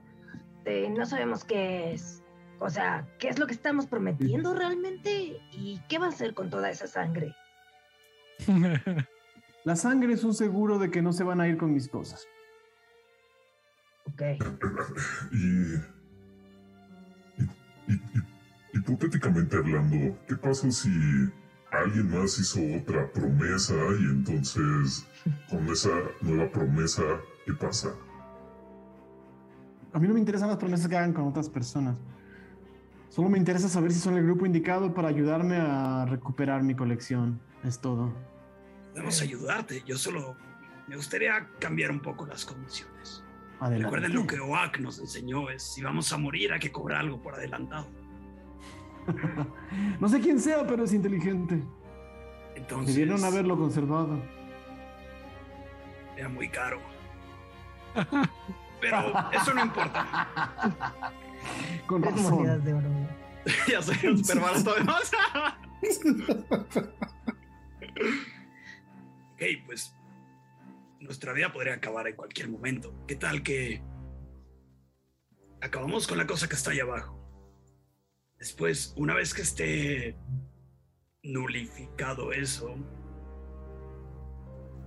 Eh, 0.66 0.90
no 0.90 1.06
sabemos 1.06 1.44
qué 1.44 1.94
es. 1.94 2.22
O 2.60 2.70
sea, 2.70 3.08
¿qué 3.20 3.30
es 3.30 3.40
lo 3.40 3.48
que 3.48 3.54
estamos 3.54 3.88
prometiendo 3.88 4.54
realmente? 4.54 5.40
¿Y 5.52 5.82
qué 5.90 5.98
va 5.98 6.06
a 6.08 6.10
hacer 6.10 6.34
con 6.36 6.50
toda 6.50 6.70
esa 6.70 6.86
sangre? 6.88 7.36
La 9.64 9.76
sangre 9.76 10.14
es 10.14 10.24
un 10.24 10.34
seguro 10.34 10.78
de 10.80 10.90
que 10.92 11.02
no 11.02 11.14
se 11.14 11.24
van 11.24 11.42
a 11.42 11.48
ir 11.48 11.58
con 11.58 11.74
mis 11.74 11.88
cosas. 11.88 12.28
Ok. 14.06 14.22
Y, 15.32 15.38
y, 17.38 17.44
y- 17.88 17.94
y 18.74 18.78
hipotéticamente 18.78 19.58
hablando, 19.58 20.18
¿qué 20.28 20.36
pasa 20.36 20.70
si 20.72 20.90
alguien 21.72 22.10
más 22.12 22.38
hizo 22.40 22.60
otra 22.82 23.12
promesa 23.12 23.74
y 24.00 24.04
entonces 24.04 25.06
con 25.50 25.68
esa 25.70 25.90
nueva 26.22 26.52
promesa, 26.52 27.04
¿qué 27.46 27.54
pasa? 27.54 27.94
A 29.94 30.00
mí 30.00 30.08
no 30.08 30.14
me 30.14 30.20
interesan 30.20 30.48
las 30.50 30.58
promesas 30.58 30.88
que 30.88 30.96
hagan 30.96 31.14
con 31.14 31.28
otras 31.28 31.50
personas. 31.50 31.96
Solo 33.10 33.30
me 33.30 33.38
interesa 33.38 33.68
saber 33.68 33.92
si 33.92 34.00
son 34.00 34.18
el 34.18 34.24
grupo 34.24 34.46
indicado 34.46 34.94
para 34.94 35.10
ayudarme 35.10 35.58
a 35.58 36.06
recuperar 36.06 36.64
mi 36.64 36.76
colección. 36.76 37.42
Es 37.64 37.80
todo. 37.80 38.14
Podemos 38.92 39.22
ayudarte. 39.22 39.84
Yo 39.86 39.98
solo 39.98 40.38
me 40.88 40.96
gustaría 40.96 41.50
cambiar 41.60 41.92
un 41.92 42.00
poco 42.00 42.26
las 42.26 42.46
condiciones. 42.46 43.24
Adelante. 43.60 43.84
Recuerden 43.84 44.16
lo 44.16 44.26
que 44.26 44.40
Oak 44.40 44.80
nos 44.80 44.98
enseñó, 45.00 45.50
es 45.50 45.62
si 45.62 45.84
vamos 45.84 46.12
a 46.14 46.18
morir 46.18 46.52
hay 46.54 46.60
que 46.60 46.72
cobrar 46.72 47.02
algo 47.02 47.22
por 47.22 47.36
adelantado. 47.36 47.88
no 50.00 50.08
sé 50.08 50.20
quién 50.20 50.40
sea, 50.40 50.66
pero 50.66 50.86
es 50.86 50.94
inteligente. 50.94 51.62
Entonces, 52.56 52.96
Debieron 52.96 53.24
haberlo 53.24 53.58
conservado. 53.58 54.22
era 56.16 56.30
muy 56.30 56.50
caro. 56.50 56.80
Pero 58.82 59.14
eso 59.32 59.54
no 59.54 59.62
importa. 59.62 60.34
Con 61.88 62.04
razón. 62.04 62.34
monedas 62.36 62.66
de 62.66 62.74
oro. 62.74 62.90
ya 63.68 63.82
soy 63.82 64.08
un 64.08 64.18
super 64.18 64.40
barato 64.42 64.72
además. 64.72 65.12
Ok, 69.34 69.48
pues 69.66 69.96
nuestra 71.00 71.34
vida 71.34 71.52
podría 71.52 71.74
acabar 71.74 72.08
en 72.08 72.16
cualquier 72.16 72.48
momento. 72.48 72.94
¿Qué 73.08 73.16
tal 73.16 73.42
que 73.42 73.82
acabamos 75.62 76.08
con 76.08 76.20
la 76.20 76.28
cosa 76.28 76.48
que 76.48 76.54
está 76.54 76.70
ahí 76.72 76.80
abajo? 76.80 77.20
Después, 78.38 78.94
una 78.98 79.16
vez 79.16 79.34
que 79.34 79.42
esté 79.42 80.16
nulificado 81.24 82.32
eso, 82.34 82.76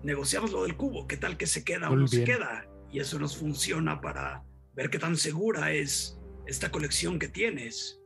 negociamos 0.05 0.53
lo 0.53 0.63
del 0.63 0.77
cubo. 0.77 1.09
¿Qué 1.09 1.17
tal 1.17 1.37
que 1.37 1.49
se 1.49 1.65
queda 1.65 1.91
o 1.91 1.97
no 1.97 2.07
se 2.07 2.23
queda? 2.23 2.69
Y 2.95 3.01
eso 3.01 3.19
nos 3.19 3.37
funciona 3.37 4.01
para 4.01 4.45
ver 4.73 4.89
qué 4.89 5.01
tan 5.01 5.17
segura 5.17 5.73
es 5.73 6.17
esta 6.47 6.71
colección 6.71 7.19
que 7.19 7.27
tienes. 7.27 8.01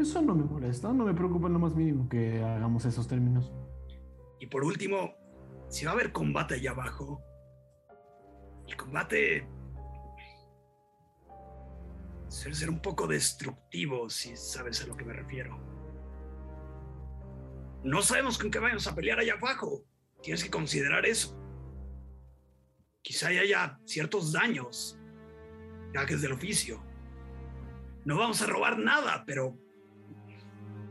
Eso 0.00 0.22
no 0.22 0.34
me 0.34 0.44
molesta, 0.44 0.90
no 0.90 1.04
me 1.04 1.12
preocupa 1.12 1.48
en 1.48 1.52
lo 1.52 1.58
más 1.58 1.74
mínimo 1.74 2.08
que 2.08 2.42
hagamos 2.42 2.86
esos 2.86 3.06
términos. 3.06 3.52
Y 4.40 4.46
por 4.46 4.64
último, 4.64 5.12
si 5.68 5.84
va 5.84 5.90
a 5.90 5.94
haber 5.94 6.12
combate 6.12 6.54
allá 6.54 6.70
abajo, 6.70 7.22
el 8.66 8.74
combate 8.74 9.46
suele 12.28 12.56
ser 12.56 12.70
un 12.70 12.80
poco 12.80 13.06
destructivo, 13.06 14.08
si 14.08 14.34
sabes 14.34 14.82
a 14.82 14.86
lo 14.86 14.96
que 14.96 15.04
me 15.04 15.12
refiero. 15.12 15.60
No 17.84 18.00
sabemos 18.00 18.38
con 18.38 18.50
qué 18.50 18.60
vayamos 18.60 18.86
a 18.86 18.94
pelear 18.94 19.18
allá 19.18 19.34
abajo. 19.34 19.84
Tienes 20.22 20.42
que 20.42 20.48
considerar 20.48 21.04
eso. 21.04 21.37
Quizá 23.02 23.28
haya 23.28 23.78
ciertos 23.84 24.32
daños, 24.32 24.98
gajes 25.92 26.20
del 26.20 26.32
oficio. 26.32 26.82
No 28.04 28.16
vamos 28.18 28.42
a 28.42 28.46
robar 28.46 28.78
nada, 28.78 29.24
pero 29.26 29.56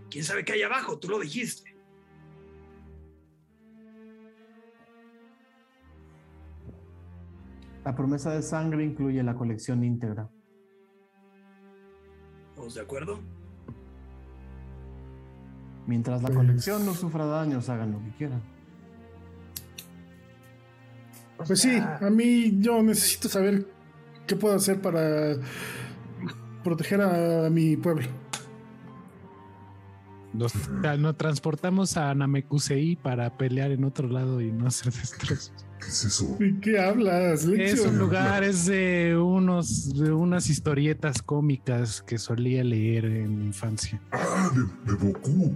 quién 0.10 0.24
sabe 0.24 0.44
qué 0.46 0.54
hay 0.54 0.64
abajo, 0.64 0.98
tú 1.00 1.10
lo 1.10 1.20
dijiste. 1.20 1.76
La 7.86 7.96
promesa 7.96 8.32
de 8.32 8.42
sangre 8.42 8.84
incluye 8.84 9.24
la 9.24 9.36
colección 9.36 9.84
íntegra. 9.84 10.30
¿Todos 12.56 12.74
de 12.76 12.82
acuerdo? 12.82 13.20
Mientras 15.86 16.22
la 16.22 16.28
Pues- 16.28 16.38
colección 16.38 16.86
no 16.86 16.94
sufra 16.94 17.26
daños, 17.26 17.70
hagan 17.70 17.94
lo 17.94 18.00
que 18.00 18.12
quieran. 18.18 18.42
O 21.40 21.44
Pues 21.46 21.60
sí, 21.62 21.78
a 21.78 22.10
mí 22.10 22.58
yo 22.60 22.82
necesito 22.84 23.30
saber 23.30 23.68
qué 24.26 24.36
puedo 24.36 24.56
hacer 24.56 24.82
para 24.82 25.36
proteger 26.64 27.02
a 27.02 27.50
mi 27.50 27.78
pueblo. 27.78 28.08
Nos, 30.34 30.54
tra- 30.54 31.00
nos 31.00 31.18
transportamos 31.18 31.98
a 31.98 32.14
Namekusei 32.14 32.96
para 32.96 33.38
pelear 33.38 33.72
en 33.72 33.84
otro 33.86 34.08
lado 34.08 34.42
y 34.42 34.52
no 34.52 34.68
hacer 34.68 34.92
destrozos. 34.94 35.52
¿Qué 35.80 35.88
es 35.88 36.04
eso? 36.06 36.36
¿De 36.40 36.60
qué 36.60 36.80
hablas? 36.80 37.46
Es 37.46 37.80
un 37.86 37.98
lugar, 37.98 38.44
es 38.44 38.66
de 38.66 39.16
unos 39.18 39.94
de 39.96 40.12
unas 40.12 40.50
historietas 40.50 41.22
cómicas 41.22 42.02
que 42.02 42.18
solía 42.18 42.64
leer 42.64 43.06
en 43.06 43.40
mi 43.40 43.46
infancia. 43.46 44.02
Ah, 44.12 44.50
de, 44.54 44.92
de 44.92 44.98
Goku. 44.98 45.56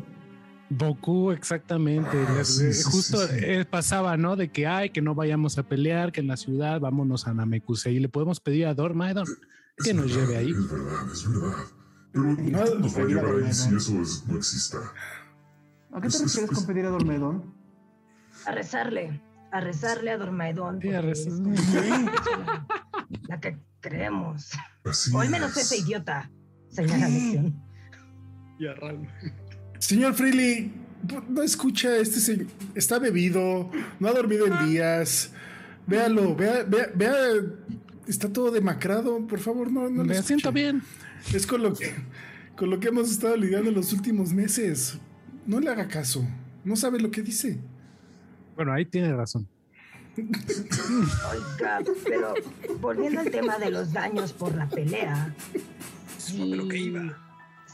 Boku, 0.73 1.31
exactamente. 1.31 2.17
Ah, 2.29 2.43
sí, 2.45 2.69
Justo 2.85 3.17
sí, 3.27 3.33
sí. 3.39 3.45
eh, 3.45 3.65
pasaba, 3.65 4.15
¿no? 4.15 4.37
De 4.37 4.49
que, 4.49 4.67
ay, 4.67 4.89
que 4.91 5.01
no 5.01 5.13
vayamos 5.15 5.57
a 5.57 5.63
pelear, 5.63 6.13
que 6.13 6.21
en 6.21 6.27
la 6.27 6.37
ciudad 6.37 6.79
vámonos 6.79 7.27
a 7.27 7.33
Namekusei. 7.33 7.99
Le 7.99 8.07
podemos 8.07 8.39
pedir 8.39 8.67
a 8.67 8.73
Dormaedon 8.73 9.27
Es 9.77 9.85
que 9.85 9.93
nos 9.93 10.05
verdad, 10.15 10.21
lleve 10.29 10.37
ahí. 10.37 10.51
Es 10.51 10.71
verdad, 10.71 11.11
es 11.11 11.29
verdad. 11.29 11.57
Pero 12.13 12.31
¿y 12.31 12.35
quién 12.35 12.51
nos 12.53 12.97
va 12.97 13.01
a 13.01 13.05
llevar 13.05 13.25
ahí 13.45 13.53
si 13.53 13.75
eso 13.75 14.01
es- 14.01 14.23
no 14.27 14.37
exista? 14.37 14.77
¿A 15.91 15.95
qué 15.95 16.01
te 16.01 16.07
Es- 16.07 16.15
es- 16.15 16.21
refieres 16.23 16.51
es- 16.51 16.57
con 16.57 16.65
pedir 16.67 16.85
a 16.85 16.89
Dormedón? 16.89 17.53
a 18.45 18.51
rezarle, 18.53 19.21
a 19.51 19.59
rezarle 19.59 20.11
a 20.11 20.17
Dormaedón. 20.17 20.79
Sí, 20.81 20.87
a 20.89 21.01
porque 21.01 21.07
rezar. 21.07 21.33
es 21.33 21.39
la- 21.73 22.67
La 23.27 23.39
que 23.41 23.59
creemos. 23.81 24.51
Así 24.85 25.11
O 25.13 25.19
al 25.19 25.29
menos 25.29 25.51
es. 25.57 25.69
ese 25.71 25.79
idiota, 25.83 26.31
señala 26.69 27.09
Lección. 27.09 27.61
y 28.57 28.67
a. 28.67 28.73
Señor 29.81 30.13
Freely, 30.13 30.71
no 31.27 31.41
escucha, 31.41 31.97
este 31.97 32.19
señor 32.19 32.45
está 32.75 32.99
bebido, 32.99 33.69
no 33.99 34.07
ha 34.07 34.13
dormido 34.13 34.45
en 34.45 34.69
días. 34.69 35.31
Véalo, 35.87 36.35
vea, 36.35 36.63
vea, 36.63 36.91
vea, 36.93 37.15
está 38.07 38.31
todo 38.31 38.51
demacrado, 38.51 39.25
por 39.27 39.39
favor, 39.39 39.71
no, 39.71 39.89
no 39.89 40.03
le 40.03 40.13
Me 40.13 40.21
siento 40.23 40.51
bien. 40.51 40.83
Es 41.33 41.47
con 41.47 41.63
lo 41.63 41.73
que 41.73 41.93
con 42.55 42.69
lo 42.69 42.79
que 42.79 42.89
hemos 42.89 43.09
estado 43.09 43.35
lidiando 43.35 43.69
en 43.69 43.75
los 43.75 43.91
últimos 43.91 44.33
meses. 44.33 44.99
No 45.47 45.59
le 45.59 45.69
haga 45.71 45.87
caso. 45.87 46.23
No 46.63 46.75
sabe 46.75 46.99
lo 46.99 47.09
que 47.09 47.23
dice. 47.23 47.59
Bueno, 48.55 48.71
ahí 48.71 48.85
tiene 48.85 49.15
razón. 49.15 49.47
Oiga, 50.15 51.79
pero 52.05 52.35
volviendo 52.79 53.21
al 53.21 53.31
tema 53.31 53.57
de 53.57 53.71
los 53.71 53.91
daños 53.93 54.31
por 54.31 54.53
la 54.53 54.69
pelea, 54.69 55.33
Eso 56.17 56.45
lo 56.45 56.67
que 56.67 56.77
si, 56.77 56.83
iba. 56.83 57.17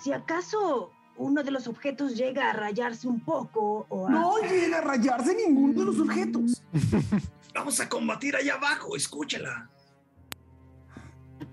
si 0.01 0.13
acaso 0.13 0.93
uno 1.17 1.43
de 1.43 1.51
los 1.51 1.67
objetos 1.67 2.15
llega 2.15 2.49
a 2.49 2.53
rayarse 2.53 3.07
un 3.07 3.19
poco 3.19 3.85
o 3.89 4.07
a... 4.07 4.09
No 4.11 4.37
llega 4.41 4.79
a 4.79 4.81
rayarse 4.81 5.35
ninguno 5.35 5.79
de 5.79 5.85
los 5.85 5.99
objetos. 5.99 6.63
Vamos 7.53 7.79
a 7.79 7.89
combatir 7.89 8.35
allá 8.35 8.55
abajo, 8.55 8.95
escúchala. 8.95 9.69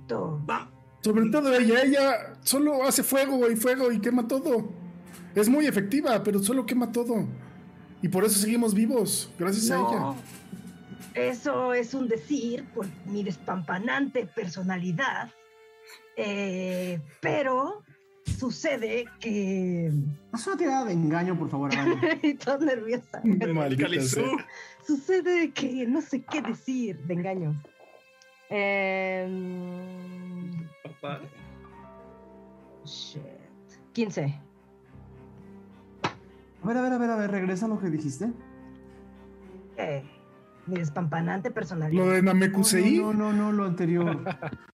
Exacto. 0.05 0.45
Va, 0.49 0.71
Sobre 1.01 1.31
todo 1.31 1.55
ella, 1.55 1.83
ella 1.83 2.37
solo 2.43 2.85
hace 2.85 3.03
fuego 3.03 3.51
y 3.51 3.57
fuego 3.57 3.91
y 3.93 4.01
quema 4.01 4.27
todo. 4.27 4.71
Es 5.35 5.49
muy 5.49 5.67
efectiva, 5.67 6.23
pero 6.23 6.43
solo 6.43 6.65
quema 6.65 6.93
todo. 6.93 7.27
Y 8.03 8.09
por 8.09 8.25
eso 8.25 8.39
seguimos 8.39 8.75
vivos, 8.75 9.31
gracias 9.39 9.71
a 9.71 9.77
ella. 9.77 10.01
No, 10.01 10.17
eso 11.15 11.73
es 11.73 11.95
un 11.95 12.09
decir 12.09 12.65
por 12.75 12.87
mi 13.07 13.23
despampanante 13.23 14.27
personalidad, 14.27 15.31
eh, 16.17 17.01
pero 17.21 17.84
sucede 18.45 19.07
que... 19.21 19.91
Haz 20.33 20.47
una 20.47 20.57
tirada 20.57 20.85
de 20.85 20.93
engaño, 20.93 21.39
por 21.39 21.49
favor. 21.49 21.71
Estoy 22.23 22.67
nerviosa. 22.67 23.23
Maldita 23.25 23.85
Calizú. 23.85 24.21
sea. 24.21 24.47
Sucede 24.87 25.51
que 25.53 25.87
no 25.87 26.03
sé 26.03 26.23
qué 26.25 26.43
decir 26.43 26.99
de 27.07 27.15
engaño. 27.15 27.63
Em, 28.51 29.31
Papá. 30.83 31.21
shit. 32.85 33.23
15. 33.95 34.41
A 36.63 36.67
ver, 36.67 36.77
a 36.77 36.83
ver, 36.83 36.93
a 36.93 36.99
ver, 36.99 37.11
a 37.11 37.17
ver, 37.17 37.31
regresa 37.31 37.65
a 37.65 37.69
lo 37.69 37.79
que 37.81 37.89
dijiste. 37.89 38.31
Eh, 39.79 40.03
mi 40.67 40.77
despampanante 40.77 41.51
personalidad. 41.51 42.05
Lo 42.05 42.11
de 42.11 42.23
Namekusei. 42.23 42.99
No, 42.99 43.13
no, 43.15 43.33
no, 43.33 43.45
no, 43.45 43.53
lo 43.53 43.65
anterior. 43.65 44.23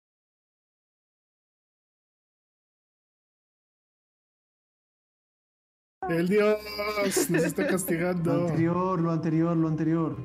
El 6.10 6.28
Dios 6.28 6.58
nos 7.30 7.44
está 7.44 7.64
Lo 7.64 7.70
castigando. 7.70 8.42
anterior, 8.48 9.00
lo 9.02 9.12
anterior, 9.12 9.58
lo 9.58 9.68
anterior. 9.68 10.16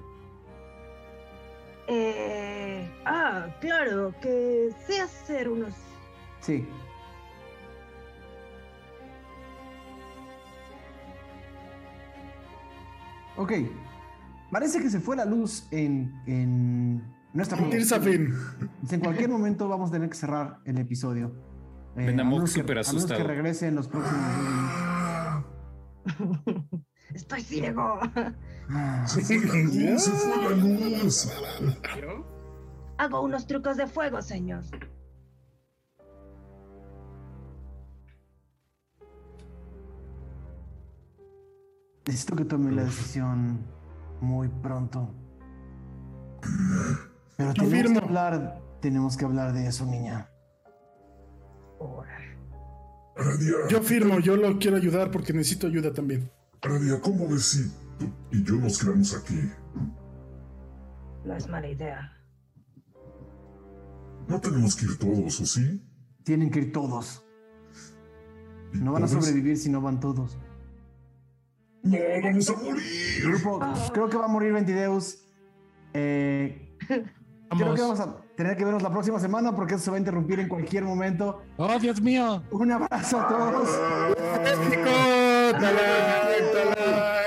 Eh, 1.89 2.90
ah, 3.05 3.47
claro, 3.61 4.15
que 4.20 4.70
sé 4.86 5.01
hacer 5.01 5.48
unos... 5.48 5.74
Sí. 6.40 6.66
Ok. 13.36 13.52
Parece 14.51 14.81
que 14.81 14.90
se 14.90 15.01
fue 15.01 15.16
la 15.16 15.24
luz 15.24 15.66
en, 15.70 16.12
en 16.27 17.02
nuestra 17.32 17.57
fin. 17.57 18.35
En 18.90 19.01
cualquier 19.01 19.31
momento 19.31 19.69
vamos 19.69 19.90
a 19.90 19.93
tener 19.93 20.09
que 20.09 20.16
cerrar 20.16 20.59
el 20.65 20.78
episodio. 20.78 21.32
Eh, 21.97 22.07
que- 22.44 22.61
súper 22.61 22.78
a 22.78 22.82
menos 22.82 23.07
que 23.07 23.24
regrese 23.24 23.69
en 23.69 23.74
los 23.77 23.89
próximos 23.89 24.20
días. 24.20 24.70
Estoy 27.14 27.43
ciego. 27.43 28.01
Se 29.06 29.20
fue 29.22 29.39
la 29.39 30.51
luz, 30.51 31.14
se 31.14 31.28
fue 31.28 31.43
la 31.66 31.97
luz. 31.97 32.27
Hago 32.98 33.22
unos 33.22 33.47
trucos 33.47 33.77
de 33.77 33.86
fuego, 33.86 34.22
señor. 34.22 34.62
Necesito 42.06 42.36
que 42.36 42.44
tome 42.44 42.72
la 42.72 42.85
decisión 42.85 43.64
muy 44.20 44.48
pronto. 44.48 45.14
Pero 47.36 47.52
Yo 47.55 47.64
tenemos 47.64 47.93
que 47.93 48.05
hablar, 48.05 48.60
tenemos 48.81 49.16
que 49.16 49.24
hablar 49.24 49.52
de 49.52 49.66
eso, 49.66 49.86
niña. 49.86 50.28
Aradia, 53.21 53.53
Yo 53.69 53.83
firmo, 53.83 54.19
yo 54.21 54.37
lo 54.37 54.59
quiero 54.59 54.79
ayudar 54.79 55.11
porque 55.11 55.33
necesito 55.33 55.67
ayuda 55.67 55.93
también. 55.93 56.31
Aradia, 56.63 57.01
¿cómo 57.01 57.29
ves 57.29 57.43
si 57.45 57.71
tú 57.99 58.11
y 58.33 58.43
yo 58.43 58.55
nos 58.57 58.79
quedamos 58.79 59.15
aquí? 59.15 59.39
No 61.25 61.37
es 61.37 61.47
mala 61.49 61.69
idea. 61.69 62.17
No 64.27 64.41
tenemos 64.41 64.75
que 64.75 64.87
ir 64.87 64.99
todos, 64.99 65.41
¿o 65.41 65.47
sí? 65.47 65.83
Tienen 66.25 66.51
que 66.51 66.61
ir 66.61 66.73
todos. 66.73 67.25
¿Y 68.73 68.79
No 68.79 68.93
van 68.93 69.03
a 69.05 69.09
sobrevivir 69.09 69.57
si 69.59 69.69
no 69.69 69.81
van 69.81 70.01
todos. 70.01 70.39
¡No, 71.83 71.99
vamos 72.23 72.49
a 72.49 72.53
morir! 72.55 73.23
Grupo, 73.23 73.61
creo 73.93 74.09
que 74.09 74.17
va 74.17 74.27
a 74.27 74.29
morir 74.29 74.53
Ventideus. 74.53 75.25
Eh, 75.93 76.77
creo 76.87 77.75
que 77.75 77.81
vamos 77.83 78.01
a 78.01 78.17
tener 78.41 78.57
que 78.57 78.65
vernos 78.65 78.83
la 78.83 78.91
próxima 78.91 79.21
semana 79.21 79.55
porque 79.55 79.75
eso 79.75 79.85
se 79.85 79.91
va 79.91 79.97
a 79.97 79.99
interrumpir 79.99 80.41
en 80.41 80.49
cualquier 80.49 80.83
momento. 80.83 81.43
¡Oh, 81.59 81.79
Dios 81.79 82.01
mío! 82.01 82.43
Un 82.51 82.73
abrazo 82.73 83.21
a 83.21 83.29
todos. 83.29 83.69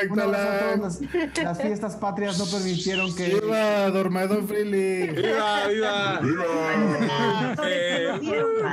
Un 0.10 0.20
abrazo 0.20 0.50
a 0.50 0.76
todos. 0.76 1.02
Las, 1.02 1.38
las 1.38 1.62
fiestas 1.62 1.96
patrias 1.98 2.40
no 2.40 2.46
permitieron 2.48 3.16
que. 3.16 3.28
¡Viva, 3.28 3.92
Dormador 3.92 4.48
Freely! 4.48 5.10
¡Viva, 5.12 5.68
viva! 5.68 6.20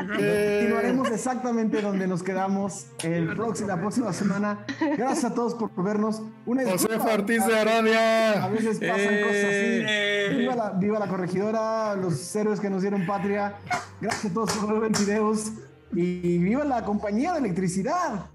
Continuaremos 0.06 1.10
exactamente 1.10 1.80
donde 1.82 2.06
nos 2.06 2.22
quedamos 2.22 2.86
el 3.02 3.34
próximo, 3.34 3.68
la 3.68 3.76
próxima 3.80 4.12
semana. 4.12 4.64
Gracias 4.96 5.24
a 5.24 5.34
todos 5.34 5.54
por 5.54 5.70
vernos. 5.82 6.22
Una 6.46 6.62
José. 6.70 6.88
Ortiz 6.96 7.46
de 7.46 7.58
A 7.58 7.60
Aradia. 7.62 8.46
veces 8.48 8.78
pasan 8.78 9.20
cosas 9.22 9.44
así. 9.44 10.36
Viva 10.36 10.54
la, 10.54 10.70
viva 10.70 10.98
la 10.98 11.06
corregidora, 11.08 11.94
los 11.96 12.34
héroes 12.36 12.60
que 12.60 12.70
nos 12.70 12.82
dieron 12.82 13.06
patria. 13.06 13.54
Gracias 14.00 14.30
a 14.30 14.34
todos 14.34 14.52
por 14.52 14.72
ver 14.72 14.80
Ventideus. 14.82 15.52
Y 15.92 16.38
viva 16.38 16.62
la 16.64 16.84
compañía 16.84 17.32
de 17.32 17.40
electricidad. 17.40 18.26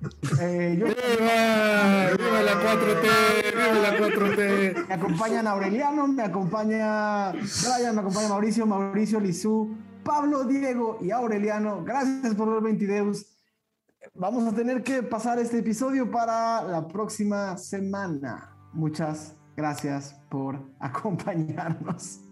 Eh, 0.42 0.76
yo- 0.78 0.88
¡Viva! 0.88 2.12
¡Viva 2.18 2.42
la 2.44 2.54
4T! 2.62 3.08
¡Viva 3.54 3.80
la 3.82 3.98
4T! 3.98 4.88
me 4.90 4.94
acompañan 4.94 5.48
Aureliano, 5.48 6.06
me 6.06 6.24
acompaña 6.24 7.32
Brian, 7.32 7.96
me 7.96 8.02
acompaña 8.02 8.28
Mauricio, 8.28 8.66
Mauricio, 8.66 9.22
Lizú, 9.22 9.74
Pablo, 10.06 10.44
Diego 10.46 11.00
y 11.02 11.10
Aureliano. 11.12 11.84
Gracias 11.84 12.36
por 12.36 12.50
ver 12.50 12.62
Ventideus. 12.62 13.26
Vamos 14.14 14.46
a 14.48 14.56
tener 14.56 14.84
que 14.84 15.02
pasar 15.02 15.40
este 15.40 15.58
episodio 15.58 16.10
para 16.10 16.64
la 16.64 16.88
próxima 16.88 17.58
semana. 17.58 18.56
Muchas 18.72 19.36
gracias 19.58 20.16
por 20.30 20.62
acompañarnos. 20.80 22.25